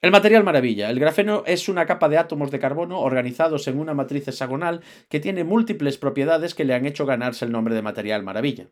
El 0.03 0.13
material 0.13 0.45
maravilla. 0.45 0.89
El 0.89 0.99
grafeno 0.99 1.43
es 1.47 1.69
una 1.69 1.85
capa 1.85 2.09
de 2.09 2.17
átomos 2.17 2.51
de 2.51 2.59
carbono 2.59 3.01
organizados 3.01 3.69
en 3.69 3.79
una 3.79 3.93
matriz 3.93 4.29
hexagonal 4.29 4.81
que 5.11 5.21
tiene 5.21 5.45
múltiples 5.45 5.99
propiedades 5.99 6.55
que 6.55 6.65
le 6.65 6.73
han 6.73 6.87
hecho 6.87 7.05
ganarse 7.05 7.45
el 7.45 7.53
nombre 7.53 7.75
de 7.75 7.83
material 7.83 8.23
maravilla. 8.23 8.69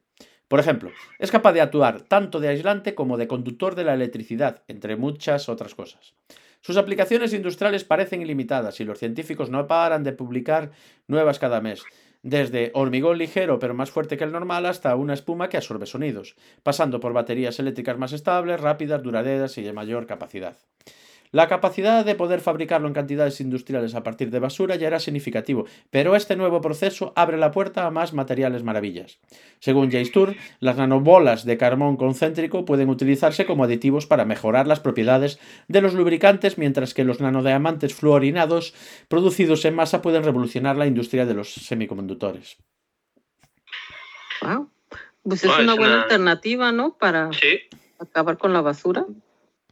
Por 0.49 0.59
ejemplo, 0.59 0.91
es 1.18 1.31
capaz 1.31 1.53
de 1.53 1.61
actuar 1.61 2.01
tanto 2.01 2.41
de 2.41 2.49
aislante 2.49 2.95
como 2.95 3.18
de 3.18 3.29
conductor 3.29 3.74
de 3.74 3.85
la 3.85 3.93
electricidad, 3.93 4.62
entre 4.68 4.97
muchas 4.97 5.51
otras 5.51 5.74
cosas. 5.74 6.14
Sus 6.62 6.79
aplicaciones 6.79 7.35
industriales 7.35 7.85
parecen 7.85 8.22
ilimitadas 8.22 8.81
y 8.81 8.85
los 8.85 8.99
científicos 8.99 9.51
no 9.51 9.66
paran 9.66 10.05
de 10.05 10.12
publicar 10.12 10.70
nuevas 11.09 11.39
cada 11.39 11.61
mes, 11.61 11.85
desde 12.22 12.70
hormigón 12.72 13.18
ligero 13.18 13.59
pero 13.59 13.74
más 13.74 13.91
fuerte 13.91 14.16
que 14.16 14.24
el 14.24 14.33
normal 14.33 14.64
hasta 14.64 14.97
una 14.97 15.12
espuma 15.12 15.51
que 15.51 15.59
absorbe 15.59 15.85
sonidos, 15.85 16.37
pasando 16.62 17.01
por 17.01 17.12
baterías 17.12 17.59
eléctricas 17.59 17.99
más 17.99 18.14
estables, 18.14 18.62
rápidas, 18.62 19.03
duraderas 19.03 19.59
y 19.59 19.62
de 19.62 19.74
mayor 19.74 20.07
capacidad. 20.07 20.57
La 21.31 21.47
capacidad 21.49 22.05
de 22.05 22.14
poder 22.14 22.41
fabricarlo 22.41 22.89
en 22.89 22.95
cantidades 22.95 23.41
industriales 23.41 23.95
a 23.95 24.03
partir 24.03 24.31
de 24.31 24.39
basura 24.39 24.76
ya 24.76 24.87
era 24.87 24.99
significativo, 25.01 25.66
pero 25.91 26.16
este 26.16 26.37
nuevo 26.37 26.61
proceso 26.61 27.12
abre 27.16 27.37
la 27.37 27.51
puerta 27.51 27.87
a 27.87 27.91
más 27.91 28.12
materiales 28.14 28.62
maravillas. 28.62 29.18
Según 29.61 29.91
Jace 29.91 30.11
Tour, 30.11 30.37
las 30.61 30.76
nanobolas 30.76 31.45
de 31.45 31.59
carbón 31.59 31.97
concéntrico 31.97 32.64
pueden 32.64 32.89
utilizarse 32.89 33.45
como 33.47 33.64
aditivos 33.64 34.07
para 34.07 34.24
mejorar 34.24 34.66
las 34.66 34.81
propiedades 34.81 35.39
de 35.68 35.81
los 35.83 35.95
lubricantes, 35.95 36.57
mientras 36.59 36.95
que 36.95 37.05
los 37.05 37.20
nanodiamantes 37.20 37.95
fluorinados 37.95 38.74
producidos 39.09 39.64
en 39.64 39.74
masa 39.74 40.03
pueden 40.03 40.24
revolucionar 40.24 40.76
la 40.76 40.87
industria 40.87 41.26
de 41.26 41.35
los 41.35 41.53
semiconductores. 41.53 42.57
Wow. 44.43 44.70
Pues 45.22 45.45
es 45.45 45.51
una 45.59 45.72
es 45.72 45.79
buena 45.79 45.95
una- 45.95 46.03
alternativa, 46.05 46.72
¿no? 46.72 46.97
Para 46.97 47.31
Sí. 47.33 47.59
acabar 47.99 48.39
con 48.39 48.53
la 48.53 48.61
basura. 48.62 49.05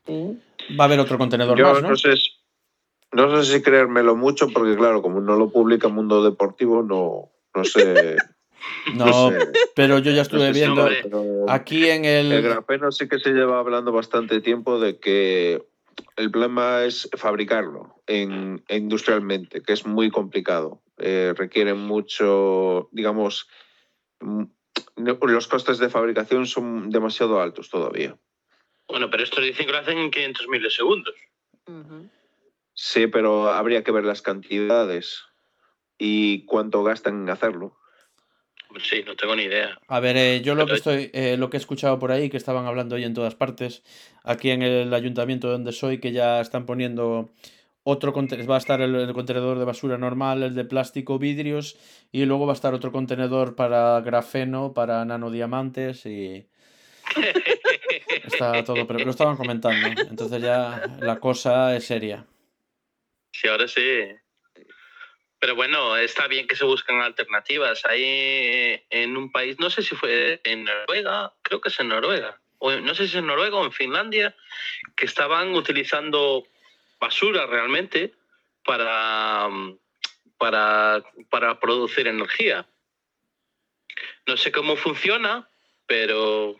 Sí. 0.07 0.39
Va 0.79 0.85
a 0.85 0.87
haber 0.87 1.01
otro 1.01 1.19
contenedor 1.19 1.59
Yo 1.59 1.73
más, 1.73 1.83
¿no? 1.83 1.91
no 1.91 1.97
sé, 1.97 2.17
si- 2.17 2.31
no 3.12 3.43
sé 3.43 3.53
si 3.53 3.62
creérmelo 3.62 4.17
mucho, 4.17 4.49
porque 4.49 4.77
claro, 4.77 5.03
como 5.03 5.21
no 5.21 5.37
lo 5.37 5.51
publica 5.51 5.89
Mundo 5.89 6.23
Deportivo, 6.25 6.83
no, 6.83 7.31
no 7.55 7.64
sé. 7.64 8.17
No, 8.95 9.31
sé, 9.31 9.39
pero 9.77 9.99
yo 9.99 10.11
ya 10.11 10.23
estuve 10.23 10.41
no 10.41 10.47
sé 10.47 10.55
si- 10.55 10.61
viendo 10.61 10.83
hombre. 10.83 11.05
aquí 11.47 11.89
en 11.89 12.05
el... 12.05 12.33
El 12.33 12.43
grafeno 12.43 12.91
sí 12.91 13.07
que 13.09 13.21
se 13.21 13.31
lleva 13.31 13.61
hablando 13.61 13.93
bastante 13.93 14.41
tiempo 14.41 14.81
de 14.81 14.99
que 14.99 15.62
el 16.17 16.31
problema 16.33 16.83
es 16.83 17.09
fabricarlo 17.17 18.03
en, 18.09 18.64
industrialmente, 18.69 19.62
que 19.62 19.73
es 19.73 19.87
muy 19.87 20.11
complicado. 20.11 20.83
Eh, 20.99 21.33
requiere 21.37 21.75
mucho, 21.75 22.89
digamos, 22.91 23.47
mm, 24.21 24.45
los 24.97 25.47
costes 25.47 25.79
de 25.79 25.89
fabricación 25.91 26.47
son 26.47 26.91
demasiado 26.91 27.41
altos 27.41 27.71
todavía. 27.71 28.17
Bueno, 28.89 29.11
pero 29.11 29.22
esto 29.22 29.41
dicen 29.41 29.66
que 29.66 29.72
lo 29.72 29.78
hacen 29.78 29.99
en 29.99 30.11
500 30.11 30.49
milisegundos. 30.49 31.14
Sí, 32.74 33.07
pero 33.07 33.51
habría 33.51 33.82
que 33.82 33.91
ver 33.91 34.05
las 34.05 34.22
cantidades 34.22 35.24
y 35.99 36.45
cuánto 36.45 36.84
gastan 36.84 37.22
en 37.22 37.30
hacerlo. 37.30 37.76
Sí, 38.82 39.03
no 39.07 39.16
tengo 39.16 39.34
ni 39.34 39.45
idea. 39.45 39.78
A 39.89 40.01
ver, 40.01 40.16
eh, 40.16 40.43
yo 40.43 40.55
lo 40.55 40.66
que 40.66 40.74
estoy, 40.74 41.11
eh, 41.14 41.37
lo 41.39 41.49
que 41.49 41.57
he 41.57 41.61
escuchado 41.61 41.99
por 41.99 42.12
ahí, 42.12 42.28
que 42.28 42.37
estaban 42.37 42.66
hablando 42.66 42.97
hoy 42.97 43.05
en 43.05 43.14
todas 43.14 43.34
partes, 43.34 43.82
aquí 44.22 44.51
en 44.51 44.62
el 44.62 44.93
ayuntamiento 44.93 45.49
donde 45.49 45.72
soy, 45.72 45.99
que 45.99 46.12
ya 46.12 46.41
están 46.41 46.66
poniendo 46.66 47.32
otro 47.84 48.12
contenedor, 48.12 48.51
va 48.51 48.57
a 48.57 48.59
estar 48.59 48.80
el, 48.80 48.95
el 48.95 49.12
contenedor 49.14 49.59
de 49.59 49.64
basura 49.64 49.97
normal, 49.97 50.43
el 50.43 50.55
de 50.55 50.64
plástico, 50.64 51.18
vidrios, 51.18 51.78
y 52.12 52.24
luego 52.26 52.47
va 52.47 52.53
a 52.53 52.55
estar 52.55 52.74
otro 52.74 52.93
contenedor 52.93 53.55
para 53.55 54.01
grafeno, 54.01 54.74
para 54.74 55.05
nanodiamantes 55.05 56.05
y 56.05 56.47
está 58.37 58.64
todo, 58.64 58.76
lo 58.76 59.11
estaban 59.11 59.37
comentando. 59.37 59.89
Entonces 60.03 60.43
ya 60.43 60.82
la 61.01 61.18
cosa 61.18 61.76
es 61.76 61.87
seria. 61.87 62.24
Sí, 63.32 63.49
ahora 63.49 63.68
sí. 63.68 63.82
Pero 65.39 65.55
bueno, 65.55 65.97
está 65.97 66.26
bien 66.26 66.47
que 66.47 66.57
se 66.57 66.64
buscan 66.64 67.01
alternativas. 67.01 67.84
Hay 67.84 68.82
en 68.91 69.16
un 69.16 69.30
país, 69.30 69.59
no 69.59 69.68
sé 69.70 69.82
si 69.82 69.95
fue 69.95 70.41
en 70.45 70.64
Noruega, 70.64 71.34
creo 71.43 71.61
que 71.61 71.68
es 71.68 71.78
en 71.78 71.89
Noruega, 71.89 72.41
o 72.59 72.72
no 72.72 72.95
sé 72.95 73.05
si 73.05 73.11
es 73.11 73.14
en 73.16 73.26
Noruega 73.26 73.57
o 73.57 73.64
en 73.64 73.72
Finlandia, 73.72 74.34
que 74.97 75.05
estaban 75.05 75.55
utilizando 75.55 76.47
basura 76.99 77.47
realmente 77.47 78.14
para, 78.64 79.49
para, 80.39 81.05
para 81.28 81.61
producir 81.61 82.09
energía. 82.09 82.66
No 84.26 84.37
sé 84.37 84.51
cómo 84.51 84.76
funciona, 84.76 85.49
pero 85.87 86.57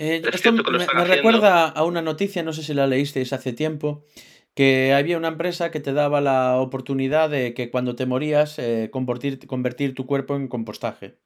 Eh, 0.00 0.22
Es 0.26 0.36
esto 0.36 0.52
me, 0.52 1.04
recuerda 1.04 1.68
a 1.68 1.84
una 1.84 2.00
noticia, 2.00 2.42
no 2.42 2.54
sé 2.54 2.62
si 2.62 2.72
la 2.72 2.86
leísteis 2.86 3.34
hace 3.34 3.52
tiempo, 3.52 4.06
que 4.54 4.94
había 4.94 5.18
una 5.18 5.28
empresa 5.28 5.70
que 5.70 5.78
te 5.78 5.92
daba 5.92 6.22
la 6.22 6.56
oportunidad 6.56 7.28
de 7.28 7.52
que 7.52 7.70
cuando 7.70 7.96
te 7.96 8.06
morías 8.06 8.58
eh, 8.58 8.88
convertir, 8.90 9.46
convertir 9.46 9.94
tu 9.94 10.06
cuerpo 10.06 10.36
en 10.36 10.48
compostaje 10.48 11.18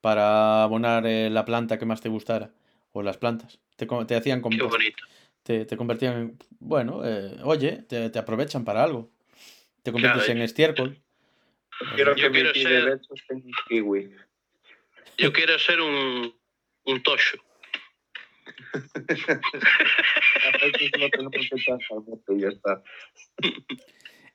para 0.00 0.62
abonar 0.62 1.06
eh, 1.06 1.28
la 1.28 1.44
planta 1.44 1.78
que 1.78 1.84
más 1.84 2.00
te 2.00 2.08
gustara 2.08 2.54
o 2.92 3.02
las 3.02 3.18
plantas. 3.18 3.60
Te, 3.76 3.86
te 3.86 4.16
hacían 4.16 4.38
qué 4.38 4.42
compost, 4.42 4.70
bonito. 4.70 5.04
te, 5.42 5.66
te 5.66 5.76
convertían 5.76 6.16
en... 6.16 6.38
Bueno, 6.60 7.02
eh, 7.04 7.36
oye, 7.42 7.82
te, 7.86 8.08
te 8.08 8.18
aprovechan 8.18 8.64
para 8.64 8.82
algo. 8.82 9.10
Te 9.82 9.92
conviertes 9.92 10.24
Claro. 10.24 10.38
en 10.38 10.42
estiércol. 10.42 11.02
Quiero 11.94 12.16
Yo 12.16 12.32
quiero 12.32 12.54
ser-. 12.54 13.00
Yo 15.18 15.32
quiero 15.32 15.58
ser 15.58 15.82
un, 15.82 16.34
un 16.86 17.02
tosho. 17.02 17.36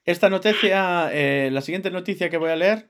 Esta 0.06 0.30
noticia, 0.30 1.10
eh, 1.14 1.50
la 1.52 1.62
siguiente 1.62 1.92
noticia 1.92 2.30
que 2.30 2.38
voy 2.38 2.50
a 2.50 2.56
leer, 2.56 2.90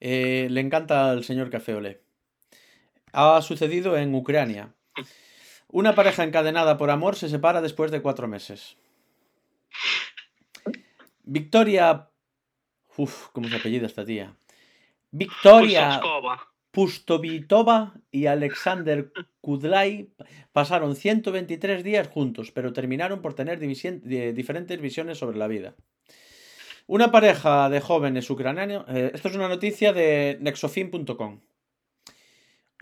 eh, 0.00 0.48
le 0.50 0.60
encanta 0.60 1.10
al 1.10 1.24
señor 1.24 1.50
Café 1.50 1.74
Olé. 1.74 2.02
Ha 3.12 3.40
sucedido 3.42 3.96
en 3.96 4.14
Ucrania. 4.14 4.74
Una 5.68 5.94
pareja 5.94 6.24
encadenada 6.24 6.76
por 6.76 6.90
amor 6.90 7.16
se 7.16 7.28
separa 7.28 7.60
después 7.60 7.90
de 7.90 8.02
cuatro 8.02 8.28
meses. 8.28 8.76
Victoria... 11.22 12.10
Uf, 12.96 13.28
¿cómo 13.32 13.48
se 13.48 13.56
apellida 13.56 13.86
esta 13.86 14.04
tía? 14.04 14.34
Victoria. 15.10 16.00
Pustovitova 16.76 17.94
y 18.10 18.26
Alexander 18.26 19.10
Kudlay 19.40 20.10
pasaron 20.52 20.94
123 20.94 21.82
días 21.82 22.06
juntos, 22.08 22.52
pero 22.52 22.74
terminaron 22.74 23.22
por 23.22 23.32
tener 23.32 23.58
diferentes 23.58 24.78
visiones 24.78 25.16
sobre 25.16 25.38
la 25.38 25.46
vida. 25.48 25.74
Una 26.86 27.10
pareja 27.10 27.70
de 27.70 27.80
jóvenes 27.80 28.28
ucranianos. 28.28 28.84
eh, 28.90 29.10
esto 29.14 29.28
es 29.28 29.36
una 29.36 29.48
noticia 29.48 29.94
de 29.94 30.36
nexofin.com. 30.42 31.40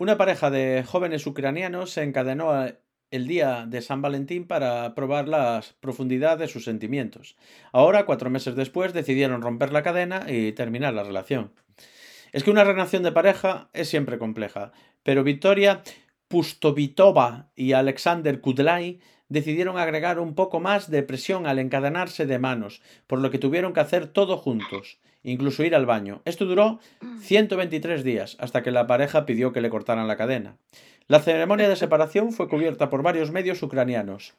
Una 0.01 0.17
pareja 0.17 0.49
de 0.51 0.83
jóvenes 0.85 1.25
ucranianos 1.25 1.91
se 1.91 2.03
encadenó 2.03 2.51
a- 2.51 2.73
el 3.11 3.27
día 3.27 3.65
de 3.65 3.81
San 3.81 4.01
Valentín 4.01 4.45
para 4.45 4.93
probar 4.93 5.29
la 5.29 5.63
profundidad 5.79 6.37
de 6.37 6.49
sus 6.49 6.65
sentimientos. 6.65 7.37
Ahora, 7.71 8.05
cuatro 8.05 8.29
meses 8.29 8.57
después, 8.57 8.91
decidieron 8.91 9.41
romper 9.41 9.71
la 9.71 9.83
cadena 9.83 10.25
y 10.29 10.51
terminar 10.51 10.93
la 10.93 11.03
relación. 11.03 11.53
Es 12.35 12.43
que 12.43 12.51
una 12.51 12.65
relación 12.65 13.01
de 13.01 13.13
pareja 13.13 13.69
es 13.71 13.87
siempre 13.87 14.17
compleja, 14.17 14.73
pero 15.03 15.23
Victoria 15.23 15.83
Pustovitova 16.27 17.47
y 17.55 17.71
Alexander 17.71 18.41
Kudlay 18.41 18.99
decidieron 19.29 19.77
agregar 19.77 20.19
un 20.19 20.35
poco 20.35 20.59
más 20.59 20.91
de 20.91 21.01
presión 21.01 21.47
al 21.47 21.59
encadenarse 21.59 22.25
de 22.25 22.37
manos, 22.37 22.81
por 23.07 23.19
lo 23.19 23.31
que 23.31 23.39
tuvieron 23.39 23.71
que 23.71 23.79
hacer 23.79 24.07
todo 24.07 24.35
juntos, 24.35 24.99
incluso 25.23 25.63
ir 25.63 25.75
al 25.75 25.85
baño. 25.85 26.23
Esto 26.25 26.43
duró 26.43 26.81
123 27.21 28.03
días, 28.03 28.35
hasta 28.41 28.63
que 28.63 28.71
la 28.71 28.85
pareja 28.85 29.25
pidió 29.25 29.53
que 29.53 29.61
le 29.61 29.69
cortaran 29.69 30.09
la 30.09 30.17
cadena. 30.17 30.57
La 31.07 31.21
ceremonia 31.21 31.69
de 31.69 31.77
separación 31.77 32.33
fue 32.33 32.49
cubierta 32.49 32.89
por 32.89 33.01
varios 33.01 33.31
medios 33.31 33.63
ucranianos. 33.63 34.33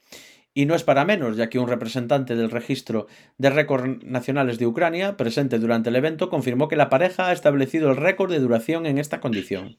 Y 0.59 0.65
no 0.65 0.75
es 0.75 0.85
para 0.85 1.05
menos, 1.05 1.37
ya 1.37 1.51
que 1.51 1.59
un 1.59 1.69
representante 1.69 2.35
del 2.35 2.51
registro 2.51 3.09
de 3.37 3.51
récords 3.51 4.03
nacionales 4.03 4.59
de 4.59 4.67
Ucrania, 4.67 5.19
presente 5.19 5.59
durante 5.59 5.91
el 5.91 5.97
evento, 5.97 6.31
confirmó 6.31 6.67
que 6.67 6.77
la 6.77 6.89
pareja 6.89 7.29
ha 7.29 7.33
establecido 7.33 7.91
el 7.91 7.99
récord 7.99 8.31
de 8.31 8.39
duración 8.39 8.87
en 8.87 8.97
esta 8.97 9.21
condición. 9.21 9.77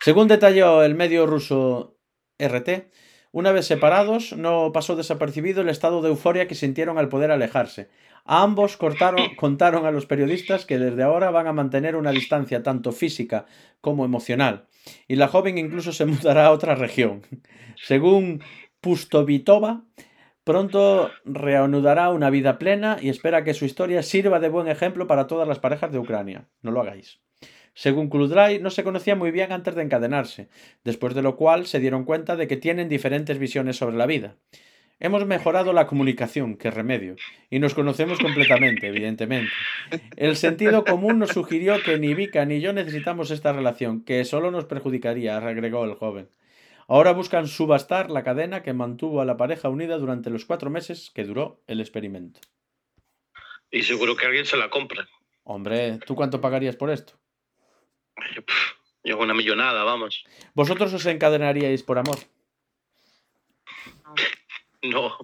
Según 0.00 0.26
detalló 0.26 0.82
el 0.82 0.96
medio 0.96 1.24
ruso 1.28 2.00
RT, 2.36 2.90
una 3.30 3.52
vez 3.52 3.66
separados, 3.66 4.32
no 4.36 4.72
pasó 4.72 4.96
desapercibido 4.96 5.60
el 5.60 5.68
estado 5.68 6.02
de 6.02 6.08
euforia 6.08 6.48
que 6.48 6.56
sintieron 6.56 6.98
al 6.98 7.08
poder 7.08 7.30
alejarse. 7.30 7.88
A 8.24 8.42
ambos 8.42 8.76
cortaron- 8.80 9.36
contaron 9.36 9.86
a 9.86 9.92
los 9.92 10.06
periodistas 10.06 10.66
que 10.66 10.80
desde 10.80 11.04
ahora 11.04 11.30
van 11.30 11.46
a 11.46 11.52
mantener 11.52 11.94
una 11.94 12.10
distancia 12.10 12.64
tanto 12.64 12.90
física 12.90 13.46
como 13.80 14.04
emocional, 14.04 14.66
y 15.06 15.14
la 15.14 15.28
joven 15.28 15.58
incluso 15.58 15.92
se 15.92 16.06
mudará 16.06 16.46
a 16.46 16.50
otra 16.50 16.74
región. 16.74 17.22
Según 17.76 18.42
Pustovitova, 18.86 19.82
pronto 20.44 21.10
reanudará 21.24 22.10
una 22.10 22.30
vida 22.30 22.56
plena 22.56 22.98
y 23.02 23.08
espera 23.08 23.42
que 23.42 23.52
su 23.52 23.64
historia 23.64 24.04
sirva 24.04 24.38
de 24.38 24.48
buen 24.48 24.68
ejemplo 24.68 25.08
para 25.08 25.26
todas 25.26 25.48
las 25.48 25.58
parejas 25.58 25.90
de 25.90 25.98
Ucrania. 25.98 26.46
No 26.62 26.70
lo 26.70 26.82
hagáis. 26.82 27.18
Según 27.74 28.08
Kludray, 28.08 28.60
no 28.60 28.70
se 28.70 28.84
conocía 28.84 29.16
muy 29.16 29.32
bien 29.32 29.50
antes 29.50 29.74
de 29.74 29.82
encadenarse, 29.82 30.50
después 30.84 31.16
de 31.16 31.22
lo 31.22 31.34
cual 31.34 31.66
se 31.66 31.80
dieron 31.80 32.04
cuenta 32.04 32.36
de 32.36 32.46
que 32.46 32.56
tienen 32.56 32.88
diferentes 32.88 33.40
visiones 33.40 33.74
sobre 33.74 33.96
la 33.96 34.06
vida. 34.06 34.36
Hemos 35.00 35.26
mejorado 35.26 35.72
la 35.72 35.88
comunicación, 35.88 36.56
que 36.56 36.70
remedio, 36.70 37.16
y 37.50 37.58
nos 37.58 37.74
conocemos 37.74 38.20
completamente, 38.20 38.86
evidentemente. 38.86 39.50
El 40.16 40.36
sentido 40.36 40.84
común 40.84 41.18
nos 41.18 41.30
sugirió 41.30 41.82
que 41.82 41.98
ni 41.98 42.14
Vika 42.14 42.44
ni 42.44 42.60
yo 42.60 42.72
necesitamos 42.72 43.32
esta 43.32 43.52
relación, 43.52 44.04
que 44.04 44.24
solo 44.24 44.52
nos 44.52 44.66
perjudicaría, 44.66 45.36
agregó 45.36 45.84
el 45.84 45.94
joven. 45.94 46.28
Ahora 46.88 47.12
buscan 47.12 47.48
subastar 47.48 48.10
la 48.10 48.22
cadena 48.22 48.62
que 48.62 48.72
mantuvo 48.72 49.20
a 49.20 49.24
la 49.24 49.36
pareja 49.36 49.68
unida 49.68 49.98
durante 49.98 50.30
los 50.30 50.44
cuatro 50.44 50.70
meses 50.70 51.10
que 51.12 51.24
duró 51.24 51.60
el 51.66 51.80
experimento. 51.80 52.40
Y 53.70 53.82
seguro 53.82 54.16
que 54.16 54.26
alguien 54.26 54.46
se 54.46 54.56
la 54.56 54.70
compra. 54.70 55.08
Hombre, 55.42 55.98
¿tú 56.06 56.14
cuánto 56.14 56.40
pagarías 56.40 56.76
por 56.76 56.90
esto? 56.90 57.14
Yo 59.02 59.18
una 59.18 59.34
millonada, 59.34 59.84
vamos. 59.84 60.24
¿Vosotros 60.54 60.92
os 60.92 61.06
encadenaríais 61.06 61.82
por 61.82 61.98
amor? 61.98 62.18
No. 64.82 65.18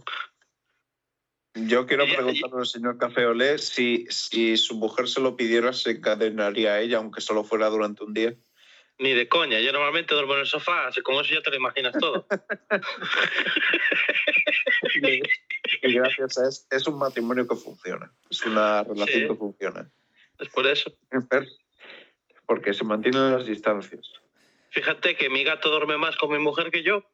Yo 1.54 1.86
quiero 1.86 2.04
preguntarle 2.06 2.58
al 2.58 2.66
señor 2.66 2.98
Café 2.98 3.26
Olé 3.26 3.58
si, 3.58 4.06
si 4.08 4.56
su 4.56 4.74
mujer 4.74 5.06
se 5.06 5.20
lo 5.20 5.36
pidiera, 5.36 5.72
se 5.72 5.92
encadenaría 5.92 6.72
a 6.72 6.80
ella, 6.80 6.96
aunque 6.96 7.20
solo 7.20 7.44
fuera 7.44 7.68
durante 7.68 8.02
un 8.02 8.12
día. 8.12 8.34
Ni 8.98 9.12
de 9.14 9.28
coña. 9.28 9.58
Yo 9.60 9.72
normalmente 9.72 10.14
duermo 10.14 10.34
en 10.34 10.40
el 10.40 10.46
sofá, 10.46 10.86
así 10.88 11.00
con 11.02 11.14
eso 11.16 11.34
ya 11.34 11.42
te 11.42 11.50
lo 11.50 11.56
imaginas 11.56 11.94
todo. 11.98 12.26
Y 15.84 15.94
gracias 15.94 16.38
a 16.38 16.48
es, 16.48 16.66
es 16.70 16.86
un 16.86 16.98
matrimonio 16.98 17.46
que 17.46 17.56
funciona. 17.56 18.12
Es 18.30 18.44
una 18.44 18.84
relación 18.84 19.20
Sí. 19.22 19.28
que 19.28 19.34
funciona. 19.34 19.90
Es 20.38 20.48
por 20.48 20.66
eso. 20.66 20.92
Porque 22.46 22.72
se 22.74 22.84
mantienen 22.84 23.32
las 23.32 23.46
distancias. 23.46 24.12
Fíjate 24.70 25.16
que 25.16 25.28
mi 25.30 25.42
gato 25.44 25.70
duerme 25.70 25.96
más 25.98 26.16
con 26.16 26.30
mi 26.30 26.38
mujer 26.38 26.70
que 26.70 26.82
yo. 26.82 27.04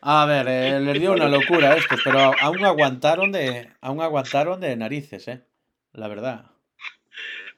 A 0.00 0.26
ver, 0.26 0.46
eh, 0.48 0.80
les 0.80 1.00
dio 1.00 1.12
una 1.12 1.28
locura 1.28 1.72
a 1.72 1.76
estos, 1.76 2.00
pero 2.04 2.32
aún 2.40 2.64
aguantaron 2.64 3.32
de, 3.32 3.70
aún 3.80 4.00
aguantaron 4.02 4.60
de 4.60 4.76
narices, 4.76 5.28
eh. 5.28 5.42
La 5.94 6.08
verdad. 6.08 6.50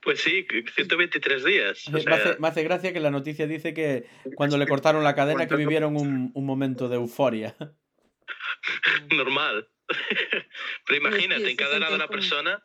Pues 0.02 0.20
sí, 0.20 0.46
123 0.76 1.44
días. 1.44 1.88
O 1.88 1.90
Me 1.90 2.00
hace, 2.14 2.38
me 2.38 2.46
hace 2.48 2.62
gracia 2.62 2.92
que 2.92 3.00
la 3.00 3.10
noticia 3.10 3.46
dice 3.48 3.74
que 3.74 4.06
cuando 4.36 4.56
le 4.56 4.66
cortaron 4.68 5.02
la 5.02 5.16
cadena 5.16 5.48
que 5.48 5.56
vivieron 5.56 5.96
un, 5.96 6.30
un 6.32 6.46
momento 6.46 6.88
de 6.88 6.94
euforia. 6.96 7.56
normal. 9.10 9.68
Pero 10.86 10.98
imagínate, 11.00 11.44
sí, 11.46 11.50
encadenada 11.52 11.90
sentían 11.90 11.94
una 11.94 12.06
como- 12.06 12.16
persona. 12.20 12.62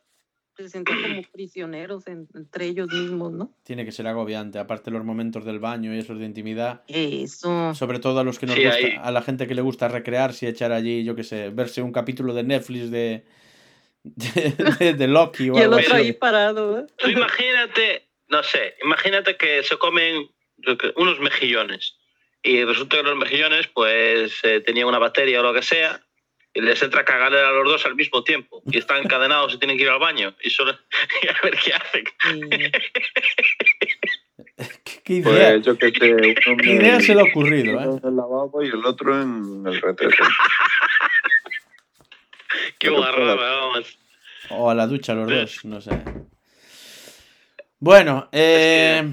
Se 0.58 0.68
sentían 0.70 1.02
como 1.02 1.22
prisioneros 1.32 2.06
en- 2.08 2.28
entre 2.36 2.66
ellos 2.66 2.90
mismos, 2.92 3.32
¿no? 3.32 3.56
Tiene 3.64 3.86
que 3.86 3.92
ser 3.94 4.06
agobiante, 4.06 4.60
aparte 4.60 4.92
los 4.92 5.04
momentos 5.04 5.46
del 5.46 5.60
baño 5.60 5.96
y 5.96 6.00
esos 6.00 6.20
de 6.20 6.26
intimidad. 6.26 6.84
Eso. 6.88 7.74
Sobre 7.74 8.00
todo 8.00 8.20
a 8.20 8.24
los 8.24 8.38
que 8.38 8.46
nos 8.48 8.56
Sí, 8.56 8.66
gusta, 8.66 8.78
ahí. 8.78 8.94
a 9.02 9.12
la 9.12 9.22
gente 9.22 9.48
que 9.48 9.56
le 9.56 9.62
gusta 9.62 9.88
recrearse 9.88 10.46
y 10.46 10.50
echar 10.50 10.74
allí, 10.74 11.04
yo 11.06 11.16
qué 11.16 11.24
sé, 11.24 11.50
verse 11.50 11.82
un 11.82 11.94
capítulo 11.94 12.34
de 12.34 12.44
Netflix 12.44 12.92
de, 12.92 13.24
de, 14.80 14.94
de- 14.94 15.08
Loki 15.08 15.50
o 15.50 15.58
Y 15.58 15.62
el 15.62 15.74
otro 15.74 15.96
ahí 15.96 16.14
parado, 16.14 16.80
¿eh? 16.80 16.86
Tú 16.98 17.08
imagínate, 17.10 18.08
no 18.30 18.42
sé, 18.44 18.76
imagínate 18.84 19.38
que 19.38 19.62
se 19.64 19.78
comen 19.78 20.30
unos 20.96 21.20
mejillones. 21.20 21.98
Y 22.44 22.64
resulta 22.64 22.98
que 22.98 23.04
los 23.04 23.16
mejillones, 23.18 23.68
pues, 23.68 24.40
eh, 24.44 24.62
tenían 24.62 24.88
una 24.88 24.98
bacteria 25.00 25.40
o 25.40 25.44
lo 25.44 25.54
que 25.54 25.62
sea. 25.62 26.02
Y 26.54 26.60
les 26.62 26.82
entra 26.84 27.02
a 27.02 27.06
cagar 27.06 27.34
a 27.34 27.52
los 27.52 27.64
dos 27.66 27.86
al 27.86 27.96
mismo 27.96 28.24
tiempo. 28.24 28.62
Y 28.66 28.78
están 28.80 28.98
encadenados 29.04 29.54
y 29.54 29.58
tienen 29.60 29.78
que 29.78 29.84
ir 29.84 29.90
al 29.90 30.00
baño. 30.00 30.36
Y, 30.44 30.50
solo, 30.50 30.76
y 31.24 31.28
a 31.28 31.36
ver 31.44 31.56
qué 31.64 31.74
hacen. 31.74 32.04
¿Qué, 35.04 35.14
idea, 35.14 35.52
Pues 35.54 35.66
yo 35.66 35.78
que 35.78 35.92
sé, 35.92 36.14
uno 36.48 36.58
qué 36.64 36.72
idea 36.74 36.98
el- 36.98 37.04
se 37.04 37.16
le 37.16 37.22
ha 37.22 37.24
ocurrido? 37.26 37.78
uno 37.78 37.96
eh? 37.96 38.00
en 38.04 38.10
el 38.10 38.16
lavabo 38.16 38.64
y 38.64 38.68
el 38.68 38.86
otro 38.86 39.20
en 39.22 39.64
el 39.66 39.82
retrete. 39.82 40.18
Qué 42.82 42.90
puedo. 42.90 43.38
vamos. 43.38 43.98
O 44.50 44.70
a 44.70 44.76
la 44.76 44.88
ducha 44.88 45.14
los 45.14 45.30
dos, 45.30 45.64
no 45.66 45.80
sé. 45.82 45.92
Bueno, 47.80 48.28
eh, 48.32 49.12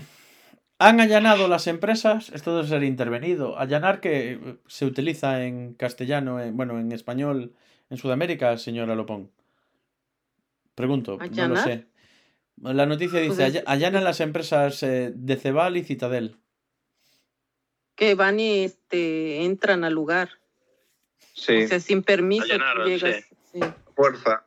han 0.78 1.00
allanado 1.00 1.48
las 1.48 1.66
empresas, 1.66 2.30
esto 2.30 2.56
debe 2.56 2.68
ser 2.68 2.82
intervenido. 2.82 3.58
Allanar 3.58 4.00
que 4.00 4.32
eh, 4.32 4.56
se 4.66 4.84
utiliza 4.86 5.44
en 5.44 5.74
castellano, 5.74 6.40
en- 6.40 6.56
bueno, 6.56 6.78
en 6.78 6.92
español, 6.92 7.54
en 7.90 7.96
Sudamérica, 7.98 8.56
señora 8.58 8.94
Lopón. 8.94 9.30
Pregunto, 10.74 11.12
no 11.18 11.18
lo 11.18 11.22
¿Allanar? 11.24 11.64
sé. 11.64 11.86
La 12.62 12.86
noticia 12.86 13.20
dice, 13.20 13.36
Pues 13.36 13.54
es- 13.54 13.62
"Alla- 13.62 13.70
allanan 13.72 14.04
las 14.04 14.20
empresas 14.20 14.82
eh, 14.82 15.12
de 15.14 15.36
Cebal 15.36 15.76
y 15.76 15.84
Citadel. 15.84 16.36
Que 17.94 18.14
van 18.14 18.38
y 18.40 18.64
este, 18.64 19.44
entran 19.44 19.84
al 19.84 19.92
lugar. 19.94 20.30
Sí, 21.34 21.64
O 21.64 21.68
sea, 21.68 21.80
sin 21.80 22.02
permiso. 22.02 22.46
tú 22.46 22.52
Allanaron, 22.52 22.88
llegas, 22.88 23.16
sí, 23.28 23.36
fuerza. 23.94 24.44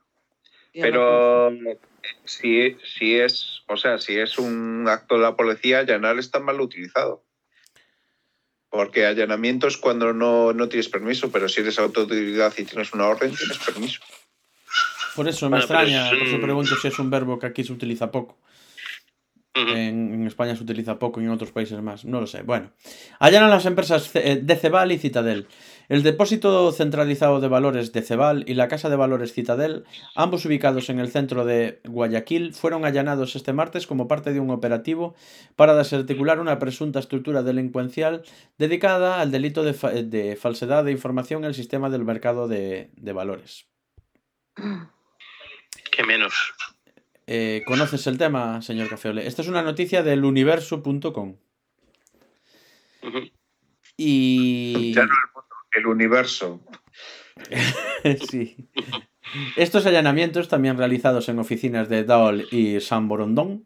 Pero 0.74 1.52
si, 2.26 2.78
si 2.84 3.16
es, 3.20 3.62
o 3.68 3.78
sea, 3.78 3.98
si 3.98 4.18
es 4.18 4.38
un 4.40 4.86
acto 4.88 5.16
de 5.16 5.22
la 5.22 5.36
policía, 5.36 5.80
allanar 5.80 6.18
está 6.18 6.40
mal 6.40 6.60
utilizado. 6.62 7.24
Porque 8.70 9.06
allanamiento 9.06 9.68
es 9.68 9.76
cuando 9.78 10.14
no, 10.14 10.54
no 10.54 10.70
tienes 10.70 10.88
permiso, 10.88 11.30
pero 11.30 11.50
si 11.50 11.60
eres 11.60 11.78
autoridad 11.78 12.54
y 12.58 12.64
tienes 12.64 12.94
una 12.94 13.08
orden, 13.08 13.36
tienes 13.36 13.58
permiso. 13.60 14.02
Por 15.14 15.28
eso 15.28 15.48
me 15.48 15.58
Bueno, 15.58 15.64
extraña, 15.64 16.10
es 16.10 16.18
por 16.18 16.28
eso 16.28 16.36
un- 16.38 16.42
pregunto 16.42 16.76
si 16.78 16.88
es 16.88 16.98
un 16.98 17.10
verbo 17.10 17.38
que 17.38 17.48
aquí 17.48 17.64
se 17.66 17.74
utiliza 17.74 18.12
poco. 18.12 18.40
En, 19.54 20.14
en 20.14 20.26
España 20.28 20.56
se 20.56 20.64
utiliza 20.64 20.98
poco 20.98 21.20
y 21.20 21.26
en 21.26 21.32
otros 21.32 21.52
países 21.52 21.82
más. 21.82 22.06
No 22.06 22.22
lo 22.22 22.28
sé. 22.28 22.42
Bueno, 22.44 22.72
allanan 23.20 23.50
las 23.50 23.66
empresas 23.66 24.10
eh, 24.16 24.40
de 24.42 24.56
Cebal 24.56 24.94
y 24.94 24.98
Citadel. 24.98 25.48
El 25.92 26.04
depósito 26.04 26.72
centralizado 26.72 27.42
de 27.42 27.50
valores 27.50 27.92
de 27.92 28.02
Cebal 28.02 28.46
y 28.48 28.54
la 28.54 28.70
casa 28.70 28.90
de 28.90 28.96
valores 28.96 29.34
Citadel, 29.34 29.84
ambos 30.16 30.46
ubicados 30.46 30.90
en 30.90 31.00
el 31.00 31.12
centro 31.12 31.44
de 31.44 31.82
Guayaquil, 31.84 32.54
fueron 32.54 32.86
allanados 32.86 33.36
este 33.36 33.52
martes 33.52 33.88
como 33.88 34.08
parte 34.08 34.32
de 34.32 34.40
un 34.40 34.52
operativo 34.52 35.16
para 35.58 35.76
desarticular 35.76 36.40
una 36.40 36.60
presunta 36.60 37.00
estructura 37.00 37.44
delincuencial 37.44 38.24
dedicada 38.58 39.20
al 39.20 39.32
delito 39.32 39.64
de, 39.64 39.74
fa- 39.74 39.92
de 39.92 40.38
falsedad 40.38 40.86
de 40.86 40.94
información 40.94 41.44
en 41.44 41.50
el 41.50 41.56
sistema 41.56 41.90
del 41.90 42.06
mercado 42.06 42.48
de, 42.48 42.90
de 42.96 43.12
valores. 43.12 43.68
Qué 44.56 46.04
menos. 46.08 46.34
Eh, 47.28 47.64
¿Conoces 47.68 48.08
el 48.08 48.18
tema, 48.18 48.62
señor 48.62 48.88
Cafeole? 48.88 49.28
Esta 49.28 49.42
es 49.42 49.50
una 49.50 49.62
noticia 49.62 50.04
del 50.04 50.24
universo.com. 50.24 51.36
Y... 53.98 54.96
el 55.76 55.88
universo. 55.88 56.62
sí. 58.30 58.58
Estos 59.56 59.86
allanamientos, 59.86 60.50
también 60.50 60.78
realizados 60.78 61.30
en 61.30 61.40
oficinas 61.40 61.90
de 61.90 62.04
Daol 62.04 62.48
y 62.52 62.80
San 62.82 63.08
Borondón, 63.08 63.66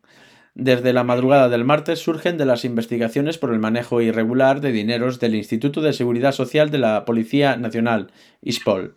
desde 0.58 0.93
la 0.93 1.03
madrugada 1.03 1.49
del 1.49 1.66
martes 1.66 1.99
surgen 1.99 2.38
de 2.38 2.45
las 2.45 2.64
investigaciones 2.64 3.38
por 3.38 3.51
el 3.51 3.60
manejo 3.60 3.99
irregular 3.99 4.62
de 4.62 4.72
dineros 4.72 5.20
del 5.20 5.36
Instituto 5.36 5.82
de 5.82 5.91
Seguridad 5.91 6.32
Social 6.32 6.72
de 6.72 6.78
la 6.78 7.03
Policía 7.03 7.58
Nacional, 7.58 8.14
ISPOL. 8.41 8.95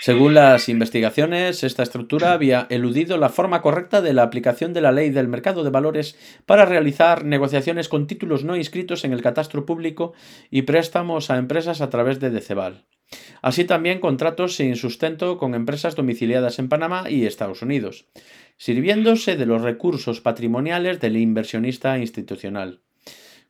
Según 0.00 0.34
las 0.34 0.68
investigaciones, 0.68 1.64
esta 1.64 1.82
estructura 1.82 2.32
había 2.32 2.68
eludido 2.70 3.18
la 3.18 3.30
forma 3.30 3.60
correcta 3.62 4.00
de 4.00 4.12
la 4.12 4.22
aplicación 4.22 4.72
de 4.72 4.80
la 4.80 4.92
ley 4.92 5.10
del 5.10 5.26
mercado 5.26 5.64
de 5.64 5.70
valores 5.70 6.16
para 6.46 6.64
realizar 6.64 7.24
negociaciones 7.24 7.88
con 7.88 8.06
títulos 8.06 8.44
no 8.44 8.56
inscritos 8.56 9.04
en 9.04 9.12
el 9.12 9.22
catastro 9.22 9.66
público 9.66 10.12
y 10.52 10.62
préstamos 10.62 11.30
a 11.30 11.36
empresas 11.36 11.80
a 11.80 11.90
través 11.90 12.20
de 12.20 12.30
Decebal. 12.30 12.84
Así 13.42 13.64
también 13.64 13.98
contratos 13.98 14.54
sin 14.54 14.76
sustento 14.76 15.36
con 15.36 15.54
empresas 15.54 15.96
domiciliadas 15.96 16.60
en 16.60 16.68
Panamá 16.68 17.10
y 17.10 17.26
Estados 17.26 17.62
Unidos, 17.62 18.06
sirviéndose 18.56 19.36
de 19.36 19.46
los 19.46 19.62
recursos 19.62 20.20
patrimoniales 20.20 21.00
del 21.00 21.16
inversionista 21.16 21.98
institucional, 21.98 22.82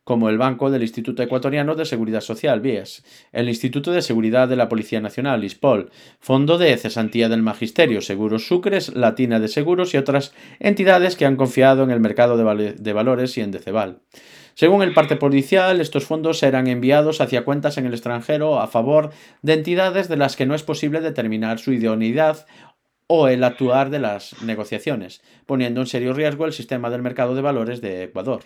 como 0.03 0.29
el 0.29 0.37
Banco 0.37 0.71
del 0.71 0.81
Instituto 0.81 1.21
Ecuatoriano 1.21 1.75
de 1.75 1.85
Seguridad 1.85 2.21
Social, 2.21 2.61
BIES, 2.61 3.03
el 3.31 3.49
Instituto 3.49 3.91
de 3.91 4.01
Seguridad 4.01 4.47
de 4.47 4.55
la 4.55 4.69
Policía 4.69 5.01
Nacional, 5.01 5.43
ISPOL, 5.43 5.91
Fondo 6.19 6.57
de 6.57 6.75
Cesantía 6.77 7.29
del 7.29 7.41
Magisterio, 7.41 8.01
Seguros 8.01 8.47
Sucres, 8.47 8.95
Latina 8.95 9.39
de 9.39 9.47
Seguros 9.47 9.93
y 9.93 9.97
otras 9.97 10.33
entidades 10.59 11.15
que 11.15 11.25
han 11.25 11.35
confiado 11.35 11.83
en 11.83 11.91
el 11.91 11.99
mercado 11.99 12.37
de, 12.37 12.73
de 12.73 12.93
valores 12.93 13.37
y 13.37 13.41
en 13.41 13.51
Decebal. 13.51 14.01
Según 14.55 14.81
el 14.81 14.93
parte 14.93 15.15
policial, 15.15 15.79
estos 15.79 16.03
fondos 16.03 16.39
serán 16.39 16.67
enviados 16.67 17.21
hacia 17.21 17.45
cuentas 17.45 17.77
en 17.77 17.85
el 17.85 17.93
extranjero 17.93 18.59
a 18.59 18.67
favor 18.67 19.11
de 19.41 19.53
entidades 19.53 20.09
de 20.09 20.17
las 20.17 20.35
que 20.35 20.45
no 20.45 20.53
es 20.53 20.63
posible 20.63 20.99
determinar 20.99 21.59
su 21.59 21.71
idoneidad 21.71 22.45
o 23.07 23.27
el 23.27 23.43
actuar 23.43 23.89
de 23.89 23.99
las 23.99 24.41
negociaciones, 24.43 25.21
poniendo 25.45 25.81
en 25.81 25.87
serio 25.87 26.13
riesgo 26.13 26.45
el 26.45 26.53
sistema 26.53 26.89
del 26.89 27.01
mercado 27.01 27.35
de 27.35 27.41
valores 27.41 27.79
de 27.79 28.03
Ecuador. 28.03 28.43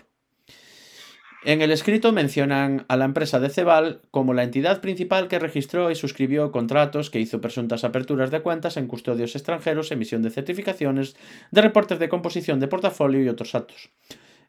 En 1.46 1.60
el 1.60 1.70
escrito 1.72 2.10
mencionan 2.10 2.86
a 2.88 2.96
la 2.96 3.04
empresa 3.04 3.38
de 3.38 3.50
Cebal 3.50 4.00
como 4.10 4.32
la 4.32 4.44
entidad 4.44 4.80
principal 4.80 5.28
que 5.28 5.38
registró 5.38 5.90
y 5.90 5.94
suscribió 5.94 6.50
contratos, 6.50 7.10
que 7.10 7.20
hizo 7.20 7.42
presuntas 7.42 7.84
aperturas 7.84 8.30
de 8.30 8.40
cuentas 8.40 8.78
en 8.78 8.86
custodios 8.86 9.34
extranjeros, 9.36 9.92
emisión 9.92 10.22
de 10.22 10.30
certificaciones, 10.30 11.16
de 11.50 11.60
reportes 11.60 11.98
de 11.98 12.08
composición 12.08 12.60
de 12.60 12.68
portafolio 12.68 13.22
y 13.22 13.28
otros 13.28 13.54
actos. 13.54 13.90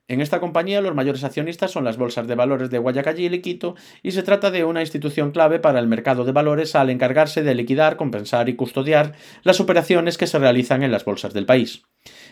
En 0.07 0.21
esta 0.21 0.39
compañía 0.39 0.79
los 0.79 0.95
mayores 0.95 1.25
accionistas 1.25 1.71
son 1.71 1.83
las 1.83 1.97
bolsas 1.97 2.27
de 2.27 2.35
valores 2.35 2.69
de 2.69 2.77
Guayaquil 2.77 3.33
y 3.33 3.41
Quito 3.41 3.75
y 4.01 4.11
se 4.11 4.23
trata 4.23 4.49
de 4.49 4.63
una 4.63 4.79
institución 4.79 5.31
clave 5.31 5.59
para 5.59 5.79
el 5.79 5.87
mercado 5.87 6.23
de 6.23 6.31
valores 6.31 6.75
al 6.75 6.91
encargarse 6.91 7.43
de 7.43 7.55
liquidar, 7.55 7.97
compensar 7.97 8.47
y 8.47 8.55
custodiar 8.55 9.15
las 9.43 9.59
operaciones 9.59 10.17
que 10.17 10.27
se 10.27 10.39
realizan 10.39 10.81
en 10.81 10.91
las 10.91 11.03
bolsas 11.03 11.33
del 11.33 11.45
país. 11.45 11.81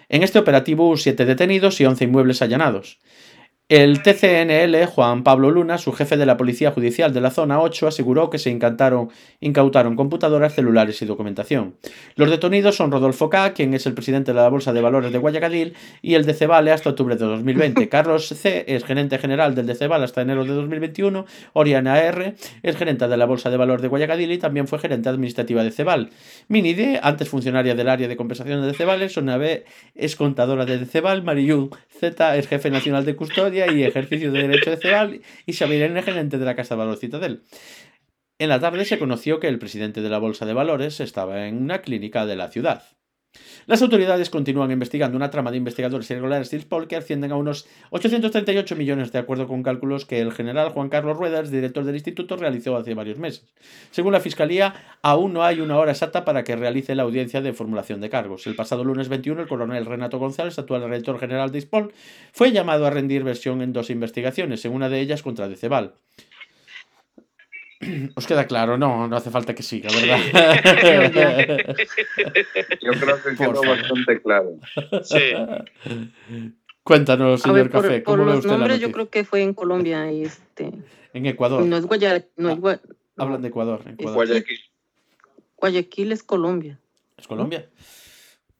En 0.07 0.24
este 0.24 0.39
operativo 0.39 0.88
hubo 0.88 0.97
siete 0.97 1.26
detenidos 1.26 1.82
y 1.82 1.86
11 1.86 2.05
inmuebles 2.05 2.41
allanados. 2.41 2.99
El 3.76 4.03
TCNL, 4.03 4.86
Juan 4.86 5.24
Pablo 5.24 5.49
Luna, 5.49 5.80
su 5.80 5.93
jefe 5.93 6.15
de 6.15 6.28
la 6.28 6.38
Policía 6.38 6.69
Judicial 6.69 7.11
de 7.11 7.21
la 7.21 7.32
Zona 7.32 7.59
8, 7.59 7.88
aseguró 7.88 8.30
que 8.30 8.38
se 8.38 8.51
incautaron, 8.51 9.09
incautaron 9.39 9.95
computadoras, 9.95 10.53
celulares 10.53 11.01
y 11.01 11.07
documentación. 11.07 11.74
Los 12.15 12.30
detenidos 12.30 12.76
son 12.76 12.91
Rodolfo 12.91 13.32
K., 13.32 13.53
quien 13.53 13.74
es 13.74 13.88
el 13.88 13.95
presidente 13.95 14.32
de 14.32 14.39
la 14.39 14.47
Bolsa 14.47 14.74
de 14.74 14.82
Valores 14.82 15.11
de 15.11 15.17
Guayaquil, 15.17 15.74
y 16.03 16.13
el 16.13 16.24
de 16.24 16.36
Cebale 16.36 16.71
hasta 16.71 16.91
octubre 16.91 17.15
de 17.15 17.26
2020. 17.26 17.89
Carlos 17.89 18.28
C., 18.28 18.63
es 18.67 18.84
gerente 18.84 19.17
general 19.17 19.55
del 19.55 19.65
de 19.65 19.74
Cebal 19.74 20.03
hasta 20.03 20.21
enero 20.21 20.45
de 20.45 20.53
2021. 20.53 21.26
Oriana 21.53 21.99
R., 21.99 22.36
es 22.61 22.78
gerente 22.78 23.07
de 23.07 23.17
la 23.17 23.26
Bolsa 23.26 23.49
de 23.49 23.57
Valores 23.57 23.82
de 23.82 23.88
Guayaquil 23.88 24.34
y 24.34 24.38
también 24.38 24.67
fue 24.67 24.78
gerente 24.78 25.09
administrativa 25.09 25.63
de 25.63 25.71
Cebal. 25.71 26.11
Mini 26.47 26.76
D., 26.76 26.99
antes 27.01 27.28
funcionaria 27.28 27.74
del 27.74 27.89
área 27.89 28.07
de 28.07 28.17
compensación 28.17 28.67
de 28.67 28.76
Cebal, 28.76 29.09
Sonia 29.09 29.38
B., 29.38 29.65
es 29.95 30.15
contadora 30.15 30.63
de 30.67 30.86
Cebal, 30.86 31.24
Mariyu 31.24 31.71
Z., 31.89 32.38
es 32.38 32.47
jefe 32.47 32.69
nacional 32.69 33.03
de 33.03 33.15
custodia 33.15 33.62
y 33.72 33.84
ejercicio 33.84 34.32
de 34.32 34.47
derecho 34.47 34.72
de 34.72 34.78
Cebal, 34.78 35.22
y 35.45 35.53
Xavier 35.53 35.91
N., 35.91 36.01
gerente 36.01 36.38
de 36.38 36.45
la 36.45 36.55
Casa 36.55 36.76
de 36.76 36.80
Valores 36.80 36.99
Citadel. 36.99 37.43
En 38.39 38.49
la 38.49 38.59
tarde 38.59 38.86
se 38.86 38.99
conoció 38.99 39.39
que 39.39 39.47
el 39.47 39.59
presidente 39.59 40.01
de 40.01 40.09
la 40.09 40.20
Bolsa 40.20 40.45
de 40.45 40.53
Valores 40.53 40.99
estaba 40.99 41.47
en 41.47 41.57
una 41.61 41.82
clínica 41.82 42.26
de 42.26 42.36
la 42.36 42.49
ciudad. 42.49 42.84
Las 43.65 43.81
autoridades 43.81 44.29
continúan 44.29 44.71
investigando 44.71 45.15
una 45.15 45.31
trama 45.31 45.49
de 45.49 45.57
investigadores 45.57 46.09
irregulares 46.11 46.51
de 46.51 46.57
Ispol 46.57 46.88
que 46.88 46.97
ascienden 46.97 47.31
a 47.31 47.36
unos 47.36 47.65
838 47.91 48.75
millones 48.75 49.11
de 49.11 49.19
acuerdo 49.19 49.47
con 49.47 49.63
cálculos 49.63 50.05
que 50.05 50.19
el 50.19 50.34
general 50.34 50.69
Juan 50.69 50.89
Carlos 50.89 51.17
Ruedas, 51.17 51.49
director 51.49 51.86
del 51.86 51.95
instituto, 51.95 52.36
realizó 52.36 52.75
hace 52.75 52.93
varios 52.93 53.17
meses. 53.17 53.45
Según 53.91 54.13
la 54.13 54.19
Fiscalía, 54.19 54.75
aún 55.01 55.34
no 55.34 55.43
hay 55.43 55.61
una 55.61 55.77
hora 55.77 55.91
exacta 55.91 56.25
para 56.25 56.43
que 56.43 56.55
realice 56.55 56.93
la 56.93 57.03
audiencia 57.03 57.41
de 57.41 57.53
formulación 57.53 58.01
de 58.01 58.09
cargos. 58.09 58.47
El 58.47 58.55
pasado 58.55 58.84
lunes 58.84 59.07
21, 59.07 59.41
el 59.41 59.47
coronel 59.47 59.86
Renato 59.86 60.19
González, 60.19 60.59
actual 60.59 60.84
director 60.84 61.19
general 61.19 61.51
de 61.51 61.59
Ispol, 61.59 61.93
fue 62.34 62.51
llamado 62.51 62.86
a 62.86 62.89
rendir 62.89 63.23
versión 63.23 63.61
en 63.61 63.71
dos 63.71 63.89
investigaciones, 63.89 64.65
en 64.65 64.73
una 64.73 64.89
de 64.89 64.99
ellas 64.99 65.23
contra 65.23 65.47
Decebal. 65.47 65.93
Os 68.15 68.27
queda 68.27 68.45
claro, 68.47 68.77
no, 68.77 69.07
no 69.07 69.15
hace 69.15 69.29
falta 69.31 69.53
que 69.55 69.63
siga, 69.63 69.89
¿verdad? 69.91 70.19
Yo 72.81 72.91
creo 72.93 73.15
que 73.23 73.31
Por 73.31 73.38
quedó 73.38 73.53
favor. 73.63 73.67
bastante 73.79 74.21
claro. 74.21 74.51
Sí. 75.03 76.53
Cuéntanos, 76.84 77.41
señor 77.41 77.55
ver, 77.57 77.69
por, 77.71 77.81
Café, 77.84 78.01
por 78.01 78.17
¿cómo 78.17 78.25
ve 78.25 78.31
los 78.31 78.39
usted 78.39 78.49
la 78.51 78.57
nombres 78.57 78.79
yo 78.81 78.91
creo 78.91 79.09
que 79.09 79.23
fue 79.23 79.41
en 79.41 79.53
Colombia 79.53 80.11
y 80.11 80.23
este 80.23 80.71
En 81.13 81.25
Ecuador. 81.25 81.63
no 81.65 81.77
es 81.77 81.86
Guaya, 81.86 82.25
no 82.36 82.49
es 82.49 82.57
Gua- 82.57 82.81
no, 83.15 83.23
Hablan 83.23 83.41
de 83.41 83.47
Ecuador. 83.47 83.81
Ecuador. 83.88 84.15
Guayaquil. 84.15 84.59
Guayaquil 85.55 86.11
es 86.11 86.23
Colombia. 86.23 86.79
¿Es 87.17 87.27
Colombia? 87.27 87.69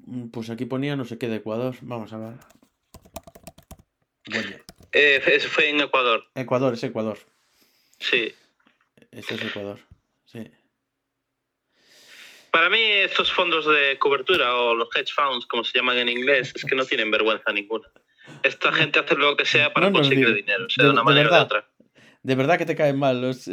Mm, 0.05 0.28
Pues 0.28 0.49
aquí 0.49 0.65
ponía 0.65 0.95
no 0.95 1.03
sé 1.05 1.17
qué 1.17 1.28
de 1.28 1.38
Ecuador. 1.38 1.76
Vamos 1.82 2.13
a 2.13 2.17
ver. 2.17 2.34
Guaya- 4.32 4.61
Eh, 4.93 5.21
ese 5.26 5.47
fue 5.49 5.69
en 5.69 5.82
Ecuador. 5.82 6.24
Ecuador, 6.36 6.74
es 6.76 6.84
Ecuador. 6.84 7.17
Sí. 7.99 8.32
Este 9.16 9.36
es 9.36 9.43
Ecuador. 9.43 9.80
Sí. 10.26 10.43
Para 12.51 12.70
mí, 12.70 12.80
estos 12.82 13.32
fondos 13.32 13.66
de 13.66 13.97
cobertura 13.97 14.55
o 14.55 14.76
los 14.76 14.89
hedge 14.95 15.11
funds, 15.14 15.45
como 15.47 15.64
se 15.64 15.78
llaman 15.78 15.97
en 15.97 16.09
inglés, 16.09 16.51
es 16.55 16.64
que 16.66 16.76
no 16.76 16.86
tienen 16.86 17.09
vergüenza 17.09 17.51
ninguna. 17.51 17.89
Esta 18.43 18.72
gente 18.72 18.99
hace 18.99 19.16
lo 19.16 19.36
que 19.36 19.45
sea 19.45 19.74
para 19.74 19.88
No 19.89 19.93
conseguir 19.93 20.34
dinero, 20.34 20.70
sea 20.70 20.84
De- 20.84 20.88
de 20.89 20.93
una 20.93 21.03
manera 21.03 21.30
o 21.30 21.32
de 21.34 21.39
verdad. 21.39 21.45
otra. 21.45 21.70
De 22.22 22.36
verdad 22.36 22.57
que 22.57 22.66
te 22.66 22.76
caen 22.76 22.97
mal 22.97 23.20
los... 23.22 23.49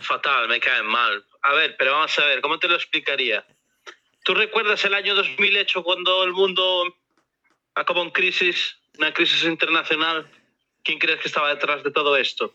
Fatal, 0.00 0.48
me 0.48 0.60
caen 0.60 0.86
mal. 0.86 1.24
A 1.42 1.54
ver, 1.54 1.74
pero 1.76 1.92
vamos 1.92 2.16
a 2.18 2.26
ver, 2.26 2.40
¿cómo 2.40 2.58
te 2.58 2.68
lo 2.68 2.76
explicaría? 2.76 3.44
¿Tú 4.24 4.34
recuerdas 4.34 4.84
el 4.84 4.94
año 4.94 5.14
2008 5.14 5.82
cuando 5.82 6.22
el 6.24 6.32
mundo 6.32 6.94
acabó 7.74 8.02
en 8.02 8.10
crisis, 8.10 8.76
una 8.98 9.12
crisis 9.12 9.42
internacional? 9.44 10.30
¿Quién 10.84 10.98
crees 10.98 11.20
que 11.20 11.28
estaba 11.28 11.48
detrás 11.52 11.82
de 11.82 11.90
todo 11.90 12.16
esto? 12.16 12.54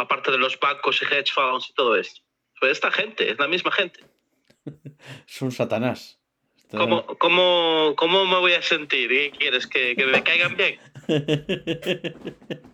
Aparte 0.00 0.30
de 0.30 0.38
los 0.38 0.58
bancos 0.58 1.00
y 1.02 1.04
hedge 1.04 1.32
funds 1.32 1.68
y 1.70 1.74
todo 1.74 1.96
esto. 1.96 2.22
Pues 2.58 2.72
esta 2.72 2.90
gente, 2.90 3.30
es 3.30 3.38
la 3.38 3.48
misma 3.48 3.70
gente. 3.72 4.00
Son 5.26 5.50
satanás. 5.52 6.18
Está- 6.56 6.78
¿Cómo, 6.78 7.04
cómo, 7.18 7.94
cómo 7.96 8.24
me 8.26 8.38
voy 8.38 8.52
a 8.54 8.62
sentir? 8.62 9.08
¿Qué 9.10 9.30
quieres? 9.36 9.66
¿Que, 9.66 9.96
que 9.96 10.06
me 10.06 10.22
caigan 10.22 10.56
bien? 10.56 10.78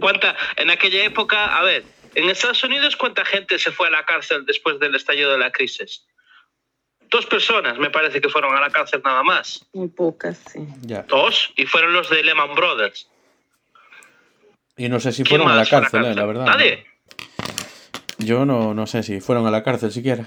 ¿Cuánta, 0.00 0.36
en 0.56 0.70
aquella 0.70 1.04
época, 1.04 1.56
a 1.56 1.62
ver, 1.62 1.84
en 2.14 2.28
Estados 2.30 2.62
Unidos, 2.64 2.96
¿cuánta 2.96 3.24
gente 3.24 3.58
se 3.58 3.70
fue 3.70 3.88
a 3.88 3.90
la 3.90 4.04
cárcel 4.04 4.44
después 4.46 4.78
del 4.80 4.94
estallido 4.94 5.32
de 5.32 5.38
la 5.38 5.52
crisis? 5.52 6.04
Dos 7.10 7.26
personas, 7.26 7.78
me 7.78 7.90
parece 7.90 8.20
que 8.20 8.28
fueron 8.28 8.54
a 8.54 8.60
la 8.60 8.70
cárcel 8.70 9.00
nada 9.04 9.22
más. 9.22 9.66
Muy 9.72 9.88
pocas, 9.88 10.42
sí. 10.52 10.60
Ya. 10.82 11.02
Dos, 11.02 11.52
y 11.56 11.66
fueron 11.66 11.92
los 11.92 12.10
de 12.10 12.22
Lehman 12.22 12.54
Brothers. 12.54 13.08
Y 14.78 14.88
no 14.88 15.00
sé 15.00 15.12
si 15.12 15.24
¿Quién 15.24 15.40
fueron 15.40 15.52
a 15.52 15.56
la 15.60 15.66
cárcel, 15.66 16.04
eh, 16.04 16.14
la 16.14 16.24
verdad. 16.24 16.46
Nadie. 16.46 16.86
Yo 18.18 18.44
no, 18.46 18.74
no 18.74 18.86
sé 18.86 19.02
si 19.02 19.20
fueron 19.20 19.46
a 19.46 19.50
la 19.50 19.62
cárcel 19.62 19.92
siquiera. 19.92 20.26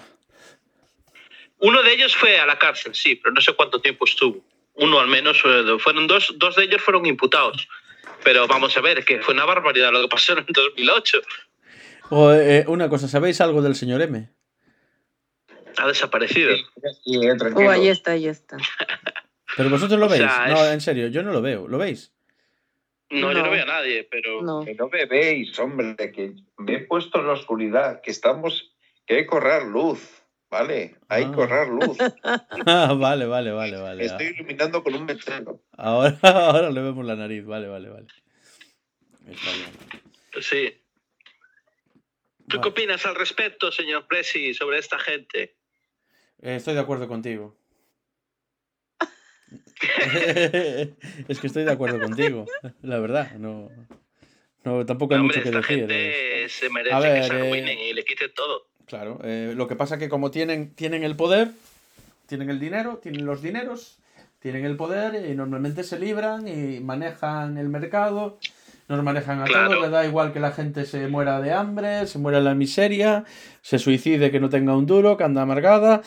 Uno 1.60 1.82
de 1.84 1.93
ellos 1.93 2.16
fue 2.16 2.39
a 2.39 2.45
la 2.45 2.58
cárcel, 2.60 2.93
sí, 2.95 3.16
pero 3.16 3.34
no 3.34 3.41
sé 3.41 3.54
cuánto 3.54 3.80
tiempo 3.82 4.06
estuvo. 4.06 4.43
Uno 4.76 4.99
al 4.99 5.08
menos, 5.08 5.41
eh, 5.45 5.64
fueron 5.80 6.08
dos, 6.08 6.34
dos 6.38 6.56
de 6.56 6.64
ellos 6.66 6.82
fueron 6.82 7.06
imputados. 7.06 7.68
Pero 8.24 8.47
vamos 8.47 8.76
a 8.78 8.82
ver, 8.82 9.04
que 9.06 9.20
fue 9.22 9.34
una 9.34 9.45
barbaridad 9.45 9.91
lo 9.91 10.02
que 10.02 10.08
pasó 10.08 10.34
en 10.34 10.39
el 10.39 10.45
2008. 10.47 11.22
O, 12.10 12.32
eh, 12.34 12.66
una 12.68 12.89
cosa, 12.89 13.08
¿sabéis 13.08 13.39
algo 13.41 13.62
del 13.62 13.76
señor 13.76 14.02
M? 14.02 14.30
Ha 15.78 15.88
desaparecido. 15.88 16.52
Oh, 17.56 17.70
ahí 17.70 17.88
está, 17.88 18.12
ahí 18.12 18.28
está. 18.28 18.58
Pero 19.56 19.70
vosotros 19.70 19.99
lo 19.99 20.06
O 20.08 20.10
veis. 20.10 20.22
sea, 20.24 20.47
No, 20.47 20.64
es- 20.66 20.72
en 20.74 20.82
serio, 20.82 21.08
yo 21.08 21.24
no 21.24 21.32
lo 21.32 21.41
veo. 21.41 21.68
¿Lo 21.68 21.78
veis? 21.78 22.12
No, 23.12 23.32
yo 23.34 23.43
no 23.43 23.51
veo 23.51 23.64
a 23.64 23.66
nadie, 23.66 24.03
pero... 24.09 24.41
No. 24.41 24.64
Que 24.66 24.74
no 24.76 24.88
me 24.89 25.05
veis, 25.05 25.57
hombre, 25.59 25.95
que 26.12 26.34
me 26.57 26.76
he 26.76 26.80
puesto 26.80 27.20
en 27.20 27.28
la 27.28 27.34
oscuridad, 27.34 28.01
que 28.01 28.12
estamos, 28.12 28.74
que 29.05 29.16
hay 29.16 29.22
que 29.22 29.28
correr 29.28 29.64
luz, 29.64 30.24
¿vale? 30.49 30.95
Hay 31.09 31.26
que 31.26 31.30
Ah. 31.32 31.36
correr 31.36 31.68
luz. 31.68 31.97
Ah, 32.68 32.93
vale, 32.97 33.26
vale, 33.26 33.51
vale, 33.51 33.78
vale. 33.78 34.05
Estoy 34.05 34.28
iluminando 34.28 34.84
con 34.84 34.95
un 34.95 35.05
mechero. 35.05 35.62
Ahora, 35.78 36.18
ahora 36.24 36.70
le 36.72 36.82
vemos 36.82 37.05
la 37.05 37.16
nariz. 37.16 37.43
Vale, 37.45 37.68
vale, 37.68 37.89
vale. 37.89 38.07
Está 39.28 39.51
bien. 39.51 40.01
Sí. 40.41 40.78
¿Tú 42.47 42.59
qué 42.62 42.68
opinas 42.70 43.05
al 43.05 43.16
respecto, 43.16 43.72
señor 43.72 44.07
Presi, 44.07 44.53
sobre 44.53 44.78
esta 44.80 44.99
gente? 44.99 45.55
Eh, 46.41 46.55
estoy 46.55 46.74
de 46.74 46.80
acuerdo 46.82 47.07
contigo. 47.07 47.55
es 51.28 51.39
que 51.39 51.47
estoy 51.47 51.64
de 51.64 51.72
acuerdo 51.72 51.99
contigo, 51.99 52.45
la 52.82 52.99
verdad. 52.99 53.32
No, 53.38 53.70
no 54.64 54.86
tampoco 54.86 55.14
hay 55.14 55.22
Hombre, 55.22 55.38
mucho 55.39 55.49
que 55.52 55.58
esta 55.58 55.68
decir. 55.74 55.88
gente 55.89 56.49
se 56.49 56.70
merece 56.70 56.95
A 56.95 56.99
ver, 56.99 57.22
que 57.22 57.28
se 57.28 57.34
eh, 57.34 57.38
arruinen 57.41 57.80
y 57.80 57.93
le 57.93 58.04
quiten 58.04 58.32
todo. 58.34 58.68
Claro, 58.86 59.20
eh, 59.24 59.54
lo 59.56 59.68
que 59.68 59.76
pasa 59.76 59.97
que 59.97 60.10
como 60.10 60.32
tienen, 60.32 60.74
tienen 60.76 61.04
el 61.04 61.16
poder, 61.16 61.52
tienen 62.28 62.49
el 62.49 62.60
dinero, 62.60 62.97
tienen 63.02 63.26
los 63.26 63.41
dineros, 63.41 63.99
tienen 64.39 64.66
el 64.66 64.76
poder 64.76 65.30
y 65.30 65.36
normalmente 65.36 65.84
se 65.84 65.99
libran 65.99 66.47
y 66.47 66.80
manejan 66.82 67.58
el 67.58 67.70
mercado, 67.70 68.38
nos 68.89 69.02
manejan 69.04 69.41
a 69.41 69.45
Claro. 69.45 69.70
todos, 69.70 69.82
le 69.84 69.89
da 69.89 70.06
igual 70.06 70.34
que 70.34 70.39
la 70.41 70.52
gente 70.52 70.86
se 70.86 71.08
muera 71.08 71.39
de 71.39 71.54
hambre, 71.54 72.06
se 72.08 72.20
muera 72.20 72.39
en 72.39 72.43
la 72.45 72.56
miseria, 72.56 73.24
se 73.62 73.80
suicide 73.80 74.32
que 74.32 74.39
no 74.41 74.49
tenga 74.49 74.76
un 74.76 74.86
duro, 74.86 75.16
que 75.16 75.24
anda 75.24 75.41
amargada. 75.43 76.02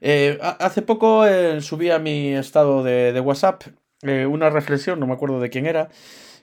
Eh, 0.00 0.38
ha- 0.42 0.56
hace 0.60 0.82
poco 0.82 1.26
eh, 1.26 1.60
subí 1.60 1.90
a 1.90 1.98
mi 1.98 2.34
estado 2.34 2.82
de, 2.82 3.12
de 3.12 3.20
WhatsApp 3.20 3.62
eh, 4.02 4.26
una 4.26 4.50
reflexión, 4.50 5.00
no 5.00 5.06
me 5.06 5.14
acuerdo 5.14 5.40
de 5.40 5.50
quién 5.50 5.66
era, 5.66 5.88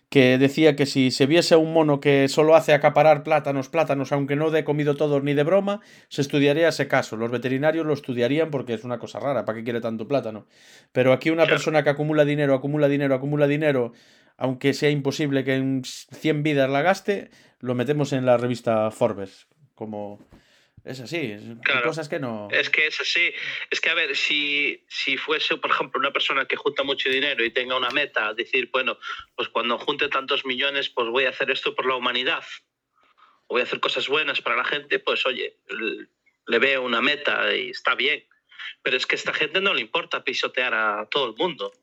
que 0.10 0.38
decía 0.38 0.76
que 0.76 0.86
si 0.86 1.10
se 1.10 1.26
viese 1.26 1.56
a 1.56 1.58
un 1.58 1.74
mono 1.74 2.00
que 2.00 2.28
solo 2.28 2.56
hace 2.56 2.74
acaparar 2.74 3.24
plátanos, 3.24 3.70
plátanos, 3.70 4.12
aunque 4.12 4.36
no 4.36 4.52
dé 4.52 4.64
comido 4.64 4.96
todos 4.96 5.24
ni 5.24 5.34
de 5.34 5.44
broma, 5.44 5.82
se 6.10 6.22
estudiaría 6.22 6.68
ese 6.70 6.88
caso. 6.88 7.18
Los 7.18 7.32
veterinarios 7.32 7.86
lo 7.86 7.94
estudiarían 7.94 8.52
porque 8.52 8.74
es 8.76 8.84
una 8.84 9.00
cosa 9.00 9.20
rara, 9.20 9.46
¿para 9.46 9.58
qué 9.58 9.64
quiere 9.64 9.82
tanto 9.82 10.08
plátano? 10.08 10.46
Pero 10.92 11.12
aquí 11.12 11.32
una 11.32 11.46
persona 11.48 11.84
que 11.84 11.90
acumula 11.90 12.24
dinero, 12.24 12.54
acumula 12.54 12.88
dinero, 12.88 13.16
acumula 13.16 13.48
dinero, 13.48 13.94
aunque 14.38 14.74
sea 14.74 14.90
imposible 14.92 15.44
que 15.44 15.56
en 15.56 15.82
100 15.84 16.44
vidas 16.44 16.70
la 16.70 16.82
gaste, 16.82 17.30
lo 17.60 17.74
metemos 17.74 18.14
en 18.14 18.26
la 18.26 18.38
revista 18.38 18.92
Forbes. 18.92 19.48
Como... 19.74 20.20
Es 20.86 21.00
así, 21.00 21.18
hay 21.18 21.58
Claro. 21.64 21.88
cosas 21.88 22.08
que 22.08 22.20
no... 22.20 22.48
Es 22.52 22.70
que 22.70 22.86
es 22.86 23.02
así. 23.02 23.34
Es 23.72 23.82
que, 23.82 23.90
a 23.90 23.96
ver, 23.96 24.16
si, 24.16 24.86
si 24.88 25.18
fuese, 25.18 25.58
por 25.58 25.72
ejemplo, 25.72 26.00
una 26.00 26.14
persona 26.14 26.46
que 26.46 26.56
junta 26.56 26.84
mucho 26.84 27.10
dinero 27.10 27.44
y 27.44 27.50
tenga 27.50 27.76
una 27.76 27.90
meta, 27.90 28.36
decir, 28.36 28.70
bueno, 28.72 29.00
pues 29.36 29.50
cuando 29.50 29.80
junte 29.80 30.08
tantos 30.10 30.46
millones, 30.46 30.90
pues 30.90 31.10
voy 31.10 31.26
a 31.26 31.30
hacer 31.30 31.50
esto 31.50 31.74
por 31.74 31.88
la 31.88 31.96
humanidad. 31.96 32.44
O 33.48 33.56
voy 33.56 33.62
a 33.62 33.64
hacer 33.64 33.80
cosas 33.80 34.08
buenas 34.08 34.42
para 34.42 34.56
la 34.58 34.64
gente, 34.64 35.00
pues 35.00 35.26
oye, 35.26 35.58
le 36.48 36.60
veo 36.60 36.84
una 36.84 37.02
meta 37.02 37.56
y 37.56 37.72
está 37.72 37.96
bien. 37.96 38.24
Pero 38.84 38.96
es 38.96 39.08
que 39.08 39.16
a 39.16 39.18
esta 39.18 39.34
gente 39.34 39.62
no 39.62 39.74
le 39.74 39.82
importa 39.82 40.24
pisotear 40.24 40.76
a 40.76 41.08
todo 41.10 41.30
el 41.32 41.36
mundo. 41.36 41.74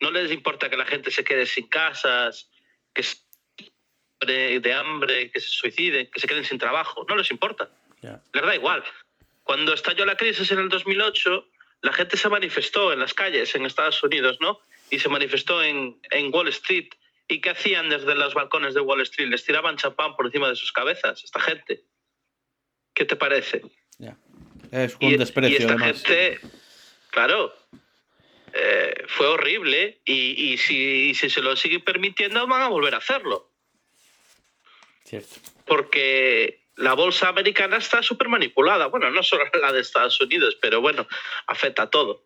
No 0.00 0.12
les 0.12 0.30
importa 0.30 0.70
que 0.70 0.76
la 0.76 0.86
gente 0.86 1.10
se 1.10 1.24
quede 1.24 1.46
sin 1.46 1.66
casas, 1.68 2.48
que 2.94 3.02
se 3.02 3.16
de, 4.24 4.60
de 4.60 4.72
hambre, 4.72 5.32
que 5.32 5.40
se 5.40 5.48
suiciden, 5.48 6.08
que 6.08 6.20
se 6.20 6.28
queden 6.28 6.44
sin 6.44 6.58
trabajo. 6.58 7.04
No 7.08 7.16
les 7.16 7.28
importa 7.32 7.68
Ya. 8.02 8.22
les 8.34 8.42
da 8.44 8.54
igual. 8.54 8.82
Cuando 9.44 9.72
estalló 9.74 10.04
la 10.04 10.16
crisis 10.16 10.50
en 10.50 10.58
el 10.58 10.68
2008, 10.68 11.48
la 11.82 11.92
gente 11.92 12.16
se 12.16 12.28
manifestó 12.28 12.92
en 12.92 13.00
las 13.00 13.14
calles 13.14 13.54
en 13.54 13.66
Estados 13.66 14.02
Unidos, 14.02 14.38
¿no? 14.40 14.60
Y 14.90 14.98
se 14.98 15.08
manifestó 15.08 15.62
en, 15.62 15.98
en 16.10 16.32
Wall 16.34 16.48
Street. 16.48 16.88
¿Y 17.28 17.40
qué 17.40 17.50
hacían 17.50 17.88
desde 17.88 18.14
los 18.14 18.34
balcones 18.34 18.74
de 18.74 18.80
Wall 18.80 19.00
Street? 19.02 19.28
Les 19.28 19.44
tiraban 19.44 19.76
champán 19.76 20.14
por 20.16 20.26
encima 20.26 20.48
de 20.48 20.56
sus 20.56 20.72
cabezas, 20.72 21.22
esta 21.24 21.40
gente. 21.40 21.84
¿Qué 22.94 23.04
te 23.04 23.16
parece? 23.16 23.62
Es 24.70 24.96
Y, 25.00 25.06
un 25.12 25.16
desprecio, 25.18 25.50
y 25.58 25.60
esta 25.60 25.72
además. 25.74 26.02
gente, 26.02 26.40
claro, 27.10 27.54
eh, 28.54 29.04
fue 29.08 29.26
horrible 29.28 30.00
y, 30.04 30.52
y 30.52 30.58
si, 30.58 31.10
y 31.10 31.14
si 31.14 31.28
se 31.30 31.40
lo 31.42 31.56
siguen 31.56 31.82
permitiendo 31.82 32.46
van 32.46 32.62
a 32.62 32.68
volver 32.68 32.94
a 32.94 32.98
hacerlo. 32.98 33.50
Cierto. 35.04 35.34
porque 35.66 36.61
la 36.76 36.94
bolsa 36.94 37.28
americana 37.28 37.76
está 37.76 38.02
súper 38.02 38.28
manipulada. 38.28 38.86
Bueno, 38.86 39.10
no 39.10 39.22
solo 39.22 39.44
la 39.60 39.72
de 39.72 39.80
Estados 39.80 40.20
Unidos, 40.20 40.56
pero 40.60 40.80
bueno, 40.80 41.06
afecta 41.46 41.84
a 41.84 41.90
todo. 41.90 42.24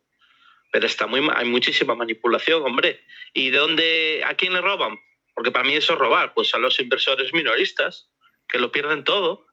Pero 0.72 0.86
está 0.86 1.06
muy, 1.06 1.26
hay 1.34 1.46
muchísima 1.46 1.94
manipulación, 1.94 2.62
hombre. 2.62 3.04
¿Y 3.32 3.50
de 3.50 3.58
dónde, 3.58 4.22
a 4.24 4.34
quién 4.34 4.52
le 4.52 4.60
roban? 4.60 4.98
Porque 5.34 5.50
para 5.50 5.64
mí 5.64 5.74
eso 5.74 5.92
es 5.92 5.98
robar, 5.98 6.34
pues 6.34 6.54
a 6.54 6.58
los 6.58 6.78
inversores 6.80 7.32
minoristas, 7.32 8.08
que 8.48 8.58
lo 8.58 8.72
pierden 8.72 9.04
todo. 9.04 9.46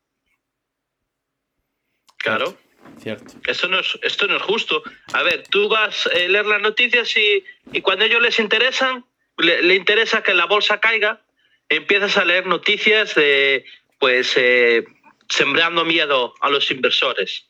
Claro, 2.17 2.57
Cierto. 2.99 3.33
esto 3.47 3.67
no 3.67 3.79
es, 3.79 3.99
esto 4.01 4.27
no 4.27 4.37
es 4.37 4.41
justo. 4.41 4.81
A 5.13 5.23
ver, 5.23 5.43
tú 5.49 5.67
vas 5.67 6.07
a 6.07 6.13
leer 6.13 6.45
las 6.45 6.61
noticias 6.61 7.15
y, 7.17 7.43
y 7.71 7.81
cuando 7.81 8.05
a 8.05 8.07
ellos 8.07 8.21
les 8.21 8.39
interesan, 8.39 9.05
le, 9.37 9.61
le 9.61 9.75
interesa 9.75 10.23
que 10.23 10.33
la 10.33 10.45
bolsa 10.45 10.79
caiga, 10.79 11.21
empiezas 11.67 12.17
a 12.17 12.25
leer 12.25 12.45
noticias 12.45 13.15
de, 13.15 13.65
pues, 14.03 14.33
eh, 14.35 14.83
sembrando 15.29 15.85
miedo 15.85 16.33
a 16.41 16.49
los 16.49 16.69
inversores, 16.69 17.45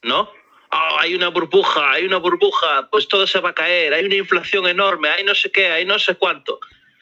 ¿no? 0.00 0.32
Ah, 0.70 0.96
hay 1.00 1.14
una 1.14 1.28
burbuja, 1.28 1.92
hay 1.92 2.06
una 2.06 2.16
burbuja, 2.16 2.88
pues 2.90 3.06
todo 3.06 3.26
se 3.26 3.38
va 3.38 3.50
a 3.50 3.54
caer, 3.54 3.92
hay 3.92 4.06
una 4.06 4.14
inflación 4.14 4.66
enorme, 4.66 5.10
hay 5.10 5.24
no 5.24 5.34
sé 5.34 5.52
qué, 5.52 5.66
hay 5.66 5.84
no 5.84 5.98
sé 5.98 6.14
cuánto. 6.14 6.58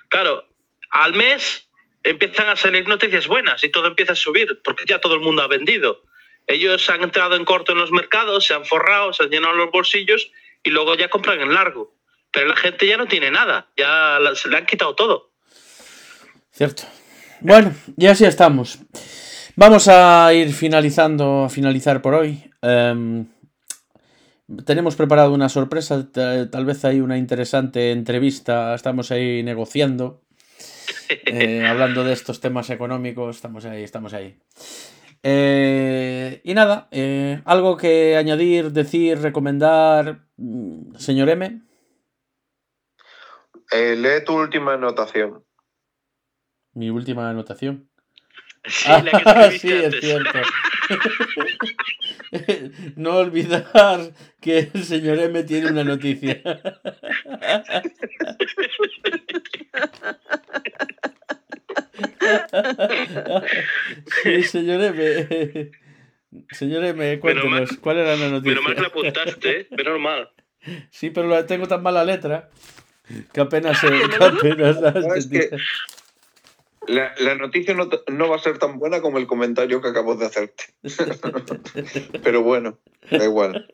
Claro, 0.09 0.49
al 0.90 1.14
mes 1.14 1.68
empiezan 2.03 2.49
a 2.49 2.57
salir 2.57 2.88
noticias 2.88 3.28
buenas 3.28 3.62
y 3.62 3.68
todo 3.68 3.86
empieza 3.86 4.14
a 4.14 4.16
subir, 4.16 4.61
porque 4.64 4.82
ya 4.84 5.01
todo 5.01 5.14
el 5.14 5.20
mundo 5.20 5.42
ha 5.42 5.46
vendido. 5.46 6.03
Ellos 6.49 6.90
han 6.90 7.05
entrado 7.05 7.36
en 7.36 7.44
corto 7.44 7.70
en 7.70 7.78
los 7.78 7.92
mercados, 7.92 8.46
se 8.46 8.55
han 8.55 8.64
forrado, 8.64 9.12
se 9.12 9.22
han 9.22 9.30
llenado 9.30 9.55
los 9.55 9.70
bolsillos 9.70 10.32
y 10.64 10.70
luego 10.70 10.96
ya 10.96 11.09
compran 11.09 11.40
en 11.40 11.55
largo. 11.55 11.94
Pero 12.32 12.49
la 12.49 12.57
gente 12.57 12.84
ya 12.84 12.96
no 12.96 13.07
tiene 13.07 13.30
nada, 13.30 13.68
ya 13.76 14.18
se 14.34 14.49
le 14.49 14.57
han 14.57 14.66
quitado 14.66 14.96
todo. 14.96 15.30
Cierto. 16.51 16.82
Bueno, 17.41 17.72
y 17.97 18.07
así 18.07 18.24
estamos. 18.24 18.78
Vamos 19.57 19.89
a 19.89 20.32
ir 20.34 20.53
finalizando, 20.53 21.45
a 21.45 21.49
finalizar 21.49 22.03
por 22.03 22.14
hoy. 22.14 22.51
Em, 22.62 23.26
tenemos 24.64 24.97
preparado 24.97 25.32
una 25.32 25.49
sorpresa, 25.49 26.11
ta- 26.11 26.51
tal 26.51 26.64
vez 26.64 26.84
hay 26.84 27.01
una 27.01 27.18
interesante 27.18 27.93
entrevista, 27.93 28.74
estamos 28.74 29.11
ahí 29.11 29.43
negociando, 29.43 30.22
eh, 31.26 31.66
hablando 31.66 32.05
de 32.05 32.12
estos 32.12 32.41
temas 32.41 32.70
económicos, 32.70 33.36
estamos 33.36 33.64
ahí, 33.64 33.82
estamos 33.82 34.14
ahí. 34.14 34.39
Eh, 35.22 36.41
y 36.45 36.55
nada, 36.55 36.89
eh, 36.93 37.41
algo 37.45 37.76
que 37.76 38.16
añadir, 38.16 38.72
decir, 38.72 39.20
recomendar, 39.20 40.20
mm, 40.36 40.95
señor 40.97 41.28
M. 41.30 41.62
Eh, 43.72 43.97
lee 43.97 44.24
tu 44.24 44.34
última 44.34 44.74
anotación. 44.74 45.45
Mi 46.78 46.90
última 46.90 47.28
anotación. 47.28 47.88
Sí, 48.64 48.88
la 48.88 49.02
que 49.10 49.22
Ah, 49.24 49.50
sí, 49.60 49.72
es 49.72 49.96
cierto. 50.00 50.38
no 52.96 53.16
olvidar 53.16 54.12
que 54.40 54.70
el 54.72 54.84
señor 54.84 55.18
M 55.18 55.42
tiene 55.42 55.70
una 55.70 55.82
noticia. 55.84 56.40
Sí, 64.22 64.42
señor 64.42 64.82
M. 64.82 65.70
Señor 66.50 66.84
M, 66.84 67.18
cuéntenos, 67.20 67.70
¿cuál 67.80 67.98
era 67.98 68.16
la 68.16 68.40
Menos 68.40 68.42
mal 68.42 68.42
que 68.42 68.50
la 68.54 68.60
noticia? 68.60 68.86
apuntaste, 68.86 69.60
¿eh? 69.60 69.68
menos 69.70 70.00
mal. 70.00 70.30
Sí, 70.90 71.10
pero 71.10 71.28
la 71.28 71.46
tengo 71.46 71.66
tan 71.66 71.82
mala 71.82 72.04
letra 72.04 72.50
que 73.32 73.40
apenas, 73.40 73.78
se- 73.80 73.88
que 73.88 74.24
apenas 74.24 74.80
la 74.80 74.90
No, 74.92 75.14
es 75.14 75.26
que- 75.26 75.38
entendí. 75.44 75.64
La, 76.89 77.14
la 77.18 77.34
noticia 77.34 77.74
no, 77.74 77.89
no 78.09 78.28
va 78.28 78.36
a 78.36 78.41
ser 78.41 78.59
tan 78.59 78.78
buena 78.78 79.01
como 79.01 79.18
el 79.18 79.26
comentario 79.26 79.80
que 79.80 79.89
acabo 79.89 80.14
de 80.16 80.26
hacerte. 80.26 80.64
Pero 82.22 82.43
bueno, 82.43 82.78
da 83.11 83.24
igual. 83.24 83.68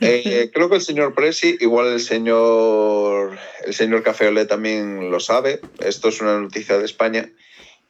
Eh, 0.00 0.50
creo 0.52 0.68
que 0.68 0.76
el 0.76 0.80
señor 0.80 1.14
Presi, 1.14 1.56
igual 1.60 1.88
el 1.88 2.00
señor, 2.00 3.38
el 3.64 3.74
señor 3.74 4.02
Cafeolé 4.02 4.46
también 4.46 5.10
lo 5.10 5.20
sabe. 5.20 5.60
Esto 5.80 6.08
es 6.08 6.20
una 6.20 6.38
noticia 6.40 6.78
de 6.78 6.84
España. 6.84 7.30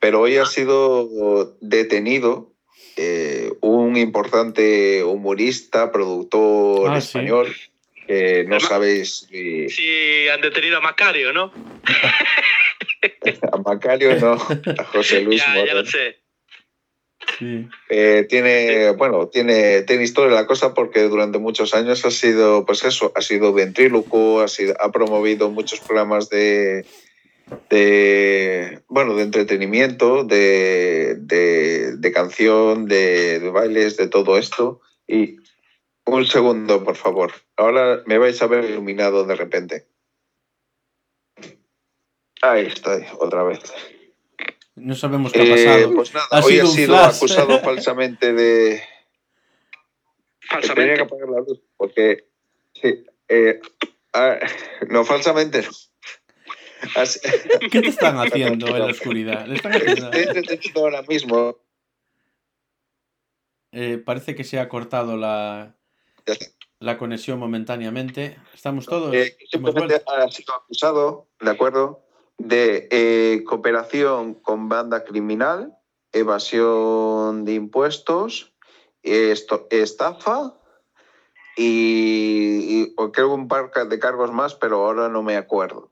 Pero 0.00 0.20
hoy 0.20 0.36
ha 0.36 0.46
sido 0.46 1.56
detenido 1.60 2.52
eh, 2.96 3.52
un 3.60 3.96
importante 3.96 5.04
humorista, 5.04 5.92
productor 5.92 6.90
Ah, 6.90 7.00
sí. 7.00 7.18
Que 8.08 8.44
no 8.44 8.56
Además- 8.56 8.62
sabéis 8.64 9.26
si 9.30 9.68
Sí, 9.68 10.28
han 10.32 10.40
detenido 10.40 10.78
a 10.78 10.80
Macario, 10.80 11.32
¿no? 11.34 11.52
a 13.52 13.56
Macario 13.58 14.16
no, 14.18 14.32
a 14.32 14.84
José 14.84 15.20
Luis 15.24 15.42
ya, 15.46 15.64
ya 15.66 15.74
lo 15.74 15.84
sé. 15.84 16.16
Sí. 17.38 17.68
Eh, 17.90 18.26
tiene, 18.28 18.92
bueno, 18.92 19.28
tiene, 19.28 19.82
tiene 19.82 20.04
historia 20.04 20.34
la 20.34 20.46
cosa 20.46 20.72
porque 20.72 21.02
durante 21.02 21.38
muchos 21.38 21.74
años 21.74 22.02
ha 22.06 22.10
sido, 22.10 22.64
pues 22.64 22.82
eso, 22.84 23.12
ha 23.14 23.20
sido 23.20 23.52
ventríloco, 23.52 24.40
ha, 24.40 24.48
sido, 24.48 24.74
ha 24.80 24.90
promovido 24.90 25.50
muchos 25.50 25.80
programas 25.80 26.30
de, 26.30 26.86
de 27.68 28.80
bueno, 28.88 29.14
de 29.14 29.24
entretenimiento, 29.24 30.24
de, 30.24 31.16
de, 31.18 31.96
de 31.98 32.12
canción, 32.12 32.86
de, 32.86 33.40
de 33.40 33.50
bailes, 33.50 33.98
de 33.98 34.08
todo 34.08 34.38
esto. 34.38 34.80
Y 35.06 35.36
un 36.16 36.26
segundo, 36.26 36.82
por 36.84 36.96
favor. 36.96 37.32
Ahora 37.56 38.02
me 38.06 38.18
vais 38.18 38.40
a 38.42 38.46
ver 38.46 38.64
iluminado 38.64 39.24
de 39.24 39.34
repente. 39.36 39.86
Ahí 42.42 42.66
estoy, 42.66 43.04
otra 43.18 43.42
vez. 43.42 43.60
No 44.76 44.94
sabemos 44.94 45.32
qué 45.32 45.40
ha 45.40 45.44
Eh, 45.44 45.50
pasado. 45.66 45.94
pues 45.94 46.14
nada, 46.14 46.26
Ha 46.30 46.38
hoy 46.44 46.52
sido 46.52 46.62
ha 46.64 46.68
un 46.68 46.74
sido 46.76 46.94
flash. 46.96 47.16
acusado 47.16 47.58
falsamente 47.64 48.32
de, 48.32 48.80
Tenía 50.40 50.60
que 50.60 50.66
Falsamente. 50.68 51.02
apagar 51.02 51.28
la 51.28 51.38
luz 51.40 51.60
porque. 51.76 52.28
Sí, 52.74 53.04
eh, 53.28 53.60
ah, 54.14 54.38
no, 54.88 55.04
falsamente 55.04 55.62
no. 55.62 55.68
Así- 56.94 57.18
¿Qué 57.72 57.80
te 57.82 57.88
están 57.88 58.16
haciendo 58.18 58.68
en 58.68 58.78
la 58.78 58.86
oscuridad? 58.86 59.46
¿Le 59.46 59.56
están 59.56 59.72
haciendo- 59.72 60.12
Estoy 60.12 60.34
detenido 60.42 60.80
ahora 60.84 61.02
mismo. 61.02 61.56
Eh, 63.72 63.98
parece 63.98 64.34
que 64.36 64.44
se 64.44 64.60
ha 64.60 64.68
cortado 64.68 65.16
la. 65.16 65.74
La 66.80 66.98
conexión 66.98 67.38
momentáneamente. 67.38 68.38
Estamos 68.54 68.86
todos. 68.86 69.14
Eh, 69.14 69.36
Hemos 69.52 69.72
simplemente 69.72 70.02
ha 70.06 70.28
sido 70.28 70.54
acusado, 70.54 71.28
¿de 71.40 71.50
acuerdo? 71.50 72.04
De 72.38 72.88
eh, 72.90 73.42
cooperación 73.44 74.34
con 74.34 74.68
banda 74.68 75.04
criminal, 75.04 75.74
evasión 76.12 77.44
de 77.44 77.54
impuestos, 77.54 78.54
esto, 79.02 79.66
estafa 79.70 80.54
y, 81.56 82.82
y 82.82 82.94
o 82.96 83.10
creo 83.10 83.34
un 83.34 83.48
par 83.48 83.70
de 83.70 83.98
cargos 83.98 84.32
más, 84.32 84.54
pero 84.54 84.86
ahora 84.86 85.08
no 85.08 85.22
me 85.22 85.36
acuerdo. 85.36 85.90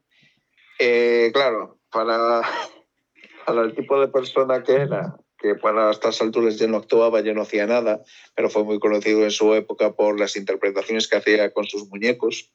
Eh, 0.78 1.30
claro, 1.32 1.78
para, 1.91 2.43
para 3.47 3.62
el 3.62 3.74
tipo 3.74 3.99
de 4.01 4.09
persona 4.09 4.62
que 4.62 4.74
era, 4.74 5.16
que 5.39 5.55
para 5.55 5.91
estas 5.91 6.20
alturas 6.22 6.59
ya 6.59 6.66
no 6.66 6.78
actuaba, 6.78 7.20
ya 7.20 7.32
no 7.34 7.43
hacía 7.43 7.66
nada, 7.66 8.03
pero 8.34 8.49
fue 8.51 8.64
muy 8.64 8.78
conocido 8.78 9.22
en 9.24 9.30
su 9.30 9.55
época 9.55 9.93
por 9.95 10.18
las 10.18 10.37
interpretaciones 10.37 11.09
que 11.09 11.16
hacía 11.16 11.53
con 11.53 11.66
sus 11.66 11.89
muñecos 11.89 12.51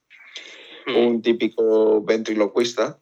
Mm. 0.88 0.96
un 0.98 1.22
típico 1.22 2.02
ventriloquista, 2.04 2.98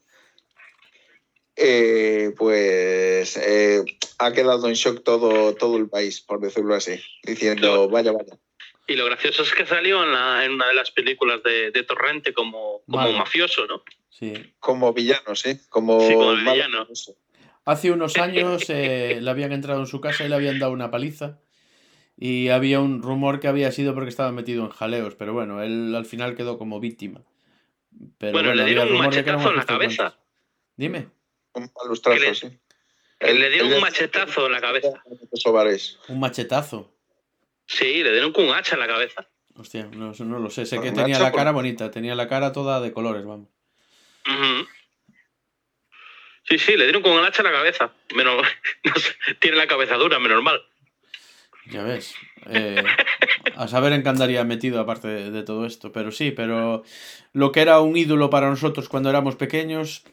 eh, 1.56 2.34
pues 2.38 3.38
eh, 3.38 3.84
ha 4.18 4.34
quedado 4.34 4.68
en 4.68 4.74
shock 4.74 5.04
todo, 5.04 5.56
todo 5.56 5.78
el 5.78 5.90
país, 5.90 6.22
por 6.22 6.42
decirlo 6.42 6.76
así, 6.76 7.02
diciendo, 7.24 7.88
vaya, 7.90 8.12
vaya. 8.12 8.38
Y 8.88 8.96
lo 8.96 9.06
gracioso 9.06 9.44
es 9.44 9.54
que 9.54 9.66
salió 9.66 10.04
en, 10.04 10.12
la- 10.12 10.44
en 10.46 10.52
una 10.54 10.68
de 10.68 10.74
las 10.74 10.92
películas 10.92 11.42
de, 11.44 11.72
de 11.72 11.84
Torrente 11.84 12.34
como, 12.34 12.82
como 12.90 13.12
mafioso, 13.14 13.66
¿no? 13.68 13.82
Sí. 14.10 14.34
Como 14.60 14.92
villano, 14.94 15.36
sí, 15.36 15.58
como, 15.70 16.02
Sí, 16.02 16.14
como 16.14 16.34
villano. 16.36 16.84
famoso. 16.84 17.16
Hace 17.66 17.92
unos 17.92 18.18
años 18.18 18.70
eh, 18.70 19.20
le 19.22 19.30
habían 19.30 19.52
entrado 19.52 19.80
en 19.80 19.88
su 19.88 20.02
casa 20.02 20.26
y 20.26 20.30
le 20.30 20.36
habían 20.36 20.60
dado 20.60 20.72
una 20.72 20.90
paliza. 20.92 21.40
Y 22.18 22.50
había 22.50 22.80
un 22.82 23.02
rumor 23.02 23.40
que 23.40 23.48
había 23.48 23.72
sido 23.72 23.94
porque 23.94 24.10
estaba 24.10 24.32
metido 24.32 24.64
en 24.66 24.72
jaleos. 24.72 25.16
Pero 25.16 25.34
bueno, 25.34 25.62
él 25.62 25.94
al 25.96 26.06
final 26.06 26.36
quedó 26.36 26.58
como 26.58 26.80
víctima. 26.80 27.22
Pero 28.18 28.34
Bueno, 28.34 28.54
le 28.54 28.66
dieron 28.66 28.88
un 28.88 28.98
rumor 28.98 29.14
de 29.14 29.24
que 29.24 29.30
era 29.30 29.38
machetazo 29.38 29.52
en 29.52 29.56
la 29.58 29.66
cabeza. 29.66 30.18
Dime, 30.76 31.08
Un 31.54 31.70
palustrazo, 31.70 32.20
le- 32.20 32.36
sí. 32.36 32.48
le 33.22 33.50
dieron 33.50 33.70
Él- 33.70 33.76
un 33.76 33.82
machetazo 33.82 34.46
en 34.48 34.52
la 34.52 34.62
cabeza. 34.62 35.04
Un 36.10 36.20
machetazo. 36.20 36.94
Sí, 37.66 38.04
le 38.04 38.12
dieron 38.12 38.32
con 38.32 38.46
un 38.46 38.56
hacha 38.56 38.76
en 38.76 38.80
la 38.82 38.88
cabeza. 38.88 39.28
Hostia, 39.56 39.90
no, 39.92 40.14
no 40.18 40.40
lo 40.40 40.50
sé. 40.50 40.66
Sé 40.66 40.80
que 40.80 40.92
tenía 40.92 41.20
la 41.20 41.32
por- 41.32 41.40
cara 41.40 41.52
bonita. 41.52 41.92
Tenía 41.92 42.16
la 42.16 42.28
cara 42.28 42.52
toda 42.52 42.80
de 42.82 42.92
colores, 42.94 43.26
vamos. 43.26 43.50
Sí, 46.50 46.58
sí, 46.58 46.76
le 46.76 46.86
dieron 46.86 47.02
con 47.04 47.12
un 47.12 47.24
hacha 47.24 47.42
en 47.44 47.52
la 47.52 47.58
cabeza. 47.58 47.92
Menos, 48.16 48.42
no 48.84 48.96
sé, 48.96 49.12
tiene 49.40 49.58
la 49.58 49.68
cabeza 49.68 49.96
dura, 49.96 50.20
menos 50.20 50.42
mal. 50.44 50.62
Ya 51.68 51.84
ves. 51.84 52.16
eh, 52.48 52.84
a 53.56 53.68
saber 53.68 53.94
en 53.94 54.02
qué 54.02 54.10
andaría 54.10 54.44
metido 54.44 54.80
aparte 54.80 55.08
de, 55.08 55.30
de 55.32 55.44
todo 55.44 55.66
esto. 55.66 55.92
Pero 55.92 56.12
sí, 56.12 56.32
pero 56.32 56.84
lo 57.34 57.52
que 57.52 57.62
era 57.62 57.80
un 57.80 57.96
ídolo 57.96 58.30
para 58.32 58.50
nosotros 58.50 58.90
cuando 58.90 59.10
éramos 59.10 59.36
pequeños, 59.36 60.04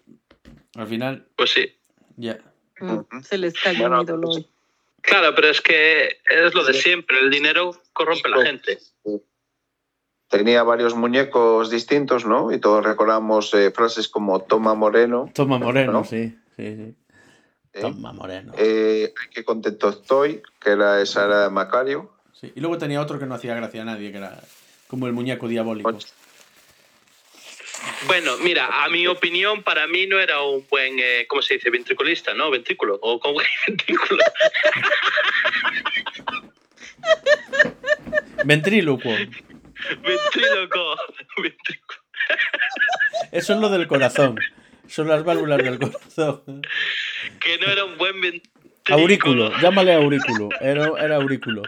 al 0.74 0.86
final, 0.86 1.26
Pues 1.36 1.50
sí. 1.50 1.74
ya. 2.16 2.38
Mm, 2.80 3.22
Se 3.22 3.38
les 3.38 3.54
Bueno, 3.78 3.96
un 4.00 4.04
ídolo 4.04 4.28
hoy. 4.28 4.46
Claro, 5.00 5.34
pero 5.34 5.48
es 5.48 5.60
que 5.62 6.18
es 6.28 6.52
lo 6.54 6.64
de 6.64 6.74
siempre. 6.74 7.18
El 7.20 7.30
dinero 7.30 7.80
corrompe 7.94 8.28
a 8.28 8.36
la 8.36 8.44
gente. 8.44 8.78
Tenía 10.28 10.62
varios 10.64 10.94
muñecos 10.94 11.70
distintos, 11.70 12.26
¿no? 12.26 12.52
Y 12.52 12.58
todos 12.58 12.84
recordamos 12.84 13.54
eh, 13.54 13.70
frases 13.70 14.08
como 14.08 14.40
Toma 14.40 14.74
Moreno. 14.74 15.30
Toma 15.32 15.58
Moreno, 15.58 15.92
¿No? 15.92 16.04
sí. 16.04 16.36
sí, 16.56 16.76
sí. 16.76 16.94
¿eh? 17.74 17.80
Toma 17.80 18.12
Moreno. 18.12 18.52
Eh, 18.56 19.14
qué 19.32 19.44
contento 19.44 19.88
estoy, 19.88 20.42
que 20.60 20.70
era 20.70 21.00
esa 21.00 21.24
era 21.26 21.44
de 21.44 21.50
Macario. 21.50 22.12
Sí. 22.32 22.52
Y 22.54 22.60
luego 22.60 22.76
tenía 22.76 23.00
otro 23.00 23.18
que 23.18 23.26
no 23.26 23.34
hacía 23.34 23.54
gracia 23.54 23.82
a 23.82 23.84
nadie, 23.84 24.10
que 24.10 24.18
era 24.18 24.40
como 24.88 25.06
el 25.06 25.12
muñeco 25.12 25.48
diabólico. 25.48 25.88
Ocho. 25.88 26.08
Bueno, 28.06 28.36
mira, 28.38 28.84
a 28.84 28.88
mi 28.88 29.06
opinión, 29.06 29.62
para 29.62 29.86
mí 29.86 30.06
no 30.06 30.18
era 30.18 30.42
un 30.42 30.66
buen, 30.68 30.98
eh, 30.98 31.26
¿cómo 31.28 31.42
se 31.42 31.54
dice? 31.54 31.70
Ventriculista, 31.70 32.34
¿no? 32.34 32.50
Ventrículo. 32.50 32.98
O 33.00 33.20
como 33.20 33.38
ventrículo. 33.66 34.24
Ventrílocuo. 38.44 39.12
Ventríloco. 40.02 40.96
Eso 43.32 43.54
es 43.54 43.60
lo 43.60 43.68
del 43.68 43.86
corazón. 43.86 44.38
Son 44.88 45.08
las 45.08 45.24
válvulas 45.24 45.58
del 45.58 45.78
corazón. 45.78 46.62
Que 47.40 47.58
no 47.58 47.66
era 47.66 47.84
un 47.84 47.96
buen 47.98 48.20
ventrículo. 48.20 48.52
Aurículo, 48.88 49.52
llámale 49.60 49.94
aurículo. 49.94 50.48
Era, 50.60 50.92
era 51.04 51.16
aurículo. 51.16 51.62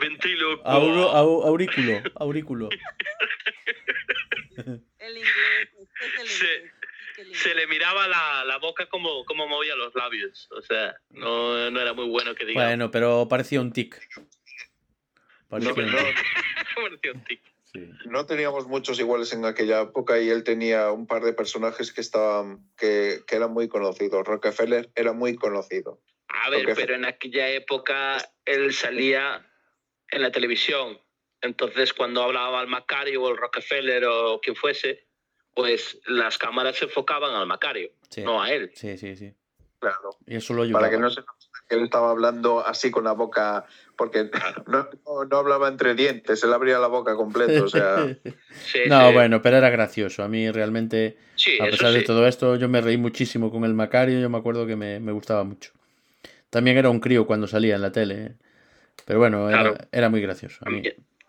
Ventríloco. 0.00 0.68
Auro- 0.68 1.10
au- 1.12 1.46
aurículo, 1.46 2.02
aurículo. 2.16 2.68
El 4.98 5.16
inglés, 5.16 5.68
es 5.80 5.88
que 5.88 6.06
es 6.06 6.18
el 6.18 7.26
inglés, 7.28 7.40
Se 7.40 7.54
le 7.54 7.66
miraba 7.66 8.06
la, 8.08 8.44
la 8.44 8.58
boca 8.58 8.86
como, 8.90 9.24
como 9.24 9.48
movía 9.48 9.74
los 9.76 9.94
labios. 9.94 10.48
O 10.50 10.60
sea, 10.62 10.94
no, 11.10 11.70
no 11.70 11.80
era 11.80 11.94
muy 11.94 12.06
bueno 12.08 12.34
que 12.34 12.44
diga. 12.44 12.64
Bueno, 12.66 12.90
pero 12.90 13.26
parecía 13.28 13.60
un 13.60 13.72
tic. 13.72 13.98
No, 15.50 15.56
un 15.56 15.90
no. 15.92 15.98
Sí. 17.70 17.90
teníamos 18.26 18.66
muchos 18.66 18.98
iguales 18.98 19.32
en 19.34 19.44
aquella 19.44 19.82
época 19.82 20.18
y 20.18 20.30
él 20.30 20.42
tenía 20.42 20.90
un 20.90 21.06
par 21.06 21.22
de 21.22 21.34
personajes 21.34 21.92
que 21.92 22.00
estaban 22.00 22.66
que, 22.78 23.20
que 23.26 23.36
eran 23.36 23.52
muy 23.52 23.68
conocidos. 23.68 24.26
Rockefeller 24.26 24.90
era 24.94 25.12
muy 25.12 25.36
conocido. 25.36 26.00
A 26.28 26.48
ver, 26.50 26.66
pero 26.74 26.94
en 26.94 27.04
aquella 27.04 27.48
época 27.50 28.16
él 28.46 28.72
salía 28.72 29.46
en 30.10 30.22
la 30.22 30.30
televisión. 30.30 30.98
Entonces, 31.42 31.92
cuando 31.92 32.22
hablaba 32.22 32.60
al 32.60 32.68
Macario 32.68 33.22
o 33.22 33.30
el 33.30 33.36
Rockefeller 33.36 34.04
o 34.06 34.40
quien 34.40 34.56
fuese, 34.56 35.06
pues 35.54 35.98
las 36.06 36.38
cámaras 36.38 36.76
se 36.76 36.86
enfocaban 36.86 37.34
al 37.34 37.46
Macario, 37.46 37.90
Sí. 38.08 38.22
no 38.22 38.42
a 38.42 38.50
él. 38.50 38.70
Sí, 38.74 38.96
sí, 38.96 39.14
sí. 39.16 39.34
Claro. 39.78 40.10
Y 40.26 40.36
eso 40.36 40.54
lo 40.54 40.62
ayudaba. 40.62 40.80
Para 40.86 40.90
que 40.90 40.98
no 41.00 41.10
se 41.10 41.22
él 41.76 41.84
estaba 41.84 42.10
hablando 42.10 42.64
así 42.66 42.90
con 42.90 43.04
la 43.04 43.12
boca, 43.12 43.66
porque 43.96 44.30
no, 44.66 44.88
no- 45.06 45.24
no 45.24 45.36
hablaba 45.36 45.68
entre 45.68 45.94
dientes, 45.94 46.42
él 46.44 46.52
abría 46.52 46.78
la 46.78 46.86
boca 46.88 47.14
completo. 47.16 47.64
O 47.64 47.68
sea, 47.68 48.06
Sí, 48.60 48.80
no, 48.86 49.08
sí. 49.08 49.12
bueno, 49.14 49.40
pero 49.42 49.56
era 49.58 49.70
gracioso. 49.70 50.22
A 50.22 50.28
mí 50.28 50.50
realmente, 50.50 51.16
Sí, 51.36 51.58
a 51.60 51.66
pesar 51.66 51.92
de 51.92 52.02
todo 52.02 52.26
esto, 52.26 52.56
yo 52.56 52.68
me 52.68 52.80
reí 52.80 52.96
muchísimo 52.96 53.50
con 53.50 53.64
el 53.64 53.74
Macario. 53.74 54.18
Yo 54.20 54.28
me 54.28 54.38
acuerdo 54.38 54.66
que 54.66 54.74
me, 54.76 54.98
me 55.00 55.12
gustaba 55.12 55.44
mucho. 55.44 55.72
También 56.50 56.76
era 56.78 56.90
un 56.90 56.98
crío 57.00 57.26
cuando 57.26 57.46
salía 57.46 57.76
en 57.76 57.82
la 57.82 57.92
tele. 57.92 58.14
¿eh? 58.24 58.32
Pero 59.04 59.18
bueno, 59.20 59.48
era, 59.48 59.60
Claro. 59.60 59.76
era 59.92 60.08
muy 60.10 60.20
gracioso. 60.20 60.58
A 60.66 60.70
mí, 60.70 60.82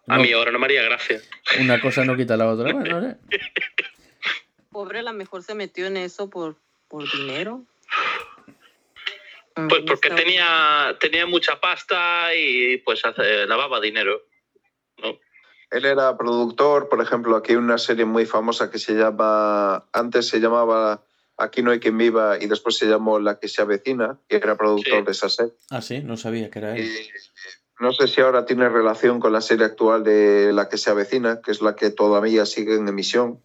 a 0.07 0.17
mí 0.17 0.31
ahora 0.31 0.51
no 0.51 0.59
me 0.59 0.65
haría 0.65 0.81
gracia. 0.83 1.21
una 1.61 1.79
cosa 1.79 2.03
no 2.05 2.15
quita 2.17 2.35
la 2.37 2.47
otra. 2.47 2.71
Bueno, 2.73 2.99
no 2.99 3.07
sé. 3.09 3.17
Pobre, 4.71 4.99
a 4.99 5.03
lo 5.03 5.13
mejor 5.13 5.43
se 5.43 5.55
metió 5.55 5.87
en 5.87 5.97
eso 5.97 6.29
por, 6.29 6.55
por 6.87 7.09
dinero. 7.11 7.63
Pues 9.67 9.81
porque 9.87 10.09
tenía, 10.11 10.95
tenía 10.99 11.25
mucha 11.25 11.59
pasta 11.59 12.33
y 12.35 12.77
pues 12.77 13.03
hace- 13.03 13.45
lavaba 13.47 13.79
dinero. 13.81 14.21
¿no? 15.01 15.17
él 15.71 15.85
era 15.85 16.17
productor, 16.17 16.89
por 16.89 16.99
ejemplo, 17.01 17.35
aquí 17.35 17.51
hay 17.51 17.57
una 17.57 17.77
serie 17.77 18.03
muy 18.05 18.25
famosa 18.25 18.71
que 18.71 18.79
se 18.79 18.93
llama, 18.93 19.85
antes 19.93 20.27
se 20.27 20.39
llamaba 20.39 21.03
Aquí 21.41 21.61
no 21.61 21.71
hay 21.71 21.79
quien 21.79 21.97
viva 21.97 22.37
y 22.41 22.47
después 22.47 22.75
se 22.75 22.85
llamó 22.85 23.17
La 23.17 23.39
que 23.39 23.47
se 23.47 23.61
avecina, 23.61 24.19
y 24.27 24.35
era 24.35 24.57
productor 24.57 24.99
Sí. 24.99 25.05
de 25.05 25.11
esa 25.11 25.29
serie. 25.29 25.53
Ah, 25.69 25.81
sí, 25.81 26.01
no 26.03 26.17
sabía 26.17 26.49
que 26.49 26.59
era 26.59 26.75
él. 26.75 26.83
Y 26.85 27.09
no 27.81 27.93
sé 27.93 28.07
si 28.09 28.19
ahora 28.19 28.43
tiene 28.45 28.67
relación 28.67 29.21
con 29.21 29.31
la 29.31 29.39
serie 29.39 29.65
actual 29.65 30.03
de 30.03 30.51
La 30.51 30.67
que 30.67 30.77
se 30.77 30.89
avecina, 30.89 31.39
que 31.41 31.51
es 31.51 31.61
la 31.61 31.77
que 31.77 31.91
todavía 31.91 32.45
sigue 32.45 32.75
en 32.75 32.89
emisión. 32.89 33.41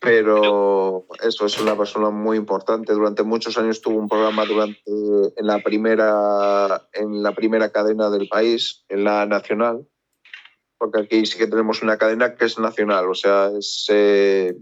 Pero 0.00 1.06
eso 1.22 1.44
es 1.44 1.60
una 1.60 1.76
persona 1.76 2.08
muy 2.08 2.38
importante. 2.38 2.94
Durante 2.94 3.22
muchos 3.22 3.58
años 3.58 3.82
tuvo 3.82 3.98
un 3.98 4.08
programa 4.08 4.46
durante, 4.46 4.80
en, 4.86 5.46
la 5.46 5.58
primera, 5.58 6.88
en 6.94 7.22
la 7.22 7.32
primera 7.32 7.70
cadena 7.70 8.08
del 8.08 8.26
país, 8.26 8.84
en 8.88 9.04
la 9.04 9.26
nacional. 9.26 9.86
Porque 10.78 11.00
aquí 11.00 11.26
sí 11.26 11.36
que 11.36 11.46
tenemos 11.46 11.82
una 11.82 11.98
cadena 11.98 12.34
que 12.34 12.46
es 12.46 12.58
nacional, 12.58 13.10
o 13.10 13.14
sea, 13.14 13.50
es 13.58 13.84
eh, 13.90 14.56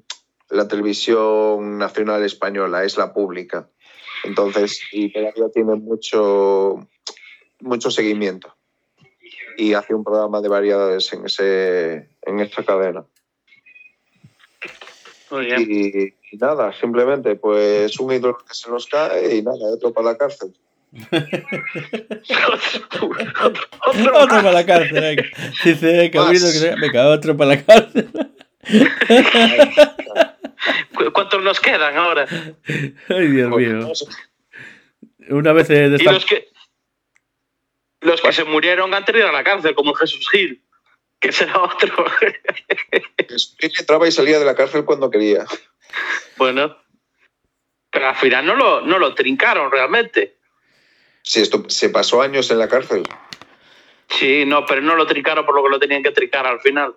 la 0.50 0.66
televisión 0.66 1.78
nacional 1.78 2.24
española, 2.24 2.82
es 2.82 2.98
la 2.98 3.12
pública. 3.12 3.70
Entonces, 4.24 4.80
y 4.90 5.12
todavía 5.12 5.48
tiene 5.54 5.76
mucho, 5.76 6.88
mucho 7.60 7.92
seguimiento. 7.92 8.52
Y 9.56 9.74
hace 9.74 9.94
un 9.94 10.02
programa 10.02 10.40
de 10.40 10.48
variedades 10.48 11.12
en, 11.12 11.26
ese, 11.26 12.08
en 12.22 12.40
esa 12.40 12.64
cadena. 12.64 13.04
Muy 15.30 15.46
bien. 15.46 15.66
Y, 15.68 16.14
y 16.34 16.38
nada, 16.38 16.72
simplemente, 16.72 17.36
pues 17.36 17.98
un 18.00 18.12
ídolo 18.12 18.38
que 18.38 18.54
se 18.54 18.70
nos 18.70 18.86
cae 18.86 19.36
y 19.36 19.42
nada, 19.42 19.58
otro 19.74 19.92
para 19.92 20.12
la 20.12 20.16
cárcel. 20.18 20.54
Otro 21.02 21.20
Otro 23.86 24.12
para 24.12 24.52
la 24.52 24.66
cárcel. 24.66 25.00
venga. 25.00 25.24
Dice 25.64 26.10
que 26.10 26.38
se- 26.50 26.74
venga, 26.76 27.08
otro 27.08 27.36
para 27.36 27.50
la 27.56 27.64
cárcel. 27.64 28.08
¿Cu- 30.96 31.12
¿Cuántos 31.12 31.42
nos 31.42 31.60
quedan 31.60 31.96
ahora? 31.96 32.26
Ay, 33.08 33.26
Dios 33.28 33.50
mío. 33.50 33.92
Una 35.30 35.52
vez 35.52 35.68
de 35.68 35.88
Y 35.88 35.94
esta... 35.96 36.12
los 36.12 36.24
que, 36.24 36.48
los 38.00 38.20
que 38.20 38.32
se 38.32 38.44
murieron 38.44 38.94
antes 38.94 39.12
de 39.14 39.20
ir 39.20 39.26
a 39.26 39.32
la 39.32 39.44
cárcel, 39.44 39.74
como 39.74 39.94
Jesús 39.94 40.28
Gil, 40.30 40.62
que 41.20 41.32
será 41.32 41.62
otro. 41.62 42.04
Entraba 43.58 44.06
y 44.08 44.12
salía 44.12 44.38
de 44.38 44.44
la 44.44 44.54
cárcel 44.54 44.84
cuando 44.84 45.10
quería. 45.10 45.46
bueno, 46.36 46.76
pero 47.90 48.08
al 48.08 48.16
final 48.16 48.46
no 48.46 48.54
lo, 48.54 48.80
no 48.82 48.98
lo 48.98 49.14
trincaron 49.14 49.70
realmente. 49.70 50.36
Sí, 51.22 51.40
esto 51.40 51.64
se 51.68 51.90
pasó 51.90 52.22
años 52.22 52.50
en 52.50 52.58
la 52.58 52.68
cárcel. 52.68 53.02
Sí, 54.08 54.44
no, 54.46 54.64
pero 54.66 54.80
no 54.80 54.94
lo 54.96 55.06
trincaron 55.06 55.44
por 55.44 55.54
lo 55.54 55.62
que 55.62 55.68
lo 55.68 55.78
tenían 55.78 56.02
que 56.02 56.10
trincar 56.10 56.46
al 56.46 56.60
final. 56.60 56.94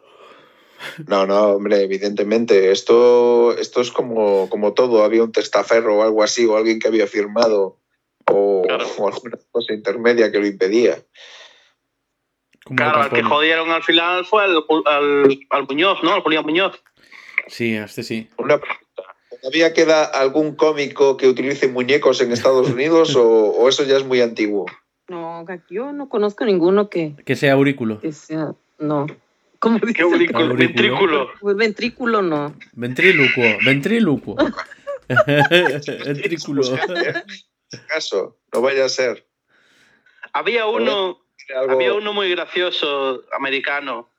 No, 1.07 1.27
no, 1.27 1.49
hombre, 1.49 1.81
evidentemente. 1.81 2.71
Esto, 2.71 3.55
esto 3.57 3.81
es 3.81 3.91
como, 3.91 4.49
como 4.49 4.73
todo. 4.73 5.03
Había 5.03 5.23
un 5.23 5.31
testaferro 5.31 5.97
o 5.97 6.03
algo 6.03 6.23
así, 6.23 6.45
o 6.45 6.57
alguien 6.57 6.79
que 6.79 6.87
había 6.87 7.07
firmado, 7.07 7.77
o, 8.27 8.63
Claro. 8.65 8.87
o 8.97 9.07
alguna 9.07 9.37
cosa 9.51 9.73
intermedia 9.73 10.31
que 10.31 10.39
lo 10.39 10.47
impedía. 10.47 10.97
Como 12.65 12.77
Claro, 12.77 13.01
al 13.03 13.09
que 13.09 13.23
jodieron 13.23 13.71
al 13.71 13.83
final 13.83 14.25
fue 14.25 14.43
al, 14.43 14.63
al, 14.85 15.39
al 15.49 15.63
Muñoz, 15.67 16.03
¿no? 16.03 16.13
Al 16.13 16.21
Julián 16.21 16.43
Muñoz. 16.45 16.81
Sí, 17.47 17.75
este 17.75 18.03
sí. 18.03 18.29
Una 18.37 18.57
pregunta. 18.59 18.81
¿Todavía 19.41 19.73
queda 19.73 20.03
algún 20.05 20.55
cómico 20.55 21.17
que 21.17 21.27
utilice 21.27 21.67
muñecos 21.67 22.21
en 22.21 22.31
Estados 22.31 22.69
Unidos 22.69 23.15
o, 23.15 23.23
o 23.49 23.67
eso 23.69 23.83
ya 23.83 23.97
es 23.97 24.05
muy 24.05 24.21
antiguo? 24.21 24.67
No, 25.07 25.43
yo 25.69 25.91
no 25.91 26.07
conozco 26.09 26.45
ninguno 26.45 26.89
que, 26.89 27.15
Que 27.25 27.35
sea 27.35 27.53
aurículo. 27.53 27.99
que 27.99 28.11
sea. 28.13 28.53
No. 28.79 29.07
¿Cómo 29.59 29.79
Qué 29.79 29.87
dice? 29.87 30.01
aurículo, 30.03 30.39
Aurículo. 30.39 30.55
ventrículo. 30.57 31.29
Pues 31.41 31.55
ventrículo 31.55 32.21
no. 32.21 32.55
Ventrílocuo, 32.73 33.43
ventrílocuo. 33.65 34.35
Ventrículo. 36.05 36.61
Caso, 37.87 38.37
no 38.53 38.61
vaya 38.61 38.85
a 38.85 38.89
ser. 38.89 39.27
Había 40.33 40.65
uno, 40.67 41.19
Algo- 41.55 41.73
había 41.73 41.93
uno 41.93 42.13
muy 42.13 42.29
gracioso 42.31 43.23
americano 43.33 44.09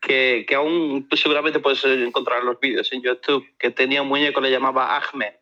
que, 0.00 0.44
que 0.48 0.54
aún 0.54 1.06
pues, 1.08 1.20
seguramente 1.20 1.58
puedes 1.60 1.84
encontrar 1.84 2.44
los 2.44 2.58
vídeos 2.60 2.92
en 2.92 3.02
YouTube, 3.02 3.44
que 3.58 3.70
tenía 3.70 4.02
un 4.02 4.08
muñeco 4.08 4.40
le 4.40 4.50
llamaba 4.50 4.96
Ahmed, 4.96 5.32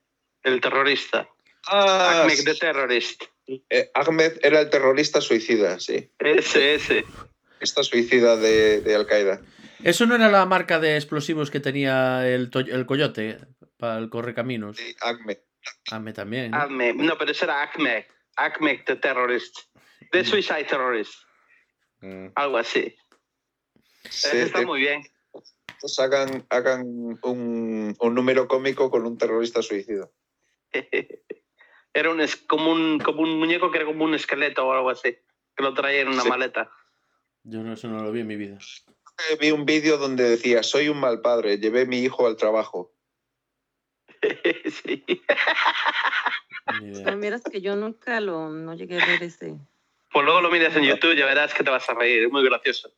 el 0.42 0.60
terrorista. 0.60 1.28
Ah, 1.68 2.22
Ahmed 2.22 2.44
the 2.44 2.54
Terrorist. 2.54 3.24
eh, 3.70 3.90
Ahmed 3.94 4.38
era 4.42 4.60
el 4.60 4.70
terrorista 4.70 5.20
suicida, 5.20 5.78
sí. 5.80 6.10
Ese, 6.18 6.74
ese. 6.74 7.04
Esta 7.60 7.82
suicida 7.82 8.36
de, 8.36 8.80
de 8.80 8.94
Al-Qaeda. 8.94 9.40
¿Eso 9.82 10.06
no 10.06 10.14
era 10.14 10.28
la 10.30 10.46
marca 10.46 10.78
de 10.78 10.94
explosivos 10.96 11.50
que 11.50 11.60
tenía 11.60 12.26
el, 12.28 12.50
el 12.70 12.86
coyote 12.86 13.38
para 13.78 13.98
el 13.98 14.08
correcaminos? 14.10 14.76
Sí, 14.76 14.94
Ahmed. 15.00 15.38
Ame 15.90 16.12
también. 16.12 16.52
¿no? 16.52 16.58
Ahmed. 16.58 16.94
No, 16.94 17.18
pero 17.18 17.32
ese 17.32 17.44
era 17.44 17.62
Ahmed. 17.62 18.04
Ahmed 18.36 18.80
the 18.86 18.96
Terrorist. 18.96 19.58
The 20.12 20.24
Suicide 20.24 20.64
Terrorist. 20.64 21.14
Mm. 22.00 22.28
Algo 22.34 22.58
así. 22.58 22.94
Sí, 24.08 24.36
está 24.36 24.60
eh, 24.62 24.66
muy 24.66 24.80
bien. 24.80 25.02
pues 25.80 25.98
hagan, 25.98 26.46
hagan 26.50 26.82
un, 27.22 27.96
un 27.98 28.14
número 28.14 28.46
cómico 28.48 28.90
con 28.90 29.06
un 29.06 29.18
terrorista 29.18 29.62
suicida. 29.62 30.08
Era 31.92 32.10
un, 32.10 32.20
es- 32.20 32.36
como, 32.36 32.72
un, 32.72 32.98
como 33.00 33.22
un 33.22 33.38
muñeco 33.38 33.70
que 33.70 33.78
era 33.78 33.86
como 33.86 34.04
un 34.04 34.14
esqueleto 34.14 34.66
o 34.66 34.72
algo 34.72 34.90
así. 34.90 35.16
Que 35.56 35.62
lo 35.62 35.72
traía 35.72 36.02
en 36.02 36.08
una 36.08 36.22
Sí. 36.22 36.28
maleta. 36.28 36.70
Yo 37.42 37.62
no, 37.62 37.72
eso 37.72 37.88
no 37.88 38.02
lo 38.02 38.12
vi 38.12 38.20
en 38.20 38.26
mi 38.26 38.36
vida. 38.36 38.58
Eh, 39.30 39.38
Vi 39.40 39.50
un 39.50 39.64
vídeo 39.64 39.96
donde 39.96 40.24
decía, 40.28 40.62
soy 40.62 40.90
un 40.90 41.00
mal 41.00 41.22
padre, 41.22 41.56
llevé 41.58 41.82
a 41.82 41.86
mi 41.86 42.00
hijo 42.00 42.26
al 42.26 42.36
trabajo. 42.36 42.92
sí. 44.84 45.04
Idea. 46.82 47.04
Pero 47.04 47.16
miras 47.16 47.42
que 47.42 47.60
yo 47.62 47.76
nunca 47.76 48.20
lo 48.20 48.50
no 48.50 48.74
llegué 48.74 49.00
a 49.00 49.06
ver 49.06 49.22
ese. 49.22 49.56
Pues 50.16 50.24
luego 50.24 50.40
lo 50.40 50.50
miras 50.50 50.74
en 50.74 50.84
YouTube 50.84 51.12
y 51.12 51.18
ya 51.18 51.26
verás 51.26 51.52
que 51.52 51.62
te 51.62 51.68
vas 51.68 51.86
a 51.90 51.92
reír. 51.92 52.22
Es 52.22 52.32
muy 52.32 52.42
gracioso. 52.42 52.90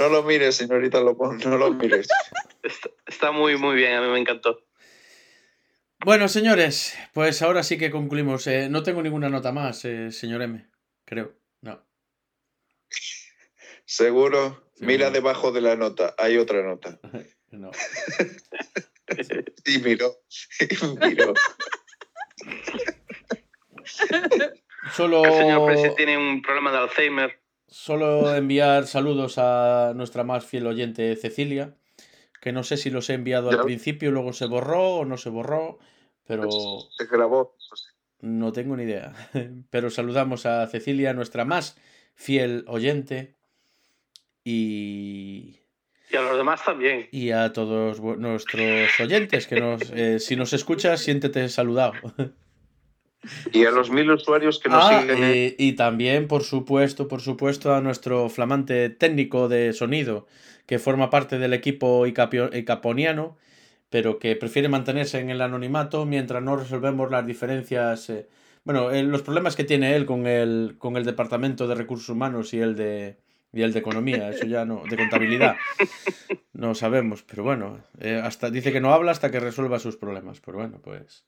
No 0.00 0.08
lo 0.08 0.24
mires, 0.24 0.56
señorita 0.56 1.00
Lopón, 1.00 1.38
no 1.38 1.56
lo 1.56 1.72
mires. 1.72 2.08
Está, 2.64 2.90
está 3.06 3.30
muy, 3.30 3.56
muy 3.56 3.76
bien. 3.76 3.92
A 3.92 4.00
mí 4.00 4.08
me 4.08 4.18
encantó. 4.18 4.66
Bueno, 6.04 6.26
señores, 6.26 6.98
pues 7.14 7.42
ahora 7.42 7.62
sí 7.62 7.78
que 7.78 7.92
concluimos. 7.92 8.44
Eh, 8.48 8.68
no 8.68 8.82
tengo 8.82 9.04
ninguna 9.04 9.28
nota 9.28 9.52
más, 9.52 9.84
eh, 9.84 10.10
señor 10.10 10.42
M. 10.42 10.68
Creo. 11.04 11.32
No. 11.60 11.86
Seguro, 13.84 14.68
mira 14.80 15.12
debajo 15.12 15.52
de 15.52 15.60
la 15.60 15.76
nota, 15.76 16.12
hay 16.18 16.38
otra 16.38 16.60
nota. 16.64 16.98
no. 17.52 17.70
Y 19.64 19.78
miró, 19.78 20.12
y 20.58 21.06
miró. 21.06 21.34
Solo, 24.92 25.24
El 25.24 25.32
señor 25.32 25.66
Presi 25.66 25.88
tiene 25.96 26.16
un 26.16 26.42
problema 26.42 26.70
de 26.72 26.78
Alzheimer. 26.78 27.38
solo 27.66 28.34
enviar 28.34 28.86
saludos 28.86 29.38
a 29.38 29.92
nuestra 29.94 30.22
más 30.24 30.44
fiel 30.44 30.66
oyente 30.66 31.14
Cecilia, 31.16 31.74
que 32.40 32.52
no 32.52 32.62
sé 32.62 32.76
si 32.76 32.90
los 32.90 33.10
he 33.10 33.14
enviado 33.14 33.50
al 33.50 33.56
Ya. 33.56 33.62
principio, 33.62 34.10
luego 34.10 34.32
se 34.32 34.46
borró 34.46 34.98
o 34.98 35.04
no 35.04 35.16
se 35.16 35.30
borró, 35.30 35.78
pero 36.26 36.48
Se 36.96 37.06
grabó. 37.06 37.56
no 38.20 38.52
tengo 38.52 38.76
ni 38.76 38.84
idea. 38.84 39.12
Pero 39.70 39.90
saludamos 39.90 40.46
a 40.46 40.66
Cecilia, 40.68 41.12
nuestra 41.12 41.44
más 41.44 41.76
fiel 42.14 42.64
oyente, 42.68 43.34
y, 44.44 45.58
Y 46.10 46.16
a 46.16 46.22
los 46.22 46.36
demás 46.36 46.64
también. 46.64 47.08
y 47.10 47.30
a 47.32 47.52
todos 47.52 48.00
nuestros 48.00 49.00
oyentes, 49.00 49.46
que 49.48 49.60
nos, 49.60 49.90
eh, 49.90 50.18
si 50.20 50.36
nos 50.36 50.52
escuchas, 50.52 51.00
siéntete 51.00 51.48
saludado. 51.48 51.92
Y 53.52 53.64
a 53.64 53.70
los 53.70 53.90
mil 53.90 54.10
usuarios 54.10 54.58
que 54.58 54.68
nos 54.68 54.84
Ah, 54.84 55.00
siguen. 55.00 55.18
y, 55.58 55.68
y 55.68 55.72
también, 55.74 56.28
por 56.28 56.42
supuesto, 56.42 57.08
por 57.08 57.20
supuesto, 57.20 57.74
a 57.74 57.80
nuestro 57.80 58.28
flamante 58.28 58.90
técnico 58.90 59.48
de 59.48 59.72
sonido, 59.72 60.26
que 60.66 60.78
forma 60.78 61.10
parte 61.10 61.38
del 61.38 61.52
equipo 61.52 62.06
icapio- 62.06 62.50
icaponiano, 62.56 63.36
pero 63.90 64.18
que 64.18 64.34
prefiere 64.36 64.68
mantenerse 64.68 65.20
en 65.20 65.30
el 65.30 65.40
anonimato 65.40 66.04
mientras 66.06 66.42
no 66.42 66.56
resolvemos 66.56 67.10
las 67.10 67.24
diferencias. 67.26 68.10
eh, 68.10 68.28
bueno, 68.64 68.90
eh, 68.90 69.02
los 69.04 69.22
problemas 69.22 69.54
que 69.54 69.62
tiene 69.64 69.94
él 69.94 70.06
con 70.06 70.26
el, 70.26 70.74
con 70.78 70.96
el 70.96 71.04
departamento 71.04 71.68
de 71.68 71.76
recursos 71.76 72.08
humanos 72.08 72.52
y 72.52 72.58
el 72.58 72.74
de, 72.74 73.16
y 73.52 73.62
el 73.62 73.72
de 73.72 73.78
economía, 73.78 74.28
eso 74.30 74.44
ya 74.46 74.64
no, 74.64 74.82
de 74.90 74.96
contabilidad. 74.96 75.56
No 76.52 76.74
sabemos, 76.74 77.22
pero 77.22 77.44
bueno, 77.44 77.78
eh, 78.00 78.20
hasta 78.22 78.50
dice 78.50 78.72
que 78.72 78.80
no 78.80 78.92
habla 78.92 79.12
hasta 79.12 79.30
que 79.30 79.38
resuelva 79.38 79.78
sus 79.78 79.96
problemas. 79.96 80.40
Pero 80.40 80.58
bueno, 80.58 80.80
pues 80.82 81.24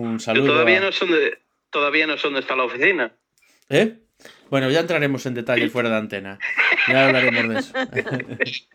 un 0.00 0.20
saludo. 0.20 0.46
todavía 0.52 0.78
a- 0.78 0.82
no 0.82 0.92
sé 0.92 1.06
dónde, 1.06 1.38
todavía 1.70 2.06
no 2.06 2.16
sé 2.16 2.22
dónde 2.24 2.40
está 2.40 2.56
la 2.56 2.64
oficina. 2.64 3.12
¿Eh? 3.68 3.98
Bueno, 4.50 4.70
ya 4.70 4.80
entraremos 4.80 5.24
en 5.26 5.34
detalle 5.34 5.68
fuera 5.70 5.88
de 5.90 5.96
antena. 5.96 6.38
Ya 6.88 7.06
hablaremos 7.06 7.48
de 7.48 7.58
eso. 7.58 7.72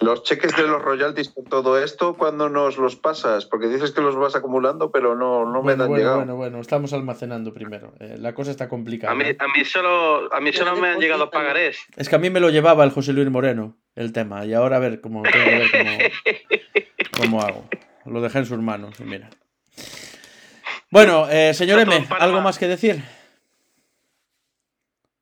Los 0.00 0.24
cheques 0.24 0.56
de 0.56 0.64
los 0.64 0.82
royalties 0.82 1.28
con 1.28 1.44
todo 1.44 1.80
esto, 1.80 2.16
¿cuándo 2.16 2.48
nos 2.48 2.76
los 2.76 2.96
pasas? 2.96 3.46
Porque 3.46 3.68
dices 3.68 3.92
que 3.92 4.00
los 4.00 4.16
vas 4.16 4.34
acumulando, 4.34 4.90
pero 4.90 5.14
no, 5.14 5.44
no 5.44 5.62
me 5.62 5.76
bueno, 5.76 5.84
han 5.84 5.88
bueno, 5.90 5.96
llegado. 5.96 6.16
bueno, 6.16 6.34
bueno, 6.36 6.60
estamos 6.60 6.92
almacenando 6.92 7.54
primero. 7.54 7.94
Eh, 8.00 8.16
la 8.18 8.34
cosa 8.34 8.50
está 8.50 8.68
complicada. 8.68 9.12
A 9.12 9.14
mí, 9.14 9.22
¿eh? 9.26 9.36
a 9.38 9.46
mí 9.46 9.64
solo, 9.64 10.28
a 10.34 10.40
mí 10.40 10.52
solo 10.52 10.74
me 10.74 10.88
han 10.88 10.98
llegado 10.98 11.30
pagarés. 11.30 11.78
Es 11.96 12.08
que 12.08 12.16
a 12.16 12.18
mí 12.18 12.30
me 12.30 12.40
lo 12.40 12.50
llevaba 12.50 12.82
el 12.82 12.90
José 12.90 13.12
Luis 13.12 13.30
Moreno, 13.30 13.76
el 13.94 14.12
tema, 14.12 14.44
y 14.44 14.54
ahora 14.54 14.78
a 14.78 14.80
ver 14.80 15.00
cómo, 15.00 15.22
tengo 15.22 15.44
que 15.44 15.56
ver 15.56 15.70
cómo, 15.70 15.98
cómo 17.22 17.42
hago. 17.42 17.68
Lo 18.04 18.20
dejé 18.22 18.38
en 18.38 18.46
sus 18.46 18.58
manos, 18.58 18.98
mira. 18.98 19.30
Bueno, 20.92 21.26
eh, 21.30 21.54
señor 21.54 21.80
M. 21.80 22.06
¿algo 22.20 22.42
más 22.42 22.58
que 22.58 22.68
decir? 22.68 23.02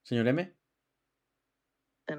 Señor 0.02 0.26
M. 0.26 0.52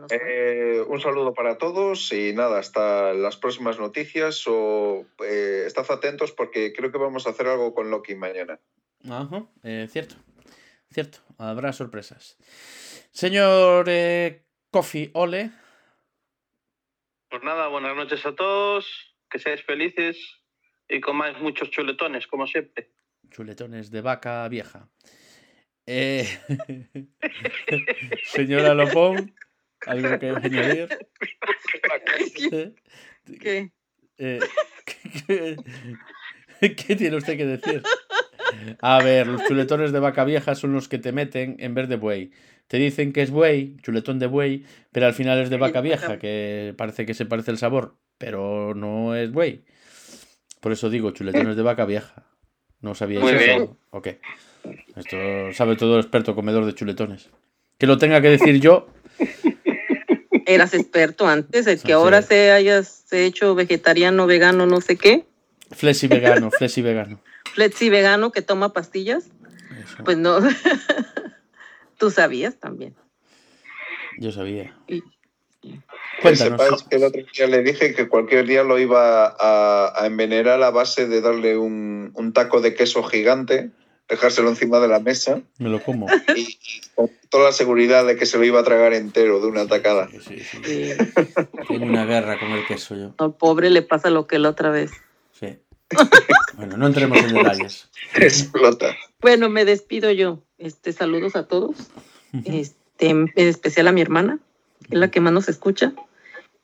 Eh, 0.10 0.82
un 0.88 1.02
saludo 1.02 1.34
para 1.34 1.58
todos 1.58 2.14
y 2.14 2.32
nada, 2.32 2.60
hasta 2.60 3.12
las 3.12 3.36
próximas 3.36 3.78
noticias 3.78 4.47
o 4.47 5.06
eh, 5.28 5.66
estad 5.68 5.86
atentos 5.91 6.32
porque 6.32 6.72
creo 6.72 6.93
que 6.93 6.97
vamos 6.97 7.28
a 7.28 7.32
hacer 7.32 7.47
algo 7.47 7.74
con 7.74 7.91
Loki 7.91 8.16
mañana. 8.16 8.58
Ajá, 9.10 9.45
eh, 9.64 9.86
cierto. 9.91 10.16
Cierto, 10.89 11.18
habrá 11.38 11.74
sorpresas. 11.74 12.38
Señor 13.12 13.88
eh, 13.89 14.45
Coffee 14.70 15.12
Ole, 15.14 15.52
Pues 17.30 17.43
nada, 17.43 17.68
buenas 17.68 17.97
noches 17.97 18.26
a 18.26 18.34
todos, 18.34 19.14
que 19.30 19.39
seáis 19.39 19.62
felices 19.66 20.18
y 20.88 21.02
comáis 21.02 21.38
muchos 21.39 21.70
chuletones, 21.70 22.28
como 22.28 22.47
siempre. 22.47 22.89
Chuletones 23.32 23.90
de 23.92 24.02
vaca 24.02 24.48
vieja. 24.48 24.90
Eh, 25.88 26.28
señora 28.24 28.74
Lopón, 28.76 29.34
¿algo 29.86 30.20
que 30.20 30.30
añadir? 30.30 30.90
Eh, 32.52 32.74
¿Qué? 33.40 33.72
eh, 34.18 34.40
¿qué, 34.86 35.58
qué- 36.60 36.76
qué 36.76 36.96
tiene 36.96 37.18
usted 37.18 37.38
que 37.38 37.46
decir? 37.46 37.84
A 38.82 39.02
ver, 39.02 39.28
los 39.28 39.44
chuletones 39.48 39.92
de 39.92 40.00
vaca 40.00 40.24
vieja 40.26 40.56
son 40.56 40.74
los 40.74 40.88
que 40.88 40.98
te 41.00 41.12
meten 41.12 41.56
en 41.60 41.74
vez 41.74 41.88
de 41.90 41.96
buey. 41.96 42.32
Te 42.68 42.78
dicen 42.78 43.12
que 43.14 43.22
es 43.22 43.32
buey, 43.32 43.78
chuletón 43.82 44.20
de 44.20 44.28
buey, 44.28 44.66
pero 44.92 45.06
al 45.08 45.14
final 45.14 45.40
es 45.40 45.50
de 45.50 45.58
vaca 45.58 45.82
vieja, 45.82 46.20
que 46.20 46.74
parece 46.78 47.06
que 47.06 47.14
se 47.14 47.26
parece 47.26 47.52
el 47.52 47.58
sabor, 47.58 47.98
pero 48.18 48.74
no 48.76 49.16
es 49.16 49.32
buey. 49.32 49.64
Por 50.60 50.72
eso 50.72 50.90
digo, 50.90 51.12
chuletones 51.12 51.56
de 51.56 51.64
vaca 51.64 51.86
vieja. 51.86 52.26
¿No 52.82 52.96
sabíais 52.96 53.24
Muy 53.24 53.34
eso? 53.34 53.40
bien. 53.40 53.70
Ok. 53.92 54.08
Esto 54.96 55.18
sabe 55.54 55.76
todo 55.76 55.96
el 55.96 56.02
experto 56.02 56.36
comedor 56.36 56.66
de 56.66 56.74
chuletones. 56.76 57.30
Que 57.78 57.88
lo 57.88 57.98
tenga 57.98 58.22
que 58.22 58.30
decir 58.30 58.60
yo, 58.60 58.88
Eras 60.46 60.74
experto 60.74 61.28
antes, 61.28 61.66
el 61.68 61.78
Sí, 61.80 61.86
que 61.86 61.94
ahora 61.94 62.22
sí. 62.22 62.30
se 62.30 62.52
hayas 62.52 63.12
hecho 63.14 63.56
vegetariano, 63.56 64.28
vegano, 64.28 64.66
no 64.66 64.82
sé 64.82 64.98
qué, 64.98 65.26
flexi 65.72 66.08
vegano, 66.08 66.52
flexi 66.52 66.82
vegano. 66.82 67.22
flexi 67.54 67.90
vegano 67.90 68.32
que 68.32 68.42
toma 68.42 68.74
pastillas, 68.74 69.30
Eso, 69.84 70.04
pues 70.04 70.18
no. 70.18 70.40
Tú 71.98 72.10
sabías 72.12 72.58
también. 72.60 72.96
yo 74.18 74.32
sabía. 74.32 74.76
Y- 74.88 75.04
Que 75.62 75.80
Cuéntanos. 76.22 76.59
sepáis 76.62 76.84
que 76.84 76.95
el 76.97 77.03
otro 77.03 77.22
día 77.36 77.47
le 77.47 77.62
dije 77.64 77.93
que 77.93 78.07
cualquier 78.07 78.45
día 78.47 78.64
lo 78.64 78.80
iba 78.80 79.28
a, 79.28 79.93
a 79.95 80.05
envenenar 80.07 80.62
a 80.64 80.72
base 80.72 81.07
de 81.07 81.22
darle 81.22 81.57
un, 81.57 82.12
un 82.16 82.34
taco 82.34 82.62
de 82.62 82.74
queso 82.74 83.03
gigante, 83.03 83.70
dejárselo 84.09 84.49
encima 84.49 84.80
de 84.80 84.88
la 84.88 84.99
mesa 84.99 85.41
Me 85.59 85.70
lo 85.70 85.82
como. 85.84 86.07
y, 86.36 86.41
y 86.41 86.82
con 86.95 87.09
toda 87.30 87.45
la 87.45 87.51
seguridad 87.51 88.05
de 88.05 88.16
que 88.18 88.26
se 88.26 88.38
lo 88.38 88.43
iba 88.43 88.59
a 88.59 88.64
tragar 88.64 88.93
entero 88.93 89.39
de 89.39 89.47
una 89.47 89.68
tacada. 89.68 90.09
Sí, 90.12 90.39
sí, 90.39 90.59
sí. 90.64 90.89
Tengo 91.68 91.86
una 91.86 92.05
guerra 92.05 92.39
con 92.39 92.49
el 92.51 92.66
queso 92.66 92.95
yo. 92.95 93.14
al 93.18 93.36
pobre 93.36 93.70
le 93.70 93.82
pasa 93.84 94.09
lo 94.09 94.28
que 94.28 94.39
la 94.39 94.49
otra 94.49 94.70
vez. 94.72 94.91
Sí. 95.39 95.57
Bueno, 96.55 96.76
no 96.78 96.88
entremos 96.88 97.18
en 97.20 97.34
detalles. 97.36 97.89
Explota. 98.16 98.95
Bueno, 99.22 99.49
me 99.49 99.64
despido 99.66 100.12
yo. 100.12 100.43
Este, 100.57 100.91
saludos 100.93 101.36
a 101.36 101.47
todos. 101.47 101.76
Este, 102.45 103.09
en 103.09 103.32
especial 103.36 103.88
a 103.88 103.91
mi 103.91 104.01
hermana, 104.01 104.39
es 104.90 104.98
la 105.00 105.10
que 105.12 105.20
más 105.22 105.34
nos 105.34 105.50
escucha. 105.50 105.94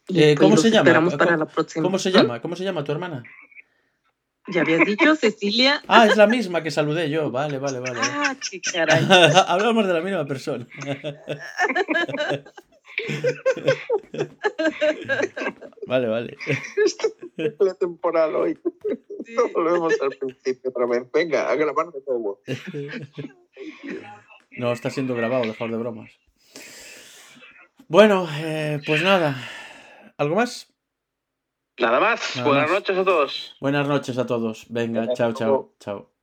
Y 0.08 0.24
Eh, 0.24 0.36
¿cómo 0.36 0.52
los 0.56 0.62
se 0.62 0.70
llama? 0.70 0.82
Esperamos 0.84 1.16
para 1.16 1.32
¿Cómo- 1.32 1.46
la 1.46 1.52
próxima. 1.52 1.84
¿Cómo 1.84 2.00
se 2.00 2.12
llama? 2.12 2.42
¿Cómo 2.42 2.56
se 2.56 2.64
llama 2.64 2.84
tu 2.84 2.92
hermana? 2.94 3.24
Ya 4.50 4.62
habías 4.62 4.86
dicho, 4.86 5.14
Cecilia. 5.16 5.82
Ah, 5.90 6.06
es 6.08 6.16
la 6.16 6.26
misma 6.28 6.64
que 6.64 6.72
saludé 6.72 7.10
yo. 7.10 7.30
Vale, 7.32 7.58
vale, 7.60 7.80
vale. 7.82 8.00
Ah, 8.02 8.34
qué 8.50 8.62
caray. 8.62 9.06
Hablamos 9.48 9.86
de 9.88 9.94
la 9.94 10.00
misma 10.02 10.26
persona. 10.26 10.66
vale, 15.88 16.08
vale. 16.08 16.38
La 17.60 17.74
temporal 17.76 18.36
hoy. 18.36 18.60
Sí. 19.26 19.36
Volvemos 19.54 19.94
al 20.02 20.10
principio 20.18 20.70
otra 20.70 20.86
vez. 20.86 21.04
Venga, 21.12 21.50
a 21.50 21.56
grabar 21.56 21.92
de 21.92 22.00
nuevo. 22.08 22.42
No, 24.52 24.72
está 24.72 24.90
siendo 24.90 25.16
grabado, 25.16 25.44
dejar 25.44 25.70
de 25.70 25.78
bromas. 25.78 26.12
Bueno, 27.88 28.28
eh, 28.40 28.82
pues 28.86 29.02
nada. 29.02 29.36
¿Algo 30.18 30.36
más? 30.36 30.74
Nada 31.80 32.00
más, 32.00 32.36
Nada 32.36 32.48
buenas 32.48 32.70
más. 32.70 32.80
noches 32.80 32.98
a 32.98 33.04
todos. 33.06 33.56
Buenas 33.62 33.88
noches 33.88 34.18
a 34.18 34.26
todos. 34.26 34.66
Venga, 34.70 35.14
chao, 35.14 35.34
chao, 35.34 35.74
chao. 35.80 36.17